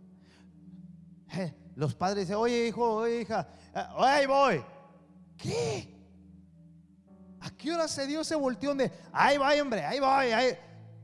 los 1.76 1.94
padres 1.96 2.28
dicen, 2.28 2.36
oye 2.36 2.68
hijo, 2.68 2.96
oye 2.96 3.22
hija, 3.22 3.48
ahí 3.74 4.24
eh, 4.24 4.28
voy. 4.28 4.64
¿Qué? 5.38 5.94
¿A 7.42 7.50
qué 7.52 7.74
hora 7.74 7.88
se 7.88 8.08
dio 8.08 8.22
ese 8.22 8.36
volteón 8.36 8.78
de, 8.78 8.92
ahí 9.12 9.38
va, 9.38 9.52
hombre, 9.62 9.84
ahí 9.84 10.00
voy, 10.00 10.32
ahí? 10.32 10.58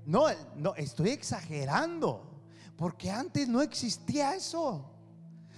No, 0.06 0.26
no, 0.56 0.76
estoy 0.76 1.10
exagerando, 1.10 2.24
porque 2.76 3.12
antes 3.12 3.48
no 3.48 3.62
existía 3.62 4.36
eso. 4.36 4.92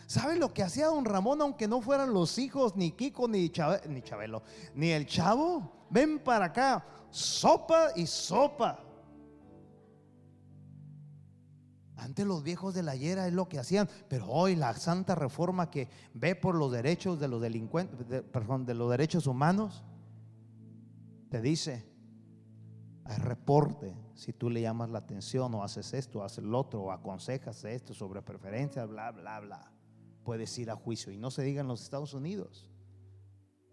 ¿Sabe 0.05 0.35
lo 0.35 0.53
que 0.53 0.63
hacía 0.63 0.87
don 0.87 1.05
Ramón, 1.05 1.41
aunque 1.41 1.67
no 1.67 1.81
fueran 1.81 2.13
los 2.13 2.37
hijos, 2.37 2.75
ni 2.75 2.91
Kiko, 2.91 3.27
ni, 3.27 3.51
ni 3.87 4.01
Chabelo, 4.01 4.43
ni 4.75 4.89
el 4.91 5.05
chavo? 5.07 5.87
Ven 5.89 6.19
para 6.19 6.45
acá, 6.45 6.85
sopa 7.09 7.89
y 7.95 8.05
sopa. 8.05 8.79
Antes 11.95 12.25
los 12.25 12.43
viejos 12.43 12.73
de 12.73 12.83
la 12.83 12.95
hiera 12.95 13.27
es 13.27 13.33
lo 13.33 13.47
que 13.47 13.59
hacían, 13.59 13.87
pero 14.09 14.27
hoy 14.27 14.57
la 14.57 14.73
santa 14.73 15.15
reforma 15.15 15.71
que 15.71 15.87
ve 16.13 16.35
por 16.35 16.53
los 16.53 16.69
derechos 16.69 17.17
de 17.19 17.29
los 17.29 17.41
delincuentes, 17.41 18.21
perdón, 18.23 18.65
de 18.65 18.73
los 18.73 18.91
derechos 18.91 19.25
humanos, 19.25 19.83
te 21.29 21.41
dice, 21.41 21.87
hay 23.05 23.17
reporte, 23.17 23.95
si 24.15 24.33
tú 24.33 24.49
le 24.49 24.61
llamas 24.61 24.89
la 24.89 24.99
atención 24.99 25.53
o 25.55 25.63
haces 25.63 25.93
esto, 25.93 26.23
haces 26.23 26.43
lo 26.43 26.59
otro, 26.59 26.83
o 26.83 26.91
aconsejas 26.91 27.63
esto 27.65 27.93
sobre 27.93 28.21
preferencias, 28.21 28.87
bla, 28.87 29.11
bla, 29.11 29.39
bla, 29.39 29.71
puedes 30.23 30.57
ir 30.57 30.71
a 30.71 30.75
juicio. 30.75 31.11
Y 31.11 31.17
no 31.17 31.29
se 31.31 31.43
diga 31.43 31.61
en 31.61 31.67
los 31.67 31.83
Estados 31.83 32.13
Unidos. 32.13 32.69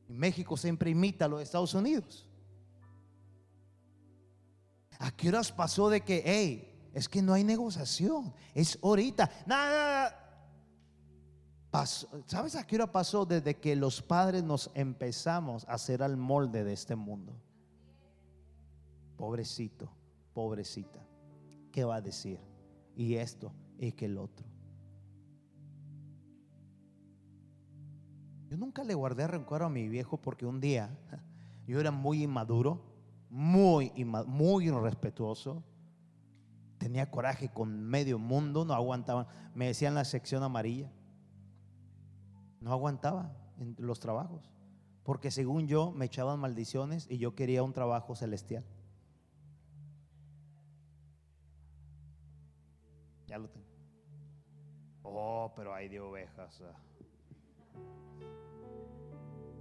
En 0.09 0.19
México 0.19 0.57
siempre 0.57 0.91
imita 0.91 1.27
a 1.27 1.29
los 1.29 1.43
Estados 1.43 1.75
Unidos. 1.75 2.27
¿A 4.99 5.11
qué 5.13 5.29
horas 5.29 5.53
pasó 5.53 5.89
de 5.89 6.01
que, 6.03 6.23
hey, 6.25 6.71
es 6.93 7.09
que 7.09 7.23
no 7.23 7.33
hay 7.33 7.45
negociación. 7.45 8.33
Es 8.55 8.79
ahorita. 8.83 9.31
Nada. 9.47 10.17
¿Sabes 12.27 12.57
a 12.57 12.67
qué 12.67 12.77
hora 12.77 12.91
pasó? 12.91 13.25
Desde 13.25 13.57
que 13.57 13.77
los 13.77 14.03
padres 14.03 14.43
nos 14.43 14.71
empezamos 14.75 15.67
a 15.69 15.75
hacer 15.75 16.03
al 16.03 16.17
molde 16.17 16.65
de 16.65 16.73
este 16.73 16.97
mundo. 16.97 17.41
Pobrecito, 19.21 19.89
pobrecita. 20.33 20.99
¿Qué 21.71 21.85
va 21.85 21.97
a 21.97 22.01
decir? 22.01 22.41
Y 22.97 23.15
esto 23.15 23.53
y 23.79 23.93
que 23.93 24.07
el 24.07 24.19
otro. 24.19 24.47
Yo 28.49 28.57
nunca 28.57 28.83
le 28.83 28.95
guardé 28.95 29.29
rencor 29.29 29.63
a 29.63 29.69
mi 29.69 29.89
viejo 29.89 30.17
porque 30.17 30.47
un 30.47 30.61
día 30.61 30.91
yo 31.69 31.79
era 31.79 31.91
muy 31.91 32.25
inmaduro, 32.25 32.83
muy, 33.29 33.93
muy 34.27 34.67
irrespetuoso 34.67 35.63
tenía 36.81 37.11
coraje 37.11 37.51
con 37.51 37.83
medio 37.83 38.19
mundo, 38.19 38.65
no 38.65 38.73
aguantaba. 38.73 39.29
Me 39.55 39.67
decían 39.67 39.95
la 39.95 40.07
sección 40.07 40.43
amarilla. 40.43 40.91
No 42.61 42.73
aguantaba 42.73 43.37
en 43.59 43.77
los 43.79 44.01
trabajos. 44.01 44.51
Porque 45.05 45.31
según 45.31 45.69
yo 45.69 45.93
me 45.93 46.07
echaban 46.07 46.41
maldiciones 46.41 47.07
y 47.11 47.19
yo 47.19 47.35
quería 47.35 47.63
un 47.63 47.75
trabajo 47.75 48.17
celestial. 48.17 48.65
Ya 53.31 53.39
lo 53.39 53.49
tengo. 53.49 53.67
Oh, 55.05 55.53
pero 55.57 55.73
hay 55.73 55.89
de 55.89 56.01
ovejas. 56.01 56.61
Ah. 56.61 56.79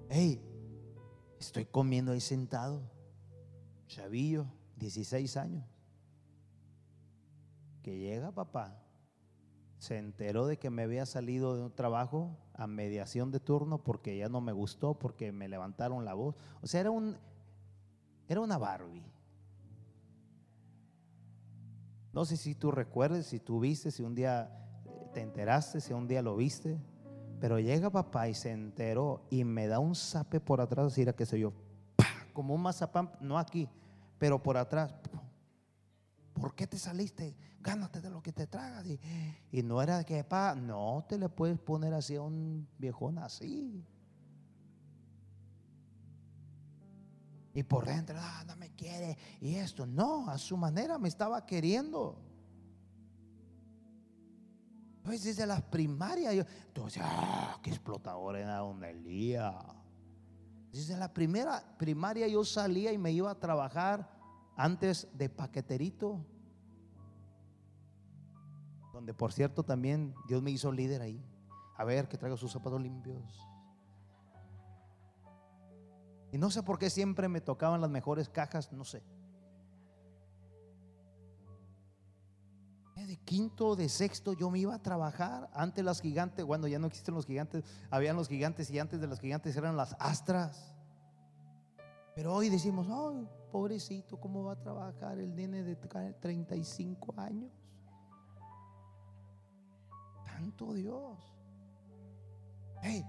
Hey, 0.09 0.41
estoy 1.39 1.65
comiendo 1.65 2.11
ahí 2.11 2.19
sentado. 2.19 2.81
Chavillo, 3.87 4.47
16 4.75 5.37
años 5.37 5.63
que 7.81 7.97
llega 7.97 8.31
papá, 8.31 8.77
se 9.77 9.97
enteró 9.97 10.45
de 10.45 10.57
que 10.57 10.69
me 10.69 10.83
había 10.83 11.05
salido 11.05 11.55
de 11.55 11.63
un 11.63 11.71
trabajo 11.73 12.37
a 12.53 12.67
mediación 12.67 13.31
de 13.31 13.39
turno 13.39 13.83
porque 13.83 14.17
ya 14.17 14.27
no 14.27 14.41
me 14.41 14.51
gustó, 14.51 14.99
porque 14.99 15.31
me 15.31 15.47
levantaron 15.47 16.03
la 16.03 16.13
voz. 16.13 16.35
O 16.61 16.67
sea, 16.67 16.81
era 16.81 16.91
un 16.91 17.17
era 18.27 18.41
una 18.41 18.57
Barbie. 18.57 19.08
No 22.19 22.25
sé 22.25 22.35
si 22.35 22.53
tú 22.53 22.69
recuerdes, 22.69 23.27
si 23.27 23.39
tú 23.39 23.61
viste, 23.61 23.91
si 23.91 24.03
un 24.03 24.13
día 24.13 24.51
te 25.13 25.21
enteraste, 25.21 25.79
si 25.79 25.93
un 25.93 26.05
día 26.05 26.21
lo 26.21 26.35
viste, 26.35 26.77
pero 27.39 27.61
llega 27.61 27.89
papá 27.89 28.27
y 28.27 28.33
se 28.33 28.51
enteró 28.51 29.25
y 29.29 29.45
me 29.45 29.67
da 29.67 29.79
un 29.79 29.95
zape 29.95 30.41
por 30.41 30.59
atrás, 30.59 30.87
así 30.87 31.03
era 31.03 31.13
que 31.13 31.25
se 31.25 31.39
yo, 31.39 31.53
como 32.33 32.53
un 32.53 32.61
mazapán, 32.61 33.09
no 33.21 33.39
aquí, 33.39 33.69
pero 34.17 34.43
por 34.43 34.57
atrás. 34.57 34.93
¿Por 36.33 36.53
qué 36.55 36.67
te 36.67 36.77
saliste? 36.77 37.37
gánate 37.61 38.01
de 38.01 38.09
lo 38.09 38.21
que 38.21 38.33
te 38.33 38.47
tragas. 38.47 38.85
Y, 39.53 39.63
no 39.63 39.81
era 39.81 40.03
que, 40.03 40.21
pa, 40.25 40.55
no 40.55 41.05
te 41.07 41.17
le 41.17 41.29
puedes 41.29 41.57
poner 41.57 41.93
así 41.93 42.17
a 42.17 42.21
un 42.21 42.67
viejón 42.77 43.17
así. 43.17 43.81
Y 47.59 47.63
por 47.63 47.85
dentro, 47.85 48.15
ah, 48.17 48.45
no 48.47 48.55
me 48.55 48.69
quiere. 48.71 49.17
Y 49.41 49.55
esto, 49.55 49.85
no, 49.85 50.29
a 50.29 50.37
su 50.37 50.55
manera 50.55 50.97
me 50.97 51.09
estaba 51.09 51.45
queriendo. 51.45 52.17
Pues 55.03 55.25
desde 55.25 55.45
las 55.45 55.61
primarias, 55.63 56.33
yo, 56.35 56.43
entonces, 56.67 57.03
ah, 57.05 57.59
qué 57.61 57.71
explotador 57.71 58.37
era 58.37 58.59
donde 58.59 58.91
el 58.91 59.03
día. 59.03 59.59
Desde 60.71 60.95
la 60.95 61.13
primera 61.13 61.61
primaria 61.77 62.29
yo 62.29 62.45
salía 62.45 62.93
y 62.93 62.97
me 62.97 63.11
iba 63.11 63.29
a 63.29 63.37
trabajar 63.37 64.09
antes 64.55 65.09
de 65.13 65.27
paqueterito 65.27 66.25
donde 68.93 69.13
por 69.13 69.33
cierto 69.33 69.63
también 69.63 70.15
Dios 70.29 70.41
me 70.41 70.51
hizo 70.51 70.71
líder 70.71 71.01
ahí. 71.01 71.21
A 71.75 71.83
ver, 71.83 72.07
que 72.07 72.17
traigo 72.17 72.37
sus 72.37 72.53
zapatos 72.53 72.81
limpios. 72.81 73.48
Y 76.31 76.37
no 76.37 76.51
sé 76.51 76.63
por 76.63 76.77
qué 76.77 76.89
siempre 76.89 77.27
me 77.27 77.41
tocaban 77.41 77.81
las 77.81 77.89
mejores 77.89 78.29
cajas, 78.29 78.71
no 78.71 78.85
sé. 78.85 79.03
De 82.95 83.17
quinto, 83.17 83.75
de 83.75 83.89
sexto, 83.89 84.33
yo 84.33 84.51
me 84.51 84.59
iba 84.59 84.75
a 84.75 84.83
trabajar. 84.83 85.49
Antes 85.55 85.83
las 85.83 85.99
gigantes, 85.99 86.45
bueno, 86.45 86.67
ya 86.67 86.77
no 86.77 86.85
existen 86.85 87.15
los 87.15 87.25
gigantes, 87.25 87.63
habían 87.89 88.15
los 88.15 88.27
gigantes 88.27 88.69
y 88.69 88.77
antes 88.77 89.01
de 89.01 89.07
los 89.07 89.19
gigantes 89.19 89.55
eran 89.55 89.75
las 89.75 89.95
astras. 89.99 90.75
Pero 92.13 92.35
hoy 92.35 92.49
decimos, 92.49 92.85
ay, 92.87 93.27
pobrecito, 93.51 94.19
¿cómo 94.19 94.43
va 94.43 94.51
a 94.51 94.59
trabajar 94.59 95.17
el 95.17 95.33
nene 95.35 95.63
de 95.63 95.75
35 95.75 97.15
años? 97.17 97.51
Santo 100.27 100.73
Dios. 100.73 101.17
Hey, 102.83 103.03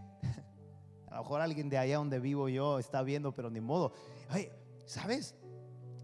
a 1.11 1.17
lo 1.17 1.23
mejor 1.23 1.41
alguien 1.41 1.69
de 1.69 1.77
allá 1.77 1.97
donde 1.97 2.21
vivo 2.21 2.49
yo 2.49 2.79
está 2.79 3.03
viendo, 3.03 3.33
pero 3.33 3.51
ni 3.51 3.61
modo. 3.61 3.93
Hey, 4.31 4.51
¿sabes? 4.87 5.35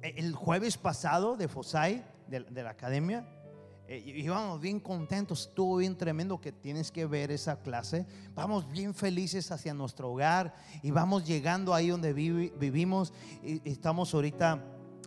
E, 0.02 0.14
el 0.16 0.34
jueves 0.34 0.76
pasado 0.76 1.36
de 1.36 1.48
Fosai, 1.48 2.04
de, 2.26 2.62
la 2.62 2.70
academia, 2.70 3.24
eh, 3.86 4.02
íbamos 4.04 4.60
bien 4.60 4.80
contentos, 4.80 5.42
estuvo 5.42 5.76
bien 5.76 5.96
tremendo 5.96 6.40
que 6.40 6.50
tienes 6.50 6.90
que 6.90 7.06
ver 7.06 7.30
esa 7.30 7.62
clase. 7.62 8.04
Vamos 8.34 8.68
bien 8.68 8.94
felices 8.94 9.52
hacia 9.52 9.72
nuestro 9.74 10.10
hogar 10.10 10.54
y 10.82 10.90
vamos 10.90 11.24
llegando 11.24 11.72
ahí 11.72 11.88
donde 11.88 12.12
vivimos. 12.12 13.12
Y, 13.44 13.62
estamos 13.70 14.12
ahorita 14.12 14.64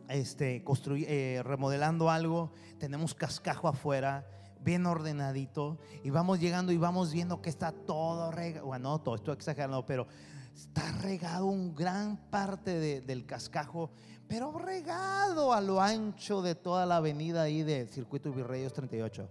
este, 0.08 0.64
eh, 0.66 1.42
remodelando 1.44 2.10
algo, 2.10 2.54
tenemos 2.80 3.14
cascajo 3.14 3.68
afuera 3.68 4.26
bien 4.62 4.86
ordenadito 4.86 5.78
y 6.04 6.10
vamos 6.10 6.40
llegando 6.40 6.72
y 6.72 6.78
vamos 6.78 7.12
viendo 7.12 7.42
que 7.42 7.50
está 7.50 7.72
todo 7.72 8.32
regado, 8.32 8.68
bueno, 8.68 9.00
todo 9.00 9.16
esto 9.16 9.32
exagerado, 9.32 9.86
pero 9.86 10.08
está 10.54 10.92
regado 11.02 11.46
un 11.46 11.74
gran 11.74 12.18
parte 12.30 13.02
del 13.02 13.26
cascajo, 13.26 13.92
pero 14.28 14.52
regado 14.58 15.54
a 15.54 15.62
lo 15.62 15.82
ancho 15.82 16.42
de 16.42 16.56
toda 16.56 16.86
la 16.86 16.98
avenida 16.98 17.44
ahí 17.44 17.64
de 17.64 17.88
Circuito 17.88 18.32
Virreyos 18.32 18.74
38. 18.74 19.30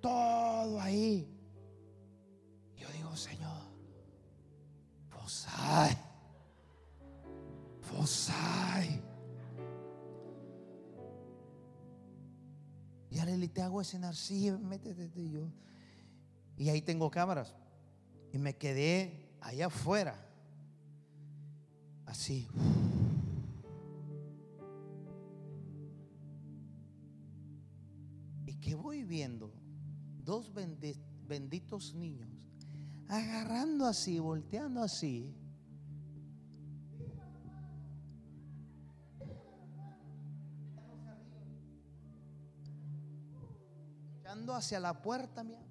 Todo 0.00 0.80
ahí. 0.80 1.32
Yo 2.76 2.88
digo, 2.90 3.16
Señor, 3.16 3.62
Fosai, 5.08 5.96
Fosai. 7.80 9.15
Y 13.10 13.20
le 13.20 13.48
te 13.48 13.62
hago 13.62 13.82
cenar, 13.84 14.14
sí, 14.14 14.50
métete 14.50 15.30
yo. 15.30 15.48
Y 16.56 16.68
ahí 16.68 16.82
tengo 16.82 17.10
cámaras. 17.10 17.54
Y 18.32 18.38
me 18.38 18.56
quedé 18.56 19.30
allá 19.40 19.66
afuera. 19.66 20.14
Así. 22.04 22.48
¿Y 28.46 28.54
qué 28.54 28.74
voy 28.74 29.04
viendo? 29.04 29.52
Dos 30.24 30.52
benditos 31.26 31.94
niños 31.94 32.36
agarrando 33.08 33.86
así, 33.86 34.18
volteando 34.18 34.82
así. 34.82 35.34
Hacia 44.54 44.80
la 44.80 45.02
puerta, 45.02 45.42
mía. 45.44 45.62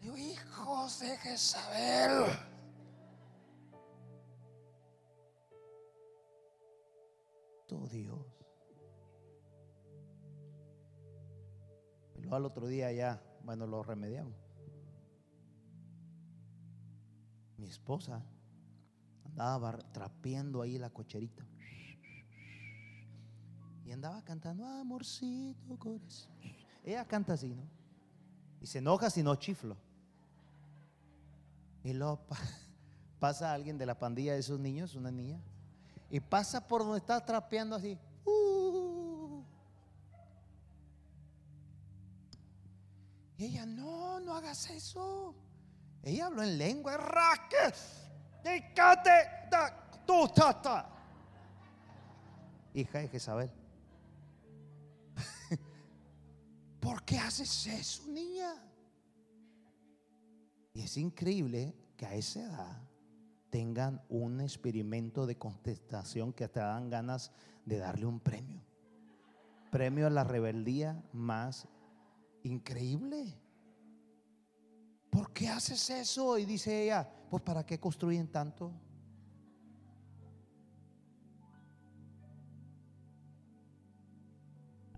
Digo, 0.00 0.16
hijos 0.16 1.00
de 1.00 1.16
Jezabel. 1.16 2.24
Todo 7.66 7.88
Dios. 7.88 8.26
Y 12.16 12.20
luego 12.20 12.36
al 12.36 12.44
otro 12.44 12.66
día 12.66 12.92
ya, 12.92 13.22
bueno, 13.44 13.66
lo 13.66 13.82
remediamos. 13.82 14.44
mi 17.64 17.70
esposa 17.70 18.22
andaba 19.24 19.78
trapeando 19.92 20.60
ahí 20.60 20.76
la 20.76 20.90
cocherita. 20.90 21.46
Y 23.86 23.90
andaba 23.90 24.22
cantando, 24.22 24.66
amorcito 24.66 25.78
corazón. 25.78 26.32
Ella 26.84 27.04
canta 27.06 27.32
así, 27.32 27.48
¿no? 27.48 27.62
Y 28.60 28.66
se 28.66 28.78
enoja 28.78 29.10
si 29.10 29.22
no 29.22 29.34
chiflo. 29.36 29.76
Y 31.82 31.92
luego 31.94 32.20
pasa 33.18 33.52
alguien 33.52 33.78
de 33.78 33.86
la 33.86 33.98
pandilla 33.98 34.34
de 34.34 34.40
esos 34.40 34.60
niños, 34.60 34.94
una 34.94 35.10
niña, 35.10 35.40
y 36.10 36.20
pasa 36.20 36.66
por 36.66 36.82
donde 36.82 36.98
está 36.98 37.24
trapeando 37.24 37.76
así. 37.76 37.98
Uh. 38.24 39.42
Y 43.38 43.46
ella, 43.46 43.66
no, 43.66 44.20
no 44.20 44.34
hagas 44.34 44.70
eso. 44.70 45.34
Ella 46.02 46.26
habló 46.26 46.42
en 46.42 46.58
lengua. 46.58 46.96
Hija 52.74 52.98
de 52.98 53.08
Jezabel. 53.08 53.50
¿Por 56.84 57.02
qué 57.04 57.18
haces 57.18 57.66
eso, 57.66 58.06
niña? 58.08 58.54
Y 60.74 60.82
es 60.82 60.98
increíble 60.98 61.74
que 61.96 62.04
a 62.04 62.14
esa 62.14 62.42
edad 62.42 62.82
tengan 63.48 64.02
un 64.10 64.42
experimento 64.42 65.26
de 65.26 65.38
contestación 65.38 66.34
que 66.34 66.46
te 66.46 66.60
dan 66.60 66.90
ganas 66.90 67.32
de 67.64 67.78
darle 67.78 68.04
un 68.04 68.20
premio. 68.20 68.60
Premio 69.70 70.06
a 70.06 70.10
la 70.10 70.24
rebeldía 70.24 71.02
más 71.12 71.66
increíble. 72.42 73.34
¿por 75.14 75.32
qué 75.32 75.48
haces 75.48 75.88
eso? 75.90 76.36
Y 76.36 76.44
dice 76.44 76.84
ella, 76.84 77.08
pues 77.30 77.42
¿para 77.42 77.64
qué 77.64 77.78
construyen 77.78 78.26
tanto? 78.26 78.72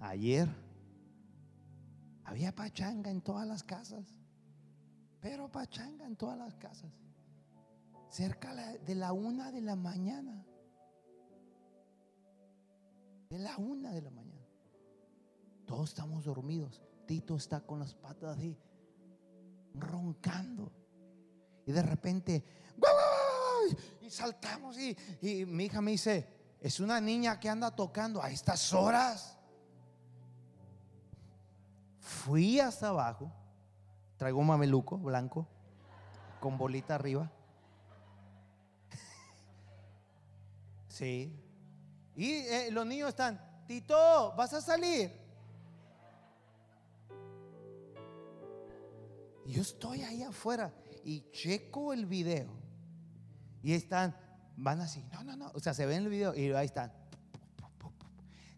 Ayer 0.00 0.65
había 2.26 2.54
pachanga 2.54 3.10
en 3.10 3.22
todas 3.22 3.46
las 3.46 3.62
casas, 3.62 4.14
pero 5.20 5.50
pachanga 5.50 6.04
en 6.04 6.16
todas 6.16 6.36
las 6.36 6.54
casas, 6.56 6.92
cerca 8.10 8.54
de 8.54 8.94
la 8.94 9.12
una 9.12 9.50
de 9.52 9.60
la 9.62 9.76
mañana, 9.76 10.44
de 13.30 13.38
la 13.38 13.56
una 13.56 13.92
de 13.92 14.02
la 14.02 14.10
mañana. 14.10 14.46
Todos 15.66 15.90
estamos 15.90 16.24
dormidos. 16.24 16.82
Tito 17.06 17.36
está 17.36 17.60
con 17.60 17.78
las 17.78 17.94
patas 17.94 18.36
así 18.36 18.56
roncando. 19.74 20.72
Y 21.66 21.72
de 21.72 21.82
repente, 21.82 22.44
y 24.00 24.10
saltamos 24.10 24.78
y, 24.78 24.96
mi 25.46 25.64
hija 25.64 25.80
me 25.80 25.92
dice, 25.92 26.56
es 26.60 26.80
una 26.80 27.00
niña 27.00 27.38
que 27.40 27.48
anda 27.48 27.74
tocando 27.74 28.22
a 28.22 28.30
estas 28.30 28.72
horas. 28.72 29.35
Fui 32.06 32.60
hasta 32.60 32.88
abajo, 32.90 33.32
traigo 34.16 34.38
un 34.38 34.46
mameluco 34.46 34.96
blanco 34.96 35.44
con 36.38 36.56
bolita 36.56 36.94
arriba. 36.94 37.30
Sí. 40.88 41.36
Y 42.14 42.30
eh, 42.30 42.70
los 42.70 42.86
niños 42.86 43.08
están, 43.08 43.38
Tito, 43.66 44.32
¿vas 44.36 44.54
a 44.54 44.62
salir? 44.62 45.26
yo 49.44 49.62
estoy 49.62 50.02
ahí 50.02 50.22
afuera 50.22 50.72
y 51.04 51.28
checo 51.32 51.92
el 51.92 52.06
video. 52.06 52.48
Y 53.62 53.74
están, 53.74 54.16
van 54.56 54.80
así, 54.80 55.04
no, 55.12 55.24
no, 55.24 55.36
no. 55.36 55.50
O 55.54 55.60
sea, 55.60 55.74
se 55.74 55.86
ven 55.86 56.04
el 56.04 56.08
video 56.08 56.34
y 56.36 56.52
ahí 56.52 56.66
están. 56.66 56.92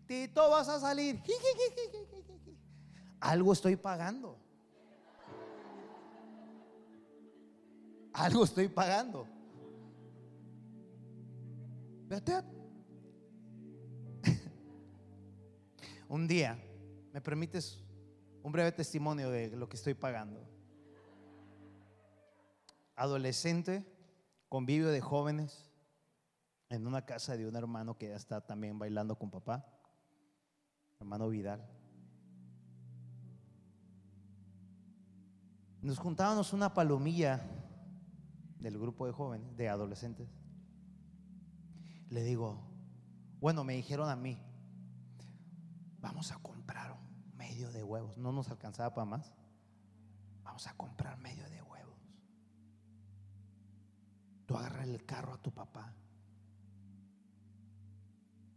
Tito, 0.07 0.51
vas 0.51 0.69
a 0.69 0.79
salir. 0.79 1.23
Algo 3.21 3.53
estoy 3.53 3.77
pagando. 3.77 4.39
Algo 8.13 8.45
estoy 8.45 8.69
pagando. 8.69 9.27
Un 16.09 16.27
día, 16.27 16.59
¿me 17.13 17.21
permites 17.21 17.85
un 18.43 18.51
breve 18.53 18.73
testimonio 18.73 19.31
de 19.31 19.55
lo 19.57 19.69
que 19.69 19.77
estoy 19.77 19.93
pagando? 19.95 20.49
adolescente, 22.99 23.87
convivio 24.49 24.89
de 24.89 25.01
jóvenes, 25.01 25.71
en 26.69 26.87
una 26.87 27.07
casa 27.07 27.37
de 27.37 27.47
un 27.47 27.55
hermano 27.55 27.97
que 27.97 28.09
ya 28.09 28.17
está 28.17 28.41
también 28.41 28.79
bailando 28.79 29.17
con 29.17 29.31
papá, 29.31 29.65
hermano 30.99 31.29
Vidal. 31.29 31.65
Nos 35.81 35.99
juntábamos 35.99 36.53
una 36.53 36.75
palomilla 36.75 37.41
del 38.59 38.79
grupo 38.79 39.07
de 39.07 39.13
jóvenes, 39.13 39.57
de 39.57 39.69
adolescentes. 39.69 40.29
Le 42.11 42.25
digo, 42.25 42.59
bueno, 43.41 43.63
me 43.63 43.75
dijeron 43.75 44.09
a 44.11 44.17
mí, 44.17 44.37
vamos 46.01 46.33
a 46.33 46.39
comprar 46.43 46.97
medio 47.37 47.71
de 47.71 47.85
huevos. 47.85 48.19
No 48.19 48.33
nos 48.33 48.49
alcanzaba 48.49 48.93
para 48.93 49.05
más. 49.05 49.33
Vamos 50.43 50.67
a 50.67 50.77
comprar 50.77 51.17
medio 51.19 51.49
de 51.49 51.63
huevos. 51.63 51.99
Tú 54.47 54.57
agarras 54.57 54.89
el 54.89 55.05
carro 55.05 55.35
a 55.35 55.43
tu 55.43 55.53
papá. 55.53 55.95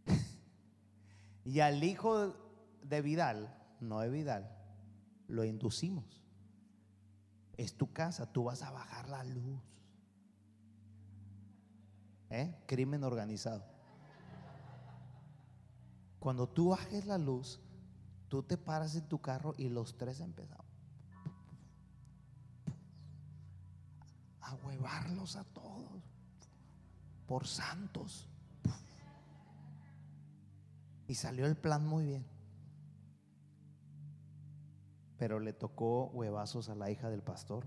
y 1.44 1.60
al 1.60 1.84
hijo 1.84 2.34
de 2.82 3.00
Vidal, 3.00 3.56
no 3.80 4.00
de 4.00 4.10
Vidal, 4.10 4.50
lo 5.28 5.44
inducimos. 5.44 6.21
Es 7.62 7.76
tu 7.76 7.92
casa, 7.92 8.26
tú 8.26 8.42
vas 8.42 8.60
a 8.62 8.72
bajar 8.72 9.08
la 9.08 9.22
luz. 9.22 9.60
¿Eh? 12.28 12.52
Crimen 12.66 13.04
organizado. 13.04 13.64
Cuando 16.18 16.48
tú 16.48 16.70
bajes 16.70 17.06
la 17.06 17.18
luz, 17.18 17.60
tú 18.28 18.42
te 18.42 18.58
paras 18.58 18.96
en 18.96 19.06
tu 19.08 19.20
carro 19.20 19.54
y 19.56 19.68
los 19.68 19.96
tres 19.96 20.18
empezamos 20.18 20.66
a 24.40 24.54
huevarlos 24.54 25.36
a 25.36 25.44
todos 25.44 26.02
por 27.28 27.46
santos. 27.46 28.28
Y 31.06 31.14
salió 31.14 31.46
el 31.46 31.54
plan 31.54 31.86
muy 31.86 32.06
bien. 32.06 32.31
Pero 35.22 35.38
le 35.38 35.52
tocó 35.52 36.06
huevazos 36.06 36.68
a 36.68 36.74
la 36.74 36.90
hija 36.90 37.08
del 37.08 37.22
pastor, 37.22 37.64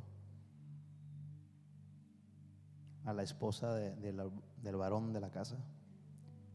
a 3.06 3.14
la 3.14 3.24
esposa 3.24 3.74
del 3.74 4.76
varón 4.76 5.14
de 5.14 5.22
la 5.22 5.32
casa. 5.32 5.56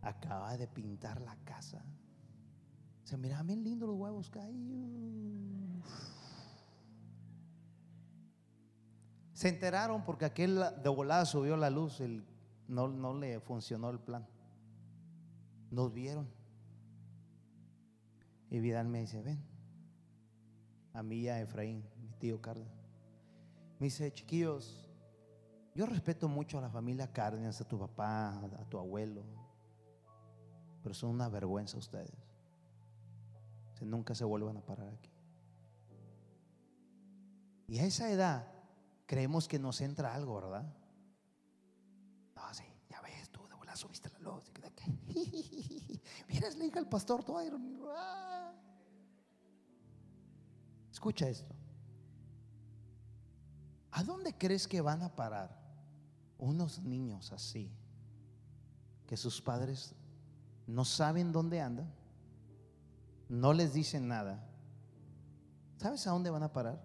Acaba 0.02 0.58
de 0.58 0.68
pintar 0.68 1.22
la 1.22 1.34
casa. 1.36 1.82
Se 3.02 3.16
miraban 3.16 3.46
bien 3.46 3.64
lindos 3.64 3.88
los 3.88 3.96
huevos 3.96 4.30
hay. 4.42 5.82
Se 9.32 9.48
enteraron 9.48 10.04
porque 10.04 10.26
aquel 10.26 10.62
de 10.82 10.88
volada 10.90 11.24
subió 11.24 11.56
la 11.56 11.70
luz, 11.70 12.02
el 12.02 12.26
no, 12.68 13.14
le 13.14 13.40
funcionó 13.40 13.88
el 13.88 14.00
plan. 14.00 14.26
Nos 15.70 15.94
vieron. 15.94 16.28
Y 18.50 18.60
Vidal 18.60 18.88
me 18.88 19.00
dice, 19.00 19.22
ven, 19.22 19.49
a 20.92 21.02
mí 21.02 21.20
y 21.20 21.28
a 21.28 21.40
Efraín, 21.40 21.84
mi 22.00 22.08
tío 22.18 22.40
Cárdenas. 22.40 22.72
Me 23.78 23.86
dice, 23.86 24.12
chiquillos, 24.12 24.88
yo 25.74 25.86
respeto 25.86 26.28
mucho 26.28 26.58
a 26.58 26.60
la 26.60 26.70
familia 26.70 27.12
Cárdenas, 27.12 27.60
a 27.60 27.64
tu 27.68 27.78
papá, 27.78 28.38
a 28.38 28.64
tu 28.68 28.78
abuelo, 28.78 29.22
pero 30.82 30.94
son 30.94 31.10
una 31.10 31.28
vergüenza 31.28 31.78
ustedes. 31.78 32.12
Si 33.74 33.84
nunca 33.84 34.14
se 34.14 34.24
vuelvan 34.24 34.56
a 34.56 34.60
parar 34.60 34.88
aquí. 34.88 35.10
Y 37.68 37.78
a 37.78 37.84
esa 37.84 38.10
edad 38.10 38.52
creemos 39.06 39.46
que 39.46 39.58
nos 39.58 39.80
entra 39.80 40.14
algo, 40.14 40.40
¿verdad? 40.40 40.74
No, 42.34 42.42
sí, 42.52 42.64
ya 42.88 43.00
ves, 43.00 43.30
tú 43.30 43.46
de 43.48 43.54
vuelta 43.54 43.76
subiste 43.76 44.10
la 44.10 44.18
luz. 44.18 44.50
Vienes, 46.28 46.56
le 46.56 46.64
dije 46.64 46.78
al 46.78 46.88
pastor, 46.88 47.24
ah. 47.94 48.39
Escucha 51.00 51.30
esto. 51.30 51.54
¿A 53.92 54.04
dónde 54.04 54.36
crees 54.36 54.68
que 54.68 54.82
van 54.82 55.00
a 55.00 55.16
parar 55.16 55.58
unos 56.36 56.80
niños 56.80 57.32
así? 57.32 57.72
Que 59.06 59.16
sus 59.16 59.40
padres 59.40 59.94
no 60.66 60.84
saben 60.84 61.32
dónde 61.32 61.62
andan, 61.62 61.90
no 63.30 63.54
les 63.54 63.72
dicen 63.72 64.08
nada. 64.08 64.46
¿Sabes 65.78 66.06
a 66.06 66.10
dónde 66.10 66.28
van 66.28 66.42
a 66.42 66.52
parar? 66.52 66.84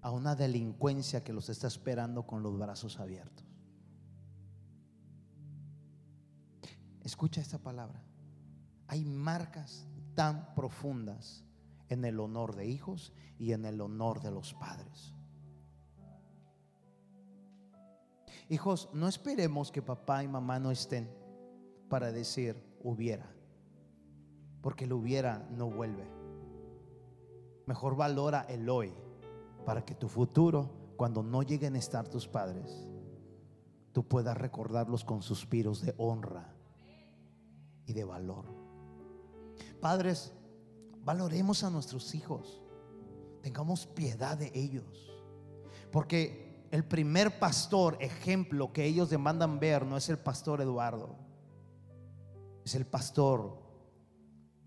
A 0.00 0.10
una 0.10 0.34
delincuencia 0.34 1.22
que 1.22 1.34
los 1.34 1.50
está 1.50 1.66
esperando 1.66 2.26
con 2.26 2.42
los 2.42 2.58
brazos 2.58 2.98
abiertos. 2.98 3.44
Escucha 7.02 7.42
esta 7.42 7.58
palabra. 7.58 8.00
Hay 8.86 9.04
marcas 9.04 9.87
tan 10.18 10.52
profundas 10.56 11.44
en 11.88 12.04
el 12.04 12.18
honor 12.18 12.56
de 12.56 12.66
hijos 12.66 13.12
y 13.38 13.52
en 13.52 13.64
el 13.64 13.80
honor 13.80 14.20
de 14.20 14.32
los 14.32 14.52
padres. 14.52 15.14
Hijos, 18.48 18.88
no 18.92 19.06
esperemos 19.06 19.70
que 19.70 19.80
papá 19.80 20.24
y 20.24 20.26
mamá 20.26 20.58
no 20.58 20.72
estén 20.72 21.08
para 21.88 22.10
decir 22.10 22.60
hubiera, 22.82 23.32
porque 24.60 24.86
el 24.86 24.92
hubiera 24.92 25.48
no 25.52 25.70
vuelve. 25.70 26.10
Mejor 27.66 27.94
valora 27.94 28.40
el 28.48 28.68
hoy 28.68 28.92
para 29.64 29.84
que 29.84 29.94
tu 29.94 30.08
futuro, 30.08 30.68
cuando 30.96 31.22
no 31.22 31.44
lleguen 31.44 31.76
a 31.76 31.78
estar 31.78 32.08
tus 32.08 32.26
padres, 32.26 32.90
tú 33.92 34.02
puedas 34.08 34.36
recordarlos 34.36 35.04
con 35.04 35.22
suspiros 35.22 35.80
de 35.80 35.94
honra 35.96 36.56
y 37.86 37.92
de 37.92 38.02
valor. 38.02 38.67
Padres, 39.80 40.32
valoremos 41.04 41.62
a 41.64 41.70
nuestros 41.70 42.14
hijos, 42.14 42.60
tengamos 43.42 43.86
piedad 43.86 44.36
de 44.36 44.50
ellos, 44.54 45.10
porque 45.90 46.66
el 46.70 46.84
primer 46.84 47.38
pastor, 47.38 47.96
ejemplo 48.00 48.72
que 48.72 48.84
ellos 48.84 49.08
demandan 49.10 49.58
ver, 49.58 49.86
no 49.86 49.96
es 49.96 50.08
el 50.08 50.18
pastor 50.18 50.60
Eduardo, 50.60 51.16
es 52.64 52.74
el 52.74 52.86
pastor, 52.86 53.62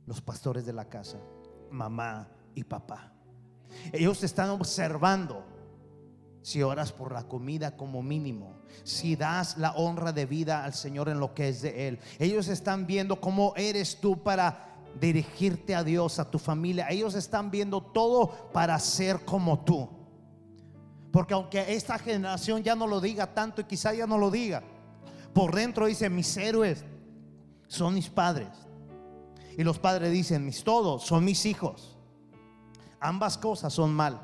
los 0.06 0.22
pastores 0.22 0.66
de 0.66 0.74
la 0.74 0.90
casa, 0.90 1.20
mamá 1.70 2.30
y 2.56 2.64
papá. 2.64 3.14
Ellos 3.94 4.24
están 4.24 4.50
observando 4.50 5.46
si 6.42 6.64
oras 6.64 6.92
por 6.92 7.12
la 7.12 7.28
comida 7.28 7.78
como 7.78 8.02
mínimo, 8.02 8.62
si 8.84 9.16
das 9.16 9.58
la 9.58 9.72
honra 9.74 10.12
de 10.12 10.26
vida 10.26 10.64
al 10.64 10.74
Señor 10.74 11.10
en 11.10 11.20
lo 11.20 11.34
que 11.34 11.50
es 11.50 11.62
de 11.62 11.88
Él. 11.88 12.00
Ellos 12.18 12.48
están 12.48 12.88
viendo 12.88 13.22
cómo 13.22 13.54
eres 13.56 14.02
tú 14.02 14.24
para 14.24 14.71
dirigirte 15.00 15.76
a 15.76 15.84
Dios, 15.84 16.20
a 16.20 16.30
tu 16.30 16.40
familia. 16.40 16.88
Ellos 16.90 17.16
están 17.16 17.52
viendo 17.52 17.82
todo 17.82 18.50
para 18.52 18.78
ser 18.80 19.24
como 19.26 19.64
tú. 19.64 19.90
Porque 21.12 21.34
aunque 21.34 21.74
esta 21.74 22.00
generación 22.00 22.64
ya 22.64 22.76
no 22.76 22.88
lo 22.88 23.02
diga 23.02 23.34
tanto 23.34 23.62
y 23.62 23.66
quizá 23.66 23.94
ya 23.94 24.08
no 24.08 24.18
lo 24.18 24.32
diga, 24.32 24.64
por 25.34 25.54
dentro 25.54 25.86
dice, 25.86 26.10
mis 26.10 26.36
héroes 26.38 26.86
son 27.68 27.94
mis 27.94 28.10
padres. 28.10 28.50
Y 29.58 29.64
los 29.64 29.80
padres 29.80 30.12
dicen, 30.12 30.46
mis 30.46 30.64
todos 30.64 31.04
son 31.04 31.26
mis 31.26 31.46
hijos. 31.46 31.98
Ambas 33.00 33.38
cosas 33.38 33.74
son 33.74 33.94
mal. 33.94 34.22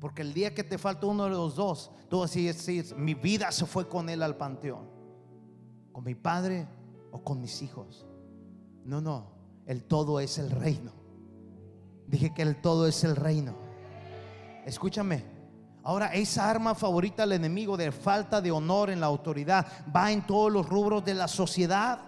Porque 0.00 0.22
el 0.22 0.34
día 0.34 0.54
que 0.54 0.64
te 0.64 0.78
falta 0.78 1.06
uno 1.06 1.24
de 1.24 1.30
los 1.30 1.56
dos, 1.56 1.90
tú 2.08 2.22
así 2.22 2.46
decís, 2.46 2.94
mi 2.96 3.14
vida 3.14 3.50
se 3.50 3.66
fue 3.66 3.88
con 3.88 4.08
él 4.08 4.22
al 4.22 4.36
panteón. 4.36 4.88
Con 5.92 6.04
mi 6.04 6.14
padre 6.14 6.68
o 7.10 7.22
con 7.22 7.40
mis 7.40 7.62
hijos. 7.62 8.07
No, 8.88 9.02
no, 9.02 9.26
el 9.66 9.84
todo 9.84 10.18
es 10.18 10.38
el 10.38 10.50
reino. 10.50 10.92
Dije 12.06 12.32
que 12.32 12.40
el 12.40 12.58
todo 12.62 12.86
es 12.86 13.04
el 13.04 13.16
reino. 13.16 13.54
Escúchame. 14.64 15.22
Ahora, 15.82 16.06
esa 16.14 16.48
arma 16.48 16.74
favorita 16.74 17.24
del 17.24 17.32
enemigo 17.32 17.76
de 17.76 17.92
falta 17.92 18.40
de 18.40 18.50
honor 18.50 18.88
en 18.88 19.00
la 19.00 19.06
autoridad 19.06 19.66
va 19.94 20.10
en 20.10 20.26
todos 20.26 20.50
los 20.50 20.66
rubros 20.66 21.04
de 21.04 21.12
la 21.12 21.28
sociedad. 21.28 22.00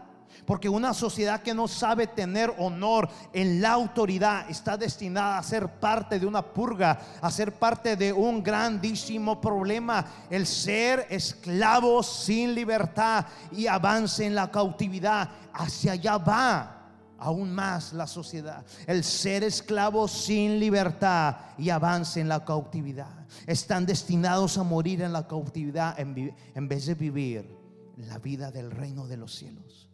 Porque 0.46 0.68
una 0.68 0.94
sociedad 0.94 1.42
que 1.42 1.54
no 1.54 1.68
sabe 1.68 2.06
tener 2.06 2.52
honor 2.58 3.08
en 3.32 3.60
la 3.60 3.72
autoridad 3.72 4.48
está 4.50 4.76
destinada 4.76 5.38
a 5.38 5.42
ser 5.42 5.68
parte 5.68 6.18
de 6.18 6.26
una 6.26 6.42
purga, 6.42 6.98
a 7.20 7.30
ser 7.30 7.52
parte 7.52 7.96
de 7.96 8.12
un 8.12 8.42
grandísimo 8.42 9.40
problema, 9.40 10.04
el 10.30 10.46
ser 10.46 11.06
esclavo 11.10 12.02
sin 12.02 12.54
libertad 12.54 13.26
y 13.52 13.66
avance 13.66 14.24
en 14.24 14.34
la 14.34 14.50
cautividad. 14.50 15.28
Hacia 15.52 15.92
allá 15.92 16.18
va 16.18 16.76
aún 17.18 17.52
más 17.52 17.92
la 17.92 18.06
sociedad. 18.06 18.64
El 18.86 19.04
ser 19.04 19.44
esclavo 19.44 20.08
sin 20.08 20.58
libertad 20.58 21.36
y 21.58 21.70
avance 21.70 22.20
en 22.20 22.28
la 22.28 22.44
cautividad. 22.44 23.26
Están 23.46 23.86
destinados 23.86 24.56
a 24.58 24.62
morir 24.62 25.02
en 25.02 25.12
la 25.12 25.28
cautividad 25.28 25.98
en 25.98 26.68
vez 26.68 26.86
de 26.86 26.94
vivir 26.94 27.60
la 27.96 28.18
vida 28.18 28.50
del 28.50 28.70
reino 28.70 29.06
de 29.06 29.16
los 29.16 29.34
cielos. 29.34 29.89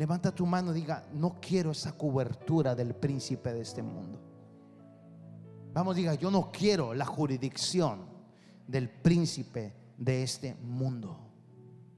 Levanta 0.00 0.34
tu 0.34 0.46
mano 0.46 0.70
y 0.70 0.76
diga, 0.76 1.04
no 1.12 1.36
quiero 1.42 1.72
esa 1.72 1.92
cobertura 1.92 2.74
del 2.74 2.94
príncipe 2.94 3.52
de 3.52 3.60
este 3.60 3.82
mundo. 3.82 4.18
Vamos, 5.74 5.94
diga, 5.94 6.14
yo 6.14 6.30
no 6.30 6.50
quiero 6.50 6.94
la 6.94 7.04
jurisdicción 7.04 8.06
del 8.66 8.88
príncipe 8.88 9.74
de 9.98 10.22
este 10.22 10.54
mundo. 10.54 11.18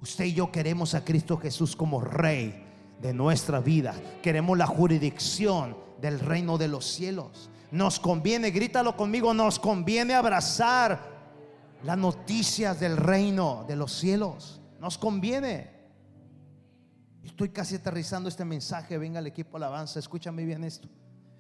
Usted 0.01 0.25
y 0.25 0.33
yo 0.33 0.51
queremos 0.51 0.97
a 0.97 1.05
Cristo 1.05 1.37
Jesús 1.37 1.77
como 1.77 2.01
rey 2.01 2.65
de 3.01 3.15
nuestra 3.15 3.61
vida. 3.61 3.95
Queremos 4.21 4.59
la 4.59 4.67
jurisdicción 4.67 5.77
del 6.01 6.19
reino 6.19 6.59
de 6.59 6.67
los 6.67 6.85
cielos. 6.85 7.51
Nos 7.71 8.01
conviene, 8.01 8.51
grítalo 8.51 8.97
conmigo, 8.97 9.33
nos 9.33 9.61
conviene 9.61 10.15
abrazar 10.15 10.99
las 11.85 11.97
noticias 11.97 12.81
del 12.81 12.97
reino 12.97 13.65
de 13.69 13.77
los 13.77 13.93
cielos. 13.93 14.61
Nos 14.81 14.99
conviene. 14.99 15.82
Estoy 17.25 17.51
casi 17.51 17.77
aterrizando 17.77 18.29
este 18.29 18.45
mensaje. 18.45 18.99
Venga 18.99 19.21
el 19.21 19.27
equipo 19.27 19.57
alabanza. 19.57 19.99
Escúchame 19.99 20.45
bien 20.45 20.65
esto. 20.65 20.89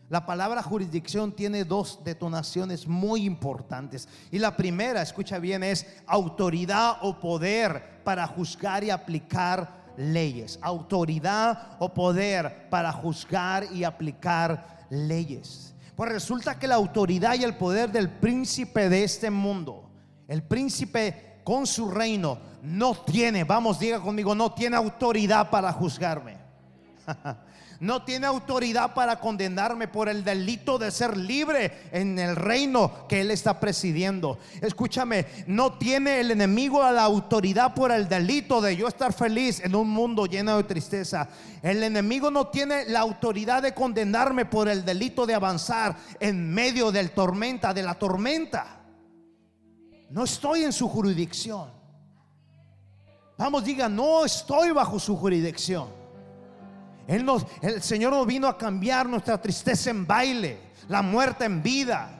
La 0.08 0.26
palabra 0.26 0.62
jurisdicción 0.62 1.32
tiene 1.32 1.64
dos 1.64 2.00
detonaciones 2.04 2.86
muy 2.86 3.24
importantes. 3.24 4.08
Y 4.30 4.38
la 4.38 4.56
primera, 4.56 5.00
escucha 5.00 5.38
bien, 5.38 5.62
es 5.62 5.86
autoridad 6.06 6.98
o 7.00 7.18
poder 7.18 8.02
para 8.04 8.26
juzgar 8.26 8.84
y 8.84 8.90
aplicar 8.90 9.94
leyes. 9.96 10.58
Autoridad 10.60 11.76
o 11.78 11.94
poder 11.94 12.68
para 12.68 12.92
juzgar 12.92 13.72
y 13.72 13.84
aplicar 13.84 14.86
leyes. 14.90 15.74
Pues 15.96 16.12
resulta 16.12 16.58
que 16.58 16.68
la 16.68 16.74
autoridad 16.74 17.34
y 17.34 17.44
el 17.44 17.56
poder 17.56 17.90
del 17.90 18.10
príncipe 18.10 18.88
de 18.88 19.04
este 19.04 19.30
mundo, 19.30 19.90
el 20.28 20.42
príncipe 20.42 21.31
con 21.44 21.66
su 21.66 21.90
reino, 21.90 22.38
no 22.62 22.94
tiene, 22.94 23.44
vamos, 23.44 23.78
diga 23.78 24.00
conmigo, 24.00 24.34
no 24.34 24.52
tiene 24.52 24.76
autoridad 24.76 25.50
para 25.50 25.72
juzgarme. 25.72 26.38
no 27.82 28.04
tiene 28.04 28.28
autoridad 28.28 28.94
para 28.94 29.18
condenarme 29.18 29.88
por 29.88 30.08
el 30.08 30.22
delito 30.22 30.78
de 30.78 30.92
ser 30.92 31.16
libre 31.16 31.88
en 31.90 32.16
el 32.16 32.36
reino 32.36 33.08
que 33.08 33.20
Él 33.20 33.32
está 33.32 33.58
presidiendo. 33.58 34.38
Escúchame, 34.60 35.26
no 35.48 35.72
tiene 35.72 36.20
el 36.20 36.30
enemigo 36.30 36.80
la 36.92 37.02
autoridad 37.02 37.74
por 37.74 37.90
el 37.90 38.08
delito 38.08 38.60
de 38.60 38.76
yo 38.76 38.86
estar 38.86 39.12
feliz 39.12 39.58
en 39.64 39.74
un 39.74 39.90
mundo 39.90 40.26
lleno 40.26 40.56
de 40.56 40.62
tristeza. 40.62 41.28
El 41.60 41.82
enemigo 41.82 42.30
no 42.30 42.46
tiene 42.46 42.84
la 42.84 43.00
autoridad 43.00 43.62
de 43.62 43.74
condenarme 43.74 44.44
por 44.44 44.68
el 44.68 44.84
delito 44.84 45.26
de 45.26 45.34
avanzar 45.34 45.96
en 46.20 46.54
medio 46.54 46.92
del 46.92 47.10
tormenta, 47.10 47.74
de 47.74 47.82
la 47.82 47.94
tormenta. 47.94 48.81
No 50.12 50.24
estoy 50.24 50.62
en 50.62 50.74
su 50.74 50.86
jurisdicción. 50.90 51.70
Vamos, 53.38 53.64
diga, 53.64 53.88
no 53.88 54.26
estoy 54.26 54.70
bajo 54.70 55.00
su 55.00 55.16
jurisdicción. 55.16 55.88
Él 57.06 57.24
nos, 57.24 57.46
el 57.62 57.80
Señor 57.80 58.12
nos 58.12 58.26
vino 58.26 58.46
a 58.46 58.58
cambiar 58.58 59.08
nuestra 59.08 59.40
tristeza 59.40 59.88
en 59.88 60.06
baile, 60.06 60.58
la 60.86 61.00
muerte 61.00 61.46
en 61.46 61.62
vida. 61.62 62.10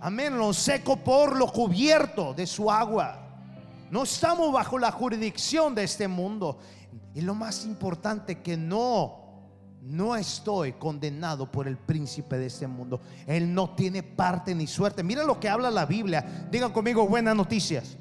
Amén, 0.00 0.38
lo 0.38 0.54
seco 0.54 0.96
por 0.96 1.36
lo 1.36 1.46
cubierto 1.52 2.32
de 2.32 2.46
su 2.46 2.70
agua. 2.70 3.18
No 3.90 4.04
estamos 4.04 4.50
bajo 4.50 4.78
la 4.78 4.90
jurisdicción 4.90 5.74
de 5.74 5.84
este 5.84 6.08
mundo. 6.08 6.58
Y 7.14 7.20
lo 7.20 7.34
más 7.34 7.66
importante 7.66 8.40
que 8.40 8.56
no 8.56 9.19
no 9.82 10.14
estoy 10.14 10.72
condenado 10.74 11.50
por 11.50 11.66
el 11.66 11.78
príncipe 11.78 12.36
de 12.36 12.46
este 12.46 12.66
mundo. 12.66 13.00
Él 13.26 13.52
no 13.52 13.70
tiene 13.70 14.02
parte 14.02 14.54
ni 14.54 14.66
suerte. 14.66 15.02
Mira 15.02 15.24
lo 15.24 15.40
que 15.40 15.48
habla 15.48 15.70
la 15.70 15.86
Biblia. 15.86 16.46
Digan 16.50 16.72
conmigo 16.72 17.08
buenas 17.08 17.34
noticias. 17.34 17.96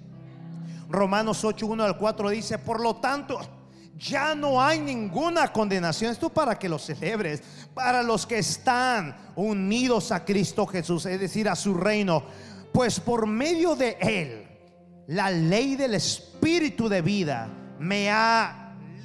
Romanos 0.89 1.43
8, 1.43 1.65
1 1.65 1.83
al 1.83 1.97
4 1.97 2.29
dice, 2.31 2.57
por 2.57 2.81
lo 2.81 2.97
tanto, 2.97 3.39
ya 3.97 4.35
no 4.35 4.61
hay 4.61 4.79
ninguna 4.79 5.53
condenación. 5.53 6.11
Esto 6.11 6.29
para 6.29 6.59
que 6.59 6.67
lo 6.67 6.79
celebres. 6.79 7.43
Para 7.73 8.03
los 8.03 8.25
que 8.25 8.39
están 8.39 9.15
unidos 9.35 10.11
a 10.11 10.25
Cristo 10.25 10.65
Jesús, 10.65 11.05
es 11.05 11.19
decir, 11.19 11.47
a 11.47 11.55
su 11.55 11.73
reino. 11.73 12.23
Pues 12.73 12.99
por 12.99 13.25
medio 13.25 13.75
de 13.75 13.97
Él, 14.01 14.47
la 15.07 15.31
ley 15.31 15.75
del 15.75 15.95
Espíritu 15.95 16.89
de 16.89 17.01
vida 17.01 17.49
me 17.79 18.11
ha 18.11 18.58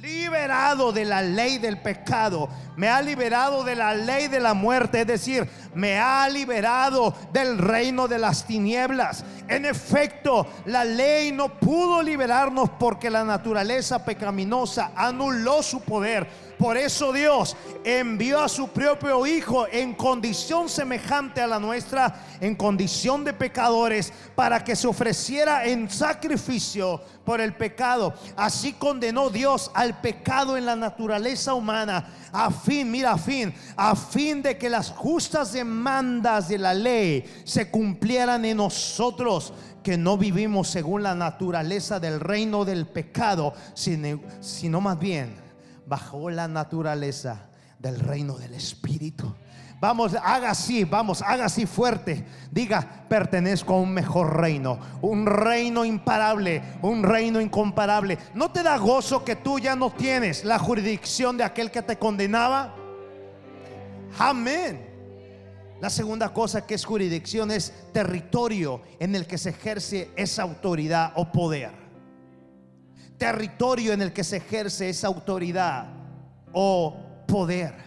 liberado 0.05 0.91
de 0.91 1.03
la 1.03 1.23
ley 1.23 1.57
del 1.57 1.81
pecado, 1.81 2.47
me 2.75 2.89
ha 2.89 3.01
liberado 3.01 3.63
de 3.63 3.75
la 3.75 3.95
ley 3.95 4.27
de 4.27 4.39
la 4.39 4.53
muerte, 4.53 5.01
es 5.01 5.07
decir, 5.07 5.49
me 5.73 5.97
ha 5.97 6.29
liberado 6.29 7.15
del 7.33 7.57
reino 7.57 8.07
de 8.07 8.19
las 8.19 8.45
tinieblas. 8.45 9.25
En 9.47 9.65
efecto, 9.65 10.47
la 10.65 10.85
ley 10.85 11.31
no 11.31 11.49
pudo 11.49 12.03
liberarnos 12.03 12.69
porque 12.77 13.09
la 13.09 13.23
naturaleza 13.23 14.05
pecaminosa 14.05 14.91
anuló 14.95 15.63
su 15.63 15.81
poder 15.81 16.27
por 16.57 16.77
eso 16.77 17.11
Dios 17.11 17.55
envió 17.83 18.41
a 18.41 18.49
su 18.49 18.69
propio 18.69 19.25
Hijo 19.25 19.67
en 19.71 19.93
condición 19.93 20.69
semejante 20.69 21.41
a 21.41 21.47
la 21.47 21.59
nuestra, 21.59 22.23
en 22.39 22.55
condición 22.55 23.23
de 23.23 23.33
pecadores, 23.33 24.11
para 24.35 24.63
que 24.63 24.75
se 24.75 24.87
ofreciera 24.87 25.65
en 25.65 25.89
sacrificio 25.89 27.01
por 27.23 27.41
el 27.41 27.53
pecado. 27.53 28.13
Así 28.35 28.73
condenó 28.73 29.29
Dios 29.29 29.71
al 29.73 29.99
pecado 29.99 30.57
en 30.57 30.65
la 30.65 30.75
naturaleza 30.75 31.53
humana, 31.53 32.07
a 32.31 32.51
fin, 32.51 32.89
mira, 32.89 33.13
a 33.13 33.17
fin, 33.17 33.53
a 33.75 33.95
fin 33.95 34.41
de 34.41 34.57
que 34.57 34.69
las 34.69 34.91
justas 34.91 35.53
demandas 35.53 36.47
de 36.47 36.57
la 36.57 36.73
ley 36.73 37.25
se 37.43 37.69
cumplieran 37.69 38.45
en 38.45 38.57
nosotros 38.57 39.53
que 39.83 39.97
no 39.97 40.17
vivimos 40.17 40.67
según 40.67 41.03
la 41.03 41.13
naturaleza 41.13 41.99
del 41.99 42.19
reino 42.19 42.65
del 42.65 42.87
pecado, 42.87 43.53
sino, 43.75 44.19
sino 44.41 44.81
más 44.81 44.99
bien 44.99 45.44
bajo 45.87 46.29
la 46.29 46.47
naturaleza 46.47 47.49
del 47.79 47.99
reino 47.99 48.37
del 48.37 48.53
Espíritu. 48.53 49.33
Vamos, 49.79 50.15
haga 50.15 50.51
así, 50.51 50.83
vamos, 50.83 51.21
haga 51.21 51.45
así 51.45 51.65
fuerte. 51.65 52.25
Diga, 52.49 53.05
pertenezco 53.09 53.73
a 53.73 53.79
un 53.79 53.93
mejor 53.93 54.37
reino, 54.37 54.79
un 55.01 55.25
reino 55.25 55.83
imparable, 55.83 56.63
un 56.81 57.03
reino 57.03 57.41
incomparable. 57.41 58.17
¿No 58.33 58.51
te 58.51 58.63
da 58.63 58.77
gozo 58.77 59.23
que 59.23 59.35
tú 59.35 59.59
ya 59.59 59.75
no 59.75 59.91
tienes 59.91 60.45
la 60.45 60.57
jurisdicción 60.57 61.37
de 61.37 61.43
aquel 61.43 61.71
que 61.71 61.81
te 61.81 61.97
condenaba? 61.97 62.73
Amén. 64.17 64.89
La 65.81 65.89
segunda 65.89 66.33
cosa 66.33 66.65
que 66.65 66.75
es 66.75 66.85
jurisdicción 66.85 67.51
es 67.51 67.73
territorio 67.91 68.81
en 68.99 69.13
el 69.13 69.27
que 69.27 69.37
se 69.37 69.49
ejerce 69.49 70.09
esa 70.15 70.43
autoridad 70.43 71.11
o 71.15 71.31
poder 71.31 71.84
territorio 73.17 73.93
en 73.93 74.01
el 74.01 74.13
que 74.13 74.23
se 74.23 74.37
ejerce 74.37 74.89
esa 74.89 75.07
autoridad 75.07 75.87
o 76.53 76.95
poder. 77.27 77.84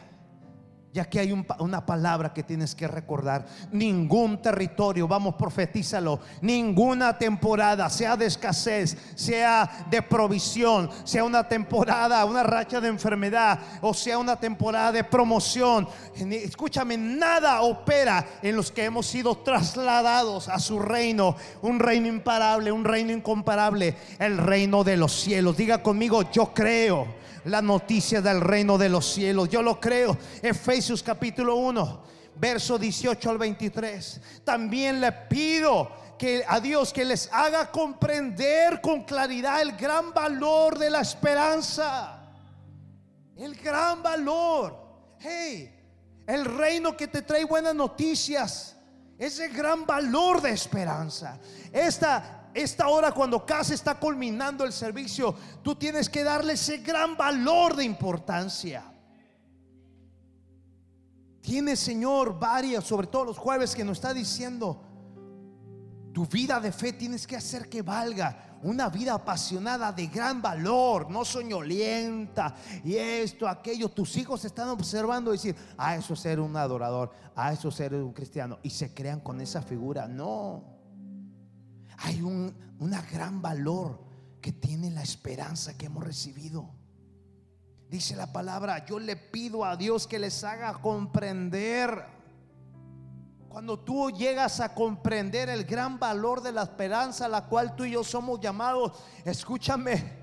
Ya 0.92 1.04
que 1.04 1.20
hay 1.20 1.32
una 1.32 1.84
palabra 1.84 2.32
que 2.32 2.42
tienes 2.42 2.74
que 2.74 2.88
recordar. 2.88 3.46
Ningún 3.70 4.40
territorio, 4.40 5.06
vamos, 5.06 5.34
profetízalo. 5.34 6.18
Ninguna 6.40 7.18
temporada, 7.18 7.90
sea 7.90 8.16
de 8.16 8.26
escasez, 8.26 8.96
sea 9.14 9.86
de 9.90 10.00
provisión, 10.00 10.88
sea 11.04 11.24
una 11.24 11.46
temporada, 11.46 12.24
una 12.24 12.42
racha 12.42 12.80
de 12.80 12.88
enfermedad, 12.88 13.58
o 13.82 13.92
sea 13.92 14.18
una 14.18 14.36
temporada 14.36 14.92
de 14.92 15.04
promoción. 15.04 15.86
Escúchame, 16.14 16.96
nada 16.96 17.60
opera 17.60 18.26
en 18.42 18.56
los 18.56 18.72
que 18.72 18.84
hemos 18.84 19.06
sido 19.06 19.36
trasladados 19.36 20.48
a 20.48 20.58
su 20.58 20.78
reino. 20.78 21.36
Un 21.60 21.80
reino 21.80 22.08
imparable, 22.08 22.72
un 22.72 22.84
reino 22.84 23.12
incomparable. 23.12 23.94
El 24.18 24.38
reino 24.38 24.84
de 24.84 24.96
los 24.96 25.12
cielos. 25.12 25.56
Diga 25.56 25.82
conmigo, 25.82 26.30
yo 26.30 26.54
creo 26.54 27.18
la 27.44 27.62
noticia 27.62 28.20
del 28.20 28.40
reino 28.40 28.78
de 28.78 28.88
los 28.88 29.06
cielos. 29.06 29.48
Yo 29.48 29.62
lo 29.62 29.80
creo. 29.80 30.16
Efesios 30.42 31.02
capítulo 31.02 31.56
1, 31.56 32.02
verso 32.36 32.78
18 32.78 33.30
al 33.30 33.38
23. 33.38 34.20
También 34.44 35.00
le 35.00 35.12
pido 35.12 35.90
que 36.18 36.44
a 36.46 36.60
Dios 36.60 36.92
que 36.92 37.04
les 37.04 37.28
haga 37.32 37.70
comprender 37.70 38.80
con 38.80 39.04
claridad 39.04 39.62
el 39.62 39.72
gran 39.76 40.12
valor 40.12 40.78
de 40.78 40.90
la 40.90 41.00
esperanza. 41.00 42.20
El 43.36 43.54
gran 43.54 44.02
valor. 44.02 44.86
Hey, 45.20 45.74
el 46.26 46.44
reino 46.44 46.96
que 46.96 47.06
te 47.06 47.22
trae 47.22 47.44
buenas 47.44 47.74
noticias. 47.74 48.76
Ese 49.16 49.48
gran 49.48 49.86
valor 49.86 50.42
de 50.42 50.50
esperanza. 50.50 51.38
Esta 51.72 52.37
esta 52.58 52.88
hora 52.88 53.12
cuando 53.12 53.44
casi 53.46 53.74
está 53.74 53.94
culminando 53.98 54.64
el 54.64 54.72
servicio, 54.72 55.34
tú 55.62 55.76
tienes 55.76 56.08
que 56.08 56.24
darle 56.24 56.54
ese 56.54 56.78
gran 56.78 57.16
valor 57.16 57.76
de 57.76 57.84
importancia. 57.84 58.84
Tiene 61.40 61.76
Señor 61.76 62.38
varias, 62.38 62.84
sobre 62.84 63.06
todo 63.06 63.24
los 63.24 63.38
jueves, 63.38 63.74
que 63.74 63.84
nos 63.84 63.98
está 63.98 64.12
diciendo, 64.12 64.82
tu 66.12 66.26
vida 66.26 66.58
de 66.58 66.72
fe 66.72 66.92
tienes 66.92 67.26
que 67.26 67.36
hacer 67.36 67.68
que 67.68 67.82
valga. 67.82 68.44
Una 68.60 68.88
vida 68.88 69.14
apasionada 69.14 69.92
de 69.92 70.08
gran 70.08 70.42
valor, 70.42 71.08
no 71.08 71.24
soñolienta 71.24 72.56
y 72.82 72.96
esto, 72.96 73.46
aquello. 73.46 73.88
Tus 73.88 74.16
hijos 74.16 74.44
están 74.44 74.68
observando 74.68 75.32
y 75.32 75.36
decir, 75.36 75.54
a 75.76 75.90
ah, 75.90 75.96
eso 75.96 76.14
es 76.14 76.20
ser 76.20 76.40
un 76.40 76.56
adorador, 76.56 77.12
a 77.36 77.46
ah, 77.46 77.52
eso 77.52 77.68
es 77.68 77.76
ser 77.76 77.94
un 77.94 78.12
cristiano. 78.12 78.58
Y 78.64 78.70
se 78.70 78.92
crean 78.92 79.20
con 79.20 79.40
esa 79.40 79.62
figura. 79.62 80.08
No 80.08 80.77
hay 81.98 82.22
un 82.22 82.54
una 82.78 83.02
gran 83.02 83.42
valor 83.42 83.98
que 84.40 84.52
tiene 84.52 84.90
la 84.90 85.02
esperanza 85.02 85.76
que 85.76 85.86
hemos 85.86 86.04
recibido. 86.04 86.70
Dice 87.88 88.14
la 88.14 88.32
palabra, 88.32 88.84
yo 88.84 88.98
le 88.98 89.16
pido 89.16 89.64
a 89.64 89.76
Dios 89.76 90.06
que 90.06 90.18
les 90.18 90.44
haga 90.44 90.74
comprender. 90.74 92.04
Cuando 93.48 93.78
tú 93.78 94.10
llegas 94.10 94.60
a 94.60 94.74
comprender 94.74 95.48
el 95.48 95.64
gran 95.64 95.98
valor 95.98 96.42
de 96.42 96.52
la 96.52 96.62
esperanza 96.62 97.24
a 97.24 97.28
la 97.28 97.46
cual 97.46 97.74
tú 97.74 97.84
y 97.84 97.92
yo 97.92 98.04
somos 98.04 98.40
llamados, 98.40 98.92
escúchame, 99.24 100.18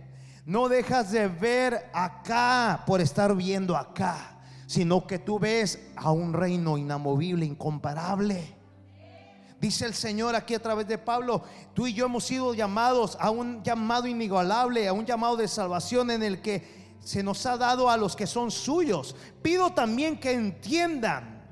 no 0.46 0.70
dejas 0.70 1.12
de 1.12 1.28
ver 1.28 1.90
acá 1.92 2.84
por 2.86 3.02
estar 3.02 3.36
viendo 3.36 3.76
acá, 3.76 4.40
sino 4.68 5.08
que 5.08 5.20
tú 5.20 5.40
ves 5.40 5.80
a 5.96 6.12
un 6.12 6.34
reino 6.34 6.78
inamovible, 6.78 7.46
incomparable. 7.46 8.55
Dice 9.60 9.86
el 9.86 9.94
Señor 9.94 10.36
aquí 10.36 10.54
a 10.54 10.62
través 10.62 10.88
de 10.88 10.98
Pablo, 10.98 11.44
tú 11.74 11.88
y 11.88 11.94
yo 11.94 12.06
hemos 12.06 12.26
sido 12.26 12.54
llamados 12.54 13.18
a 13.20 13.30
un 13.32 13.64
llamado 13.64 14.08
inigualable, 14.08 14.88
a 14.88 14.94
un 14.94 15.06
llamado 15.06 15.38
de 15.38 15.48
salvación 15.48 16.12
en 16.12 16.24
el 16.24 16.42
que 16.42 16.96
se 17.00 17.24
nos 17.24 17.46
ha 17.46 17.56
dado 17.58 17.90
a 17.90 17.98
los 17.98 18.16
que 18.16 18.28
son 18.28 18.52
suyos. 18.52 19.16
Pido 19.42 19.72
también 19.72 20.20
que 20.20 20.34
entiendan 20.34 21.44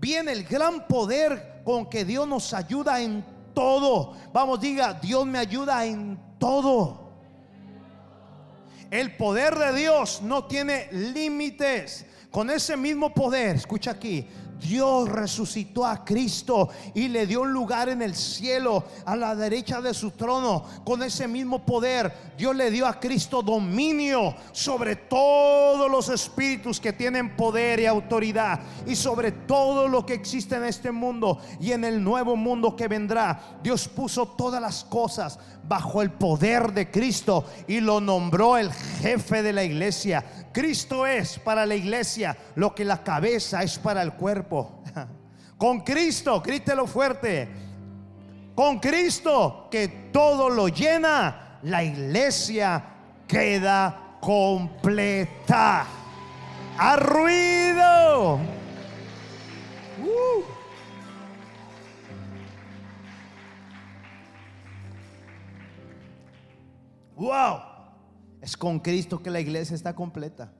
bien 0.00 0.28
el 0.28 0.44
gran 0.44 0.86
poder 0.86 1.62
con 1.64 1.88
que 1.88 2.04
Dios 2.04 2.26
nos 2.26 2.54
ayuda 2.54 3.00
en 3.00 3.24
todo. 3.54 4.14
Vamos, 4.32 4.60
diga, 4.60 4.94
Dios 4.94 5.26
me 5.26 5.38
ayuda 5.38 5.84
en 5.84 6.18
todo. 6.38 7.12
El 8.90 9.16
poder 9.16 9.58
de 9.58 9.72
Dios 9.74 10.20
no 10.22 10.44
tiene 10.44 10.88
límites. 10.92 12.06
Con 12.30 12.50
ese 12.50 12.76
mismo 12.76 13.12
poder, 13.12 13.56
escucha 13.56 13.92
aquí, 13.92 14.26
Dios 14.62 15.08
resucitó 15.08 15.84
a 15.84 16.04
Cristo 16.04 16.68
y 16.94 17.08
le 17.08 17.26
dio 17.26 17.42
un 17.42 17.52
lugar 17.52 17.88
en 17.88 18.00
el 18.02 18.14
cielo 18.14 18.84
a 19.04 19.16
la 19.16 19.34
derecha 19.34 19.80
de 19.80 19.92
su 19.92 20.12
trono. 20.12 20.64
Con 20.84 21.02
ese 21.02 21.26
mismo 21.26 21.66
poder, 21.66 22.32
Dios 22.38 22.54
le 22.54 22.70
dio 22.70 22.86
a 22.86 22.98
Cristo 23.00 23.42
dominio 23.42 24.34
sobre 24.52 24.96
todos 24.96 25.90
los 25.90 26.08
espíritus 26.08 26.80
que 26.80 26.92
tienen 26.92 27.36
poder 27.36 27.80
y 27.80 27.86
autoridad 27.86 28.60
y 28.86 28.94
sobre 28.94 29.32
todo 29.32 29.88
lo 29.88 30.06
que 30.06 30.14
existe 30.14 30.56
en 30.56 30.64
este 30.64 30.90
mundo 30.90 31.38
y 31.60 31.72
en 31.72 31.84
el 31.84 32.02
nuevo 32.02 32.36
mundo 32.36 32.76
que 32.76 32.88
vendrá. 32.88 33.58
Dios 33.62 33.88
puso 33.88 34.26
todas 34.26 34.60
las 34.62 34.84
cosas 34.84 35.38
bajo 35.64 36.02
el 36.02 36.10
poder 36.10 36.72
de 36.72 36.90
Cristo 36.90 37.44
y 37.66 37.80
lo 37.80 38.00
nombró 38.00 38.56
el 38.58 38.72
jefe 38.72 39.42
de 39.42 39.52
la 39.52 39.64
iglesia. 39.64 40.24
Cristo 40.52 41.06
es 41.06 41.38
para 41.38 41.64
la 41.64 41.74
iglesia 41.74 42.36
lo 42.56 42.74
que 42.74 42.84
la 42.84 43.02
cabeza 43.02 43.62
es 43.62 43.78
para 43.78 44.02
el 44.02 44.12
cuerpo. 44.12 44.51
Con 45.56 45.80
Cristo, 45.80 46.40
grítelo 46.40 46.86
fuerte. 46.86 47.48
Con 48.54 48.78
Cristo 48.80 49.68
que 49.70 50.10
todo 50.12 50.50
lo 50.50 50.68
llena, 50.68 51.58
la 51.62 51.82
iglesia 51.82 52.84
queda 53.26 54.18
completa. 54.20 55.86
A 56.76 56.96
ruido. 56.96 58.40
Uh. 60.02 60.42
Wow. 67.16 67.60
Es 68.40 68.56
con 68.56 68.80
Cristo 68.80 69.22
que 69.22 69.30
la 69.30 69.40
iglesia 69.40 69.76
está 69.76 69.94
completa. 69.94 70.52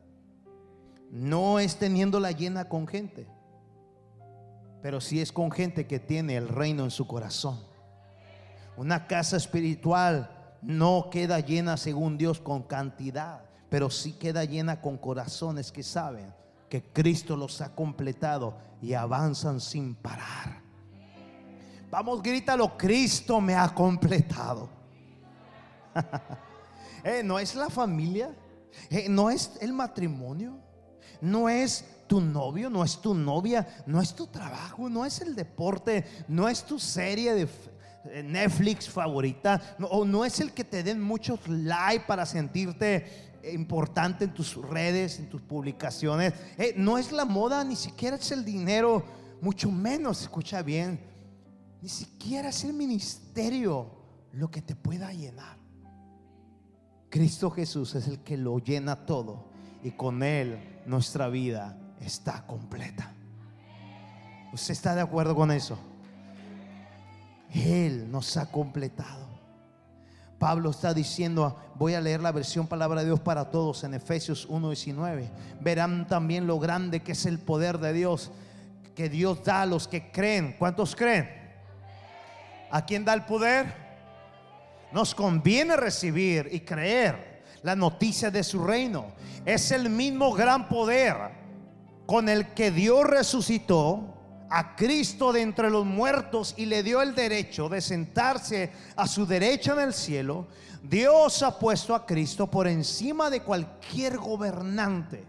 no 1.12 1.58
es 1.58 1.76
teniéndola 1.76 2.30
llena 2.32 2.68
con 2.68 2.86
gente, 2.86 3.26
pero 4.82 5.00
sí 5.00 5.20
es 5.20 5.30
con 5.30 5.50
gente 5.50 5.86
que 5.86 6.00
tiene 6.00 6.36
el 6.36 6.48
reino 6.48 6.82
en 6.82 6.90
su 6.90 7.06
corazón. 7.06 7.58
Una 8.76 9.06
casa 9.06 9.36
espiritual 9.36 10.56
no 10.60 11.08
queda 11.10 11.38
llena 11.40 11.76
según 11.76 12.18
Dios 12.18 12.40
con 12.40 12.64
cantidad, 12.64 13.44
pero 13.68 13.88
sí 13.90 14.12
queda 14.12 14.44
llena 14.44 14.80
con 14.80 14.98
corazones 14.98 15.70
que 15.70 15.82
saben 15.82 16.34
que 16.68 16.82
Cristo 16.82 17.36
los 17.36 17.60
ha 17.60 17.74
completado 17.74 18.58
y 18.80 18.94
avanzan 18.94 19.60
sin 19.60 19.94
parar. 19.94 20.62
Vamos, 21.90 22.22
grítalo, 22.22 22.76
Cristo 22.76 23.40
me 23.40 23.54
ha 23.54 23.68
completado. 23.68 24.68
Eh, 27.04 27.20
no 27.24 27.40
es 27.40 27.56
la 27.56 27.68
familia, 27.68 28.32
eh, 28.88 29.08
no 29.08 29.28
es 29.28 29.58
el 29.60 29.72
matrimonio, 29.72 30.60
no 31.20 31.48
es 31.48 31.84
tu 32.06 32.20
novio, 32.20 32.68
no 32.68 32.84
es 32.84 33.00
tu 33.00 33.14
novia, 33.14 33.66
no 33.86 34.00
es 34.00 34.14
tu 34.14 34.26
trabajo, 34.26 34.88
no 34.88 35.04
es 35.04 35.20
el 35.20 35.34
deporte, 35.34 36.04
no 36.28 36.48
es 36.48 36.64
tu 36.64 36.78
serie 36.78 37.34
de 37.34 37.48
eh, 38.04 38.22
Netflix 38.22 38.88
favorita, 38.88 39.76
o 39.90 40.04
no 40.04 40.24
es 40.24 40.40
el 40.40 40.52
que 40.52 40.64
te 40.64 40.82
den 40.82 41.00
muchos 41.00 41.46
likes 41.48 42.04
para 42.06 42.26
sentirte 42.26 43.32
importante 43.52 44.24
en 44.24 44.34
tus 44.34 44.56
redes, 44.56 45.18
en 45.18 45.28
tus 45.28 45.40
publicaciones. 45.40 46.34
no 46.76 46.98
es 46.98 47.12
la 47.12 47.24
moda, 47.24 47.64
ni 47.64 47.76
siquiera 47.76 48.16
es 48.16 48.30
el 48.30 48.44
dinero, 48.44 49.04
mucho 49.40 49.70
menos, 49.70 50.22
escucha 50.22 50.62
bien, 50.62 51.00
ni 51.80 51.88
siquiera 51.88 52.50
es 52.50 52.62
el 52.62 52.72
ministerio 52.72 53.90
lo 54.32 54.50
que 54.50 54.62
te 54.62 54.76
pueda 54.76 55.12
llenar. 55.12 55.56
Cristo 57.10 57.50
Jesús 57.50 57.94
es 57.94 58.06
el 58.06 58.20
que 58.20 58.36
lo 58.36 58.58
llena 58.58 59.04
todo 59.04 59.51
y 59.82 59.90
con 59.92 60.22
Él 60.22 60.82
nuestra 60.86 61.28
vida 61.28 61.76
está 62.00 62.46
completa. 62.46 63.12
¿Usted 64.52 64.72
está 64.72 64.94
de 64.94 65.00
acuerdo 65.00 65.34
con 65.34 65.50
eso? 65.50 65.78
Él 67.52 68.10
nos 68.10 68.36
ha 68.36 68.50
completado. 68.50 69.30
Pablo 70.38 70.70
está 70.70 70.92
diciendo, 70.92 71.56
voy 71.76 71.94
a 71.94 72.00
leer 72.00 72.20
la 72.20 72.32
versión 72.32 72.66
palabra 72.66 73.00
de 73.00 73.06
Dios 73.06 73.20
para 73.20 73.50
todos 73.50 73.84
en 73.84 73.94
Efesios 73.94 74.48
1:19. 74.48 75.30
Verán 75.60 76.06
también 76.06 76.46
lo 76.46 76.58
grande 76.58 77.00
que 77.00 77.12
es 77.12 77.26
el 77.26 77.38
poder 77.38 77.78
de 77.78 77.92
Dios, 77.92 78.30
que 78.94 79.08
Dios 79.08 79.44
da 79.44 79.62
a 79.62 79.66
los 79.66 79.86
que 79.86 80.10
creen. 80.10 80.56
¿Cuántos 80.58 80.96
creen? 80.96 81.30
¿A 82.70 82.84
quién 82.84 83.04
da 83.04 83.14
el 83.14 83.24
poder? 83.24 83.72
Nos 84.92 85.14
conviene 85.14 85.76
recibir 85.76 86.48
y 86.50 86.60
creer 86.60 87.31
la 87.62 87.76
noticia 87.76 88.30
de 88.30 88.42
su 88.42 88.62
reino. 88.62 89.06
Es 89.44 89.70
el 89.72 89.88
mismo 89.88 90.32
gran 90.32 90.68
poder 90.68 91.16
con 92.06 92.28
el 92.28 92.52
que 92.54 92.70
Dios 92.70 93.04
resucitó 93.04 94.12
a 94.50 94.76
Cristo 94.76 95.32
de 95.32 95.40
entre 95.40 95.70
los 95.70 95.86
muertos 95.86 96.54
y 96.58 96.66
le 96.66 96.82
dio 96.82 97.00
el 97.00 97.14
derecho 97.14 97.68
de 97.68 97.80
sentarse 97.80 98.70
a 98.96 99.06
su 99.06 99.26
derecha 99.26 99.72
en 99.72 99.80
el 99.80 99.94
cielo. 99.94 100.46
Dios 100.82 101.42
ha 101.42 101.58
puesto 101.58 101.94
a 101.94 102.04
Cristo 102.04 102.50
por 102.50 102.66
encima 102.66 103.30
de 103.30 103.40
cualquier 103.40 104.18
gobernante, 104.18 105.24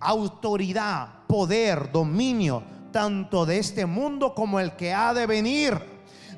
autoridad, 0.00 1.24
poder, 1.28 1.92
dominio, 1.92 2.64
tanto 2.90 3.46
de 3.46 3.58
este 3.58 3.86
mundo 3.86 4.34
como 4.34 4.58
el 4.58 4.74
que 4.76 4.92
ha 4.92 5.14
de 5.14 5.26
venir. 5.26 5.78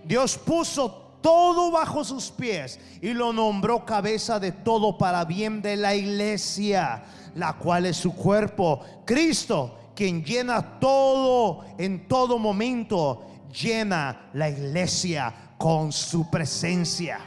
Dios 0.04 0.36
puso 0.36 1.05
todo 1.26 1.72
bajo 1.72 2.04
sus 2.04 2.30
pies 2.30 2.78
y 3.02 3.12
lo 3.12 3.32
nombró 3.32 3.84
cabeza 3.84 4.38
de 4.38 4.52
todo 4.52 4.96
para 4.96 5.24
bien 5.24 5.60
de 5.60 5.76
la 5.76 5.92
iglesia, 5.92 7.02
la 7.34 7.54
cual 7.54 7.86
es 7.86 7.96
su 7.96 8.14
cuerpo. 8.14 8.78
Cristo, 9.04 9.76
quien 9.96 10.24
llena 10.24 10.78
todo 10.78 11.64
en 11.78 12.06
todo 12.06 12.38
momento, 12.38 13.26
llena 13.50 14.30
la 14.34 14.50
iglesia 14.50 15.34
con 15.58 15.90
su 15.90 16.30
presencia. 16.30 17.18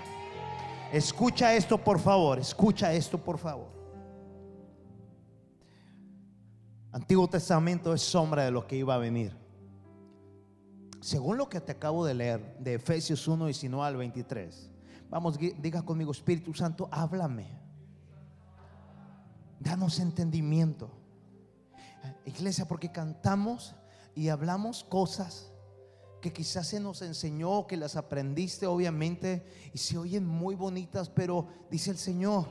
Escucha 0.94 1.54
esto 1.54 1.78
por 1.78 2.00
favor, 2.00 2.40
escucha 2.40 2.94
esto 2.94 3.18
por 3.18 3.38
favor. 3.38 3.68
Antiguo 6.94 7.28
Testamento 7.28 7.94
es 7.94 8.02
sombra 8.02 8.46
de 8.46 8.52
lo 8.52 8.66
que 8.66 8.78
iba 8.78 8.96
a 8.96 8.98
venir 8.98 9.39
según 11.02 11.38
lo 11.38 11.50
que 11.50 11.62
te 11.62 11.72
acabo 11.72 12.06
de 12.06 12.14
leer 12.14 12.58
de 12.60 12.76
Efesios 12.76 13.28
1, 13.28 13.46
19 13.46 13.88
al 13.88 13.98
23, 13.98 14.70
vamos, 15.10 15.38
diga 15.38 15.82
conmigo, 15.84 16.12
Espíritu 16.12 16.54
Santo, 16.54 16.90
háblame. 16.92 17.58
Danos 19.60 20.00
entendimiento. 20.00 20.92
Iglesia, 22.26 22.68
porque 22.68 22.92
cantamos 22.92 23.76
y 24.16 24.30
hablamos 24.30 24.84
cosas 24.84 25.52
que 26.22 26.34
quizás 26.34 26.68
se 26.68 26.80
nos 26.80 27.02
enseñó, 27.02 27.66
que 27.66 27.78
las 27.78 27.96
aprendiste 27.96 28.68
obviamente 28.68 29.46
y 29.74 29.78
se 29.78 29.98
oyen 29.98 30.26
muy 30.26 30.56
bonitas, 30.56 31.10
pero 31.10 31.48
dice 31.72 31.92
el 31.92 31.98
Señor, 31.98 32.46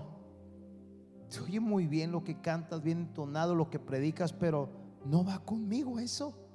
se 1.28 1.40
oye 1.40 1.60
muy 1.60 1.86
bien 1.86 2.10
lo 2.10 2.24
que 2.24 2.40
cantas, 2.40 2.82
bien 2.82 2.98
entonado 2.98 3.54
lo 3.54 3.68
que 3.68 3.78
predicas, 3.78 4.32
pero 4.32 4.70
no 5.04 5.24
va 5.24 5.38
conmigo 5.40 5.98
eso. 5.98 6.47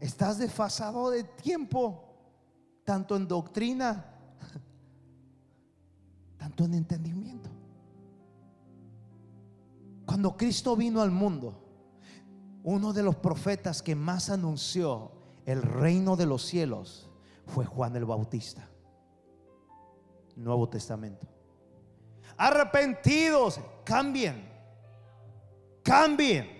Estás 0.00 0.38
desfasado 0.38 1.10
de 1.10 1.24
tiempo, 1.24 2.04
tanto 2.84 3.16
en 3.16 3.26
doctrina, 3.26 4.04
tanto 6.38 6.64
en 6.64 6.74
entendimiento. 6.74 7.50
Cuando 10.04 10.36
Cristo 10.36 10.76
vino 10.76 11.02
al 11.02 11.10
mundo, 11.10 11.62
uno 12.62 12.92
de 12.92 13.02
los 13.02 13.16
profetas 13.16 13.82
que 13.82 13.94
más 13.94 14.30
anunció 14.30 15.12
el 15.44 15.62
reino 15.62 16.16
de 16.16 16.26
los 16.26 16.42
cielos 16.42 17.10
fue 17.46 17.64
Juan 17.64 17.96
el 17.96 18.04
Bautista. 18.04 18.68
Nuevo 20.36 20.68
Testamento. 20.68 21.26
Arrepentidos, 22.36 23.60
cambien, 23.84 24.46
cambien. 25.82 26.55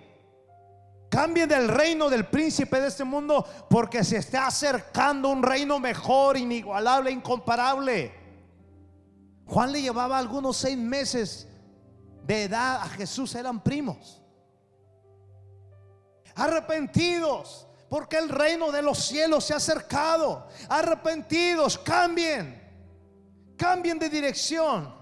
Cambien 1.17 1.49
del 1.49 1.67
reino 1.67 2.11
del 2.11 2.27
príncipe 2.27 2.79
de 2.79 2.89
este 2.89 3.03
mundo 3.03 3.43
porque 3.71 4.03
se 4.03 4.17
está 4.17 4.45
acercando 4.45 5.29
un 5.29 5.41
reino 5.41 5.79
mejor, 5.79 6.37
inigualable, 6.37 7.09
incomparable. 7.09 8.13
Juan 9.47 9.71
le 9.71 9.81
llevaba 9.81 10.19
algunos 10.19 10.57
seis 10.57 10.77
meses 10.77 11.47
de 12.21 12.43
edad 12.43 12.83
a 12.83 12.89
Jesús, 12.89 13.33
eran 13.33 13.63
primos. 13.63 14.21
Arrepentidos 16.35 17.67
porque 17.89 18.19
el 18.19 18.29
reino 18.29 18.71
de 18.71 18.83
los 18.83 18.99
cielos 18.99 19.43
se 19.43 19.55
ha 19.55 19.57
acercado. 19.57 20.47
Arrepentidos, 20.69 21.79
cambien. 21.79 22.61
Cambien 23.57 23.97
de 23.97 24.07
dirección. 24.07 24.93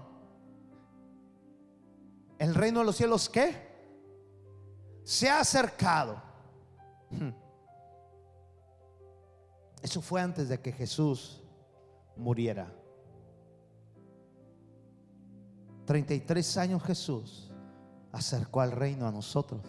¿El 2.38 2.54
reino 2.54 2.80
de 2.80 2.86
los 2.86 2.96
cielos 2.96 3.28
qué? 3.28 3.65
Se 5.06 5.30
ha 5.30 5.38
acercado. 5.38 6.20
Hmm. 7.10 7.30
Eso 9.80 10.02
fue 10.02 10.20
antes 10.20 10.48
de 10.48 10.60
que 10.60 10.72
Jesús 10.72 11.44
muriera. 12.16 12.66
33 15.84 16.56
años 16.56 16.82
Jesús 16.82 17.52
acercó 18.10 18.60
al 18.60 18.72
reino 18.72 19.06
a 19.06 19.12
nosotros 19.12 19.60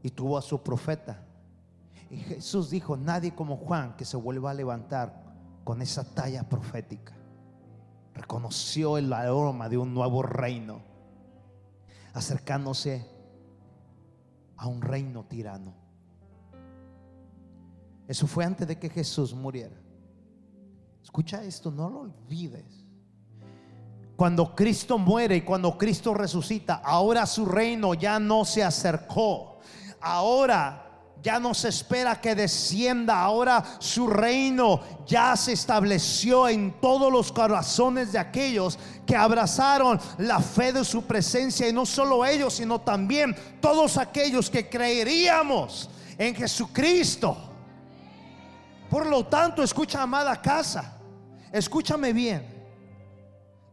y 0.00 0.10
tuvo 0.10 0.38
a 0.38 0.42
su 0.42 0.62
profeta. 0.62 1.26
Y 2.08 2.18
Jesús 2.18 2.70
dijo, 2.70 2.96
nadie 2.96 3.34
como 3.34 3.56
Juan 3.56 3.96
que 3.96 4.04
se 4.04 4.16
vuelva 4.16 4.52
a 4.52 4.54
levantar 4.54 5.24
con 5.64 5.82
esa 5.82 6.04
talla 6.04 6.48
profética. 6.48 7.14
Reconoció 8.14 8.96
el 8.96 9.12
aroma 9.12 9.68
de 9.68 9.76
un 9.76 9.92
nuevo 9.92 10.22
reino, 10.22 10.82
acercándose 12.12 13.12
a 14.56 14.66
un 14.66 14.80
reino 14.80 15.24
tirano. 15.24 15.74
Eso 18.06 18.26
fue 18.26 18.44
antes 18.44 18.68
de 18.68 18.78
que 18.78 18.90
Jesús 18.90 19.34
muriera. 19.34 19.76
Escucha 21.02 21.42
esto, 21.42 21.70
no 21.70 21.88
lo 21.88 22.00
olvides. 22.00 22.84
Cuando 24.16 24.54
Cristo 24.54 24.98
muere 24.98 25.36
y 25.36 25.42
cuando 25.42 25.76
Cristo 25.76 26.14
resucita, 26.14 26.76
ahora 26.84 27.26
su 27.26 27.46
reino 27.46 27.94
ya 27.94 28.18
no 28.18 28.44
se 28.44 28.62
acercó. 28.62 29.58
Ahora 30.00 30.83
ya 31.24 31.40
no 31.40 31.54
se 31.54 31.70
espera 31.70 32.20
que 32.20 32.34
descienda. 32.34 33.18
Ahora 33.18 33.64
su 33.78 34.06
reino 34.06 34.82
ya 35.06 35.34
se 35.38 35.54
estableció 35.54 36.46
en 36.46 36.78
todos 36.82 37.10
los 37.10 37.32
corazones 37.32 38.12
de 38.12 38.18
aquellos 38.18 38.78
que 39.06 39.16
abrazaron 39.16 39.98
la 40.18 40.38
fe 40.38 40.70
de 40.74 40.84
su 40.84 41.02
presencia. 41.06 41.66
Y 41.66 41.72
no 41.72 41.86
solo 41.86 42.26
ellos, 42.26 42.52
sino 42.52 42.78
también 42.82 43.34
todos 43.58 43.96
aquellos 43.96 44.50
que 44.50 44.68
creeríamos 44.68 45.88
en 46.18 46.34
Jesucristo. 46.34 47.34
Por 48.90 49.06
lo 49.06 49.24
tanto, 49.24 49.62
escucha, 49.62 50.02
amada 50.02 50.40
casa, 50.42 50.98
escúchame 51.50 52.12
bien. 52.12 52.52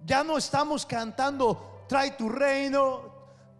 Ya 0.05 0.23
no 0.23 0.37
estamos 0.37 0.85
cantando, 0.85 1.83
trae 1.89 2.11
tu 2.11 2.29
reino, 2.29 3.01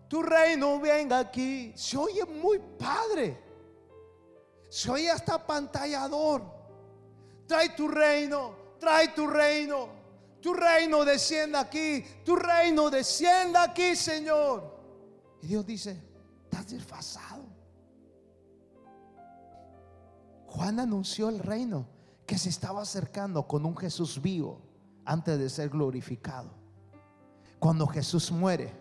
tu 0.08 0.24
reino 0.24 0.80
venga 0.80 1.20
aquí. 1.20 1.74
Se 1.76 1.98
oye 1.98 2.24
muy 2.24 2.58
padre. 2.80 3.51
Se 4.72 4.90
oye 4.90 5.12
hasta 5.12 5.46
pantallador. 5.46 6.44
Trae 7.46 7.76
tu 7.76 7.90
reino, 7.90 8.56
trae 8.80 9.10
tu 9.10 9.28
reino. 9.28 9.90
Tu 10.42 10.54
reino 10.54 11.04
descienda 11.04 11.60
aquí, 11.60 12.06
tu 12.24 12.38
reino 12.38 12.90
descienda 12.90 13.64
aquí, 13.64 13.98
Señor. 13.98 14.64
Y 15.42 15.48
Dios 15.48 15.66
dice, 15.66 16.02
estás 16.46 16.70
desfasado. 16.70 17.44
Juan 20.48 20.80
anunció 20.80 21.28
el 21.28 21.40
reino 21.40 21.86
que 22.26 22.38
se 22.38 22.48
estaba 22.48 22.82
acercando 22.82 23.46
con 23.46 23.66
un 23.66 23.76
Jesús 23.76 24.22
vivo 24.22 24.62
antes 25.04 25.38
de 25.38 25.50
ser 25.50 25.68
glorificado. 25.68 26.50
Cuando 27.60 27.86
Jesús 27.88 28.32
muere 28.32 28.74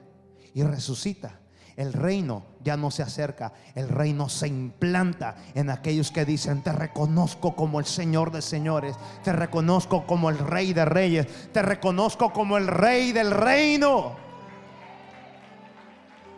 y 0.55 0.63
resucita, 0.63 1.41
el 1.77 1.93
reino 1.93 2.45
ya 2.63 2.77
no 2.77 2.91
se 2.91 3.03
acerca, 3.03 3.53
el 3.75 3.89
reino 3.89 4.29
se 4.29 4.49
implanta 4.49 5.37
en 5.55 5.71
aquellos 5.71 6.11
que 6.11 6.25
dicen, 6.25 6.63
te 6.63 6.73
reconozco 6.73 7.57
como 7.57 7.81
el 7.81 7.87
Señor 7.87 8.31
de 8.31 8.43
señores, 8.43 8.97
te 9.25 9.33
reconozco 9.33 10.07
como 10.07 10.31
el 10.31 10.39
Rey 10.39 10.73
de 10.73 10.85
reyes, 10.85 11.27
te 11.53 11.63
reconozco 11.63 12.33
como 12.33 12.57
el 12.57 12.67
Rey 12.67 13.13
del 13.13 13.31
reino. 13.31 14.17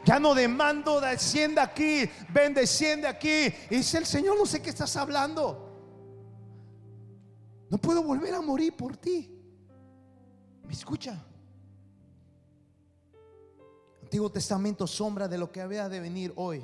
Ya 0.05 0.19
no 0.19 0.35
demando, 0.35 1.01
desciende 1.01 1.61
aquí, 1.61 2.11
ven, 2.29 2.55
desciende 2.55 3.07
aquí. 3.07 3.55
Y 3.71 3.77
dice 3.77 3.99
el 3.99 4.07
Señor, 4.07 4.37
no 4.37 4.47
sé 4.47 4.61
qué 4.61 4.71
estás 4.71 4.97
hablando. 4.97 5.69
No 7.71 7.79
puedo 7.79 8.03
volver 8.03 8.35
a 8.35 8.41
morir 8.41 8.77
por 8.77 8.97
ti. 8.97 9.33
¿Me 10.65 10.73
escucha? 10.73 11.25
Antiguo 14.13 14.29
Testamento 14.29 14.87
sombra 14.87 15.27
de 15.27 15.39
lo 15.39 15.51
que 15.51 15.63
había 15.63 15.89
de 15.89 15.99
venir 15.99 16.35
hoy. 16.37 16.63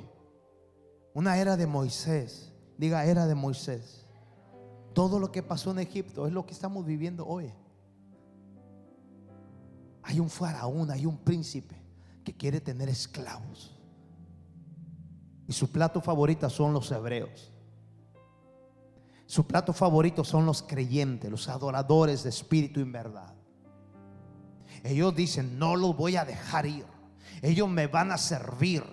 Una 1.15 1.35
era 1.39 1.57
de 1.57 1.65
Moisés. 1.65 2.53
Diga, 2.77 3.03
era 3.05 3.25
de 3.25 3.33
Moisés. 3.33 4.05
Todo 4.93 5.17
lo 5.17 5.31
que 5.31 5.41
pasó 5.41 5.71
en 5.71 5.79
Egipto 5.79 6.27
es 6.27 6.31
lo 6.31 6.45
que 6.45 6.53
estamos 6.53 6.85
viviendo 6.85 7.25
hoy. 7.25 7.51
Hay 10.03 10.19
un 10.19 10.29
faraón, 10.29 10.91
hay 10.91 11.07
un 11.07 11.17
príncipe 11.17 11.75
que 12.23 12.37
quiere 12.37 12.61
tener 12.61 12.87
esclavos. 12.87 13.75
Y 15.47 15.53
su 15.53 15.71
plato 15.71 16.01
favorito 16.01 16.47
son 16.51 16.71
los 16.71 16.91
hebreos. 16.91 17.51
Su 19.25 19.47
plato 19.47 19.73
favorito 19.73 20.23
son 20.23 20.45
los 20.45 20.61
creyentes, 20.61 21.31
los 21.31 21.49
adoradores 21.49 22.21
de 22.21 22.29
espíritu 22.29 22.79
y 22.79 22.83
verdad. 22.83 23.33
Ellos 24.83 25.15
dicen, 25.15 25.57
no 25.57 25.75
los 25.75 25.97
voy 25.97 26.15
a 26.15 26.25
dejar 26.25 26.67
ir. 26.67 26.85
Ellos 27.41 27.69
me 27.69 27.87
van 27.87 28.11
a 28.11 28.17
servir. 28.17 28.83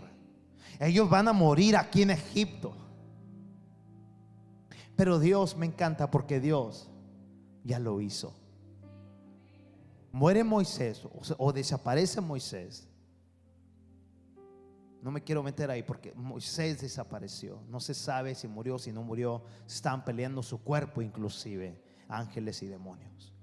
Ellos 0.79 1.09
van 1.09 1.29
a 1.29 1.33
morir 1.33 1.77
aquí 1.77 2.03
en 2.03 2.11
Egipto. 2.11 2.75
Pero 4.97 5.19
Dios 5.19 5.57
me 5.57 5.67
encanta 5.67 6.11
porque 6.11 6.41
Dios 6.41 6.91
ya 7.65 7.79
lo 7.79 8.01
hizo. 8.01 8.35
Muere 10.13 10.45
Moisés 10.45 11.03
o, 11.37 11.53
desaparece 11.53 12.21
Moisés. 12.23 12.89
No 15.03 15.11
me 15.11 15.23
quiero 15.23 15.43
meter 15.43 15.71
ahí 15.71 15.83
porque 15.83 16.15
Moisés 16.15 16.81
desapareció. 16.81 17.63
No 17.69 17.81
se 17.81 17.93
sabe 17.93 18.35
si 18.35 18.49
murió, 18.49 18.79
si 18.79 18.93
no 18.93 19.03
murió. 19.03 19.45
Están 19.67 20.05
peleando 20.05 20.43
su 20.43 20.63
cuerpo 20.63 21.03
inclusive, 21.03 21.83
ángeles 22.09 22.63
y 22.63 22.67
demonios. 22.67 23.35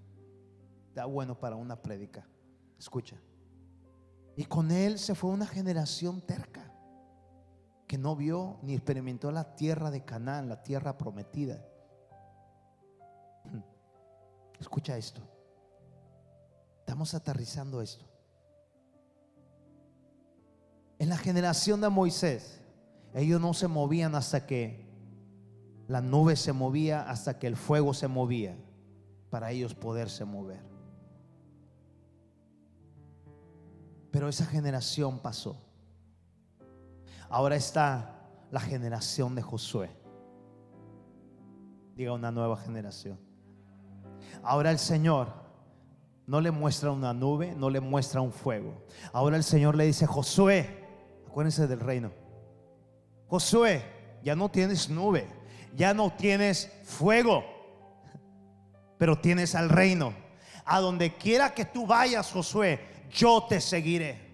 Da 0.95 1.05
bueno 1.05 1.39
para 1.39 1.55
una 1.55 1.75
prédica. 1.75 2.27
Escucha. 2.79 3.17
Y 4.35 4.45
con 4.45 4.71
él 4.71 4.97
se 4.97 5.15
fue 5.15 5.29
una 5.29 5.45
generación 5.45 6.21
terca 6.21 6.71
que 7.87 7.97
no 7.97 8.15
vio 8.15 8.57
ni 8.63 8.73
experimentó 8.73 9.31
la 9.31 9.55
tierra 9.55 9.91
de 9.91 10.03
Canaán, 10.03 10.49
la 10.49 10.63
tierra 10.63 10.97
prometida. 10.97 11.63
Escucha 14.59 14.97
esto. 14.97 15.21
Estamos 16.79 17.13
aterrizando 17.13 17.81
esto. 17.81 18.05
En 20.97 21.09
la 21.09 21.17
generación 21.17 21.81
de 21.81 21.89
Moisés, 21.89 22.61
ellos 23.13 23.39
no 23.39 23.53
se 23.53 23.67
movían 23.67 24.15
hasta 24.15 24.47
que 24.47 24.87
la 25.87 26.01
nube 26.01 26.35
se 26.35 26.53
movía, 26.53 27.07
hasta 27.09 27.37
que 27.37 27.45
el 27.45 27.57
fuego 27.57 27.93
se 27.93 28.07
movía, 28.07 28.57
para 29.29 29.51
ellos 29.51 29.75
poderse 29.75 30.25
mover. 30.25 30.72
Pero 34.13 34.29
esa 34.29 34.45
generación 34.45 35.17
pasó. 35.17 35.57
Ahora 37.29 37.55
está 37.55 38.29
la 38.51 38.59
generación 38.59 39.33
de 39.33 39.41
Josué. 39.41 39.89
Diga 41.95 42.13
una 42.13 42.31
nueva 42.31 42.55
generación. 42.57 43.19
Ahora 44.43 44.69
el 44.69 44.77
Señor 44.77 45.33
no 46.27 46.41
le 46.41 46.51
muestra 46.51 46.91
una 46.91 47.11
nube, 47.11 47.55
no 47.57 47.71
le 47.71 47.79
muestra 47.79 48.21
un 48.21 48.31
fuego. 48.31 48.85
Ahora 49.13 49.35
el 49.35 49.43
Señor 49.43 49.75
le 49.75 49.85
dice, 49.85 50.05
Josué, 50.05 50.85
acuérdense 51.27 51.65
del 51.65 51.79
reino. 51.79 52.11
Josué, 53.25 53.83
ya 54.21 54.35
no 54.35 54.51
tienes 54.51 54.91
nube, 54.91 55.27
ya 55.75 55.95
no 55.95 56.11
tienes 56.13 56.71
fuego, 56.83 57.43
pero 58.99 59.17
tienes 59.19 59.55
al 59.55 59.69
reino. 59.69 60.13
A 60.65 60.79
donde 60.81 61.15
quiera 61.15 61.55
que 61.55 61.65
tú 61.65 61.87
vayas, 61.87 62.31
Josué, 62.31 62.92
yo 63.13 63.43
te 63.43 63.61
seguiré. 63.61 64.33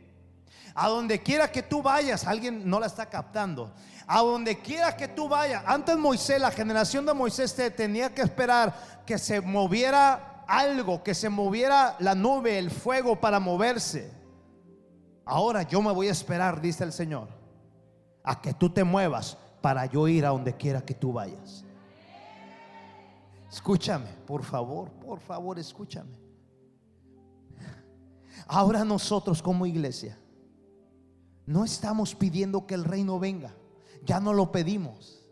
A 0.73 0.87
donde 0.87 1.21
quiera 1.21 1.51
que 1.51 1.61
tú 1.61 1.81
vayas, 1.81 2.25
alguien 2.25 2.67
no 2.69 2.79
la 2.79 2.87
está 2.87 3.07
captando. 3.07 3.73
A 4.07 4.21
donde 4.21 4.59
quiera 4.59 4.95
que 4.95 5.07
tú 5.07 5.27
vayas, 5.27 5.63
antes 5.65 5.97
Moisés, 5.97 6.39
la 6.39 6.51
generación 6.51 7.05
de 7.05 7.13
Moisés 7.13 7.53
te 7.53 7.69
tenía 7.69 8.13
que 8.13 8.21
esperar 8.21 9.03
que 9.05 9.17
se 9.17 9.41
moviera 9.41 10.43
algo, 10.47 11.03
que 11.03 11.13
se 11.13 11.29
moviera 11.29 11.95
la 11.99 12.15
nube, 12.15 12.57
el 12.57 12.71
fuego 12.71 13.19
para 13.19 13.39
moverse. 13.39 14.11
Ahora 15.25 15.63
yo 15.63 15.81
me 15.81 15.91
voy 15.91 16.07
a 16.07 16.11
esperar, 16.11 16.59
dice 16.59 16.83
el 16.83 16.91
Señor, 16.91 17.27
a 18.23 18.41
que 18.41 18.53
tú 18.53 18.69
te 18.69 18.83
muevas 18.83 19.37
para 19.61 19.85
yo 19.85 20.07
ir 20.07 20.25
a 20.25 20.29
donde 20.29 20.55
quiera 20.55 20.81
que 20.81 20.95
tú 20.95 21.13
vayas. 21.13 21.63
Escúchame, 23.51 24.07
por 24.25 24.43
favor, 24.43 24.89
por 24.91 25.19
favor, 25.19 25.59
escúchame. 25.59 26.28
Ahora 28.47 28.83
nosotros 28.83 29.41
como 29.41 29.65
iglesia 29.65 30.17
no 31.45 31.65
estamos 31.65 32.13
pidiendo 32.13 32.67
que 32.67 32.75
el 32.75 32.83
reino 32.83 33.19
venga. 33.19 33.55
Ya 34.05 34.19
no 34.19 34.33
lo 34.33 34.51
pedimos. 34.51 35.27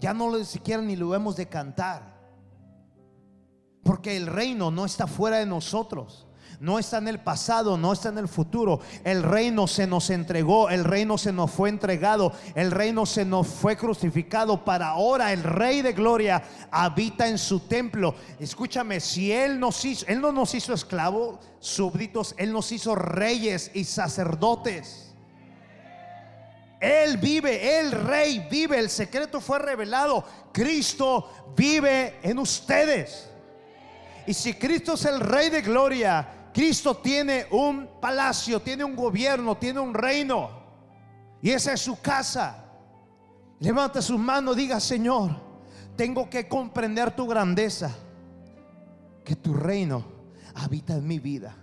Ya 0.00 0.12
no 0.12 0.28
lo 0.28 0.44
siquiera 0.44 0.82
ni 0.82 0.96
lo 0.96 1.14
hemos 1.14 1.36
de 1.36 1.48
cantar. 1.48 2.16
Porque 3.84 4.16
el 4.16 4.26
reino 4.26 4.70
no 4.70 4.84
está 4.84 5.06
fuera 5.06 5.38
de 5.38 5.46
nosotros 5.46 6.25
no 6.60 6.78
está 6.78 6.98
en 6.98 7.08
el 7.08 7.20
pasado, 7.20 7.76
no 7.76 7.92
está 7.92 8.08
en 8.08 8.18
el 8.18 8.28
futuro. 8.28 8.80
El 9.04 9.22
reino 9.22 9.66
se 9.66 9.86
nos 9.86 10.10
entregó, 10.10 10.70
el 10.70 10.84
reino 10.84 11.18
se 11.18 11.32
nos 11.32 11.50
fue 11.50 11.68
entregado, 11.68 12.32
el 12.54 12.70
reino 12.70 13.06
se 13.06 13.24
nos 13.24 13.46
fue 13.46 13.76
crucificado 13.76 14.64
para 14.64 14.88
ahora 14.88 15.32
el 15.32 15.42
rey 15.42 15.82
de 15.82 15.92
gloria 15.92 16.42
habita 16.70 17.28
en 17.28 17.38
su 17.38 17.60
templo. 17.60 18.14
Escúchame, 18.38 19.00
si 19.00 19.32
él 19.32 19.58
nos 19.58 19.84
hizo, 19.84 20.06
él 20.08 20.20
no 20.20 20.32
nos 20.32 20.54
hizo 20.54 20.72
esclavos, 20.72 21.38
súbditos, 21.60 22.34
él 22.38 22.52
nos 22.52 22.70
hizo 22.72 22.94
reyes 22.94 23.70
y 23.74 23.84
sacerdotes. 23.84 25.02
Él 26.80 27.16
vive, 27.16 27.78
el 27.80 27.92
rey 27.92 28.46
vive, 28.50 28.78
el 28.78 28.90
secreto 28.90 29.40
fue 29.40 29.58
revelado. 29.58 30.24
Cristo 30.52 31.54
vive 31.56 32.18
en 32.22 32.38
ustedes. 32.38 33.30
Y 34.26 34.34
si 34.34 34.54
Cristo 34.54 34.94
es 34.94 35.04
el 35.04 35.20
rey 35.20 35.50
de 35.50 35.62
gloria, 35.62 36.28
Cristo 36.56 36.96
tiene 36.96 37.46
un 37.50 37.86
palacio, 38.00 38.62
tiene 38.62 38.82
un 38.82 38.96
gobierno, 38.96 39.58
tiene 39.58 39.78
un 39.78 39.92
reino. 39.92 40.48
Y 41.42 41.50
esa 41.50 41.74
es 41.74 41.82
su 41.82 42.00
casa. 42.00 42.64
Levanta 43.60 44.00
sus 44.00 44.18
manos, 44.18 44.56
diga, 44.56 44.80
Señor, 44.80 45.32
tengo 45.96 46.30
que 46.30 46.48
comprender 46.48 47.14
tu 47.14 47.26
grandeza. 47.26 47.94
Que 49.22 49.36
tu 49.36 49.52
reino 49.52 50.02
habita 50.54 50.94
en 50.94 51.06
mi 51.06 51.18
vida. 51.18 51.54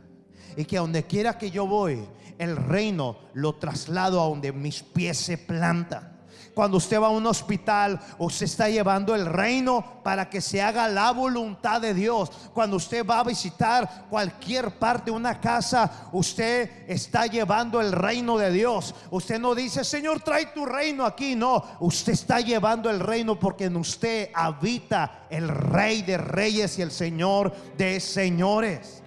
Y 0.56 0.64
que 0.66 0.78
donde 0.78 1.08
quiera 1.08 1.40
que 1.40 1.50
yo 1.50 1.66
voy, 1.66 2.08
el 2.38 2.56
reino 2.56 3.18
lo 3.34 3.56
traslado 3.56 4.22
a 4.22 4.26
donde 4.26 4.52
mis 4.52 4.84
pies 4.84 5.18
se 5.18 5.40
plantan. 5.40 6.13
Cuando 6.54 6.78
usted 6.78 7.02
va 7.02 7.08
a 7.08 7.12
un 7.12 7.26
hospital, 7.26 8.00
usted 8.20 8.46
está 8.46 8.70
llevando 8.70 9.16
el 9.16 9.26
reino 9.26 9.84
para 10.04 10.30
que 10.30 10.40
se 10.40 10.62
haga 10.62 10.88
la 10.88 11.12
voluntad 11.12 11.82
de 11.82 11.94
Dios. 11.94 12.32
Cuando 12.54 12.78
usted 12.78 13.06
va 13.06 13.20
a 13.20 13.24
visitar 13.24 14.06
cualquier 14.10 14.72
parte 14.72 15.10
de 15.10 15.18
una 15.18 15.40
casa, 15.40 16.10
usted 16.12 16.86
está 16.88 17.26
llevando 17.26 17.82
el 17.82 17.92
reino 17.92 18.38
de 18.38 18.52
Dios. 18.52 18.94
Usted 19.10 19.40
no 19.40 19.56
dice, 19.56 19.84
Señor, 19.84 20.22
trae 20.22 20.48
tu 20.48 20.66
reino 20.66 21.06
aquí. 21.06 21.36
No, 21.36 21.64
usted 21.80 22.14
está 22.14 22.40
llevando 22.40 22.90
el 22.90 23.00
reino 23.00 23.40
porque 23.40 23.66
en 23.66 23.78
usted 23.78 24.30
habita 24.34 25.26
el 25.30 25.48
rey 25.48 26.04
de 26.04 26.18
reyes 26.18 26.78
y 26.78 26.84
el 26.84 26.92
Señor 26.92 27.54
de 27.78 28.00
señores. 28.00 29.00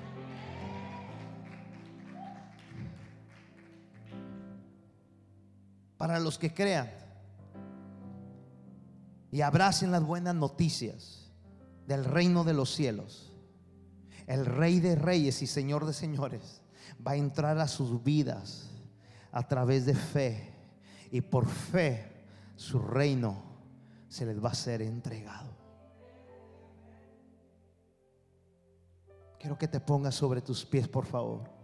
para 5.96 6.20
los 6.20 6.38
que 6.38 6.52
crean 6.52 6.90
y 9.30 9.40
abracen 9.40 9.90
las 9.90 10.04
buenas 10.04 10.34
noticias 10.34 11.30
del 11.86 12.04
reino 12.04 12.44
de 12.44 12.54
los 12.54 12.74
cielos. 12.74 13.32
El 14.26 14.46
rey 14.46 14.80
de 14.80 14.96
reyes 14.96 15.42
y 15.42 15.46
señor 15.46 15.86
de 15.86 15.92
señores 15.92 16.62
va 17.06 17.12
a 17.12 17.16
entrar 17.16 17.58
a 17.58 17.68
sus 17.68 18.02
vidas 18.02 18.70
a 19.32 19.46
través 19.46 19.86
de 19.86 19.94
fe 19.94 20.52
y 21.10 21.20
por 21.20 21.46
fe 21.46 22.26
su 22.56 22.78
reino 22.78 23.42
se 24.08 24.26
les 24.26 24.42
va 24.42 24.50
a 24.50 24.54
ser 24.54 24.82
entregado. 24.82 25.54
Quiero 29.38 29.58
que 29.58 29.68
te 29.68 29.78
pongas 29.78 30.14
sobre 30.14 30.40
tus 30.40 30.64
pies, 30.64 30.88
por 30.88 31.04
favor. 31.04 31.55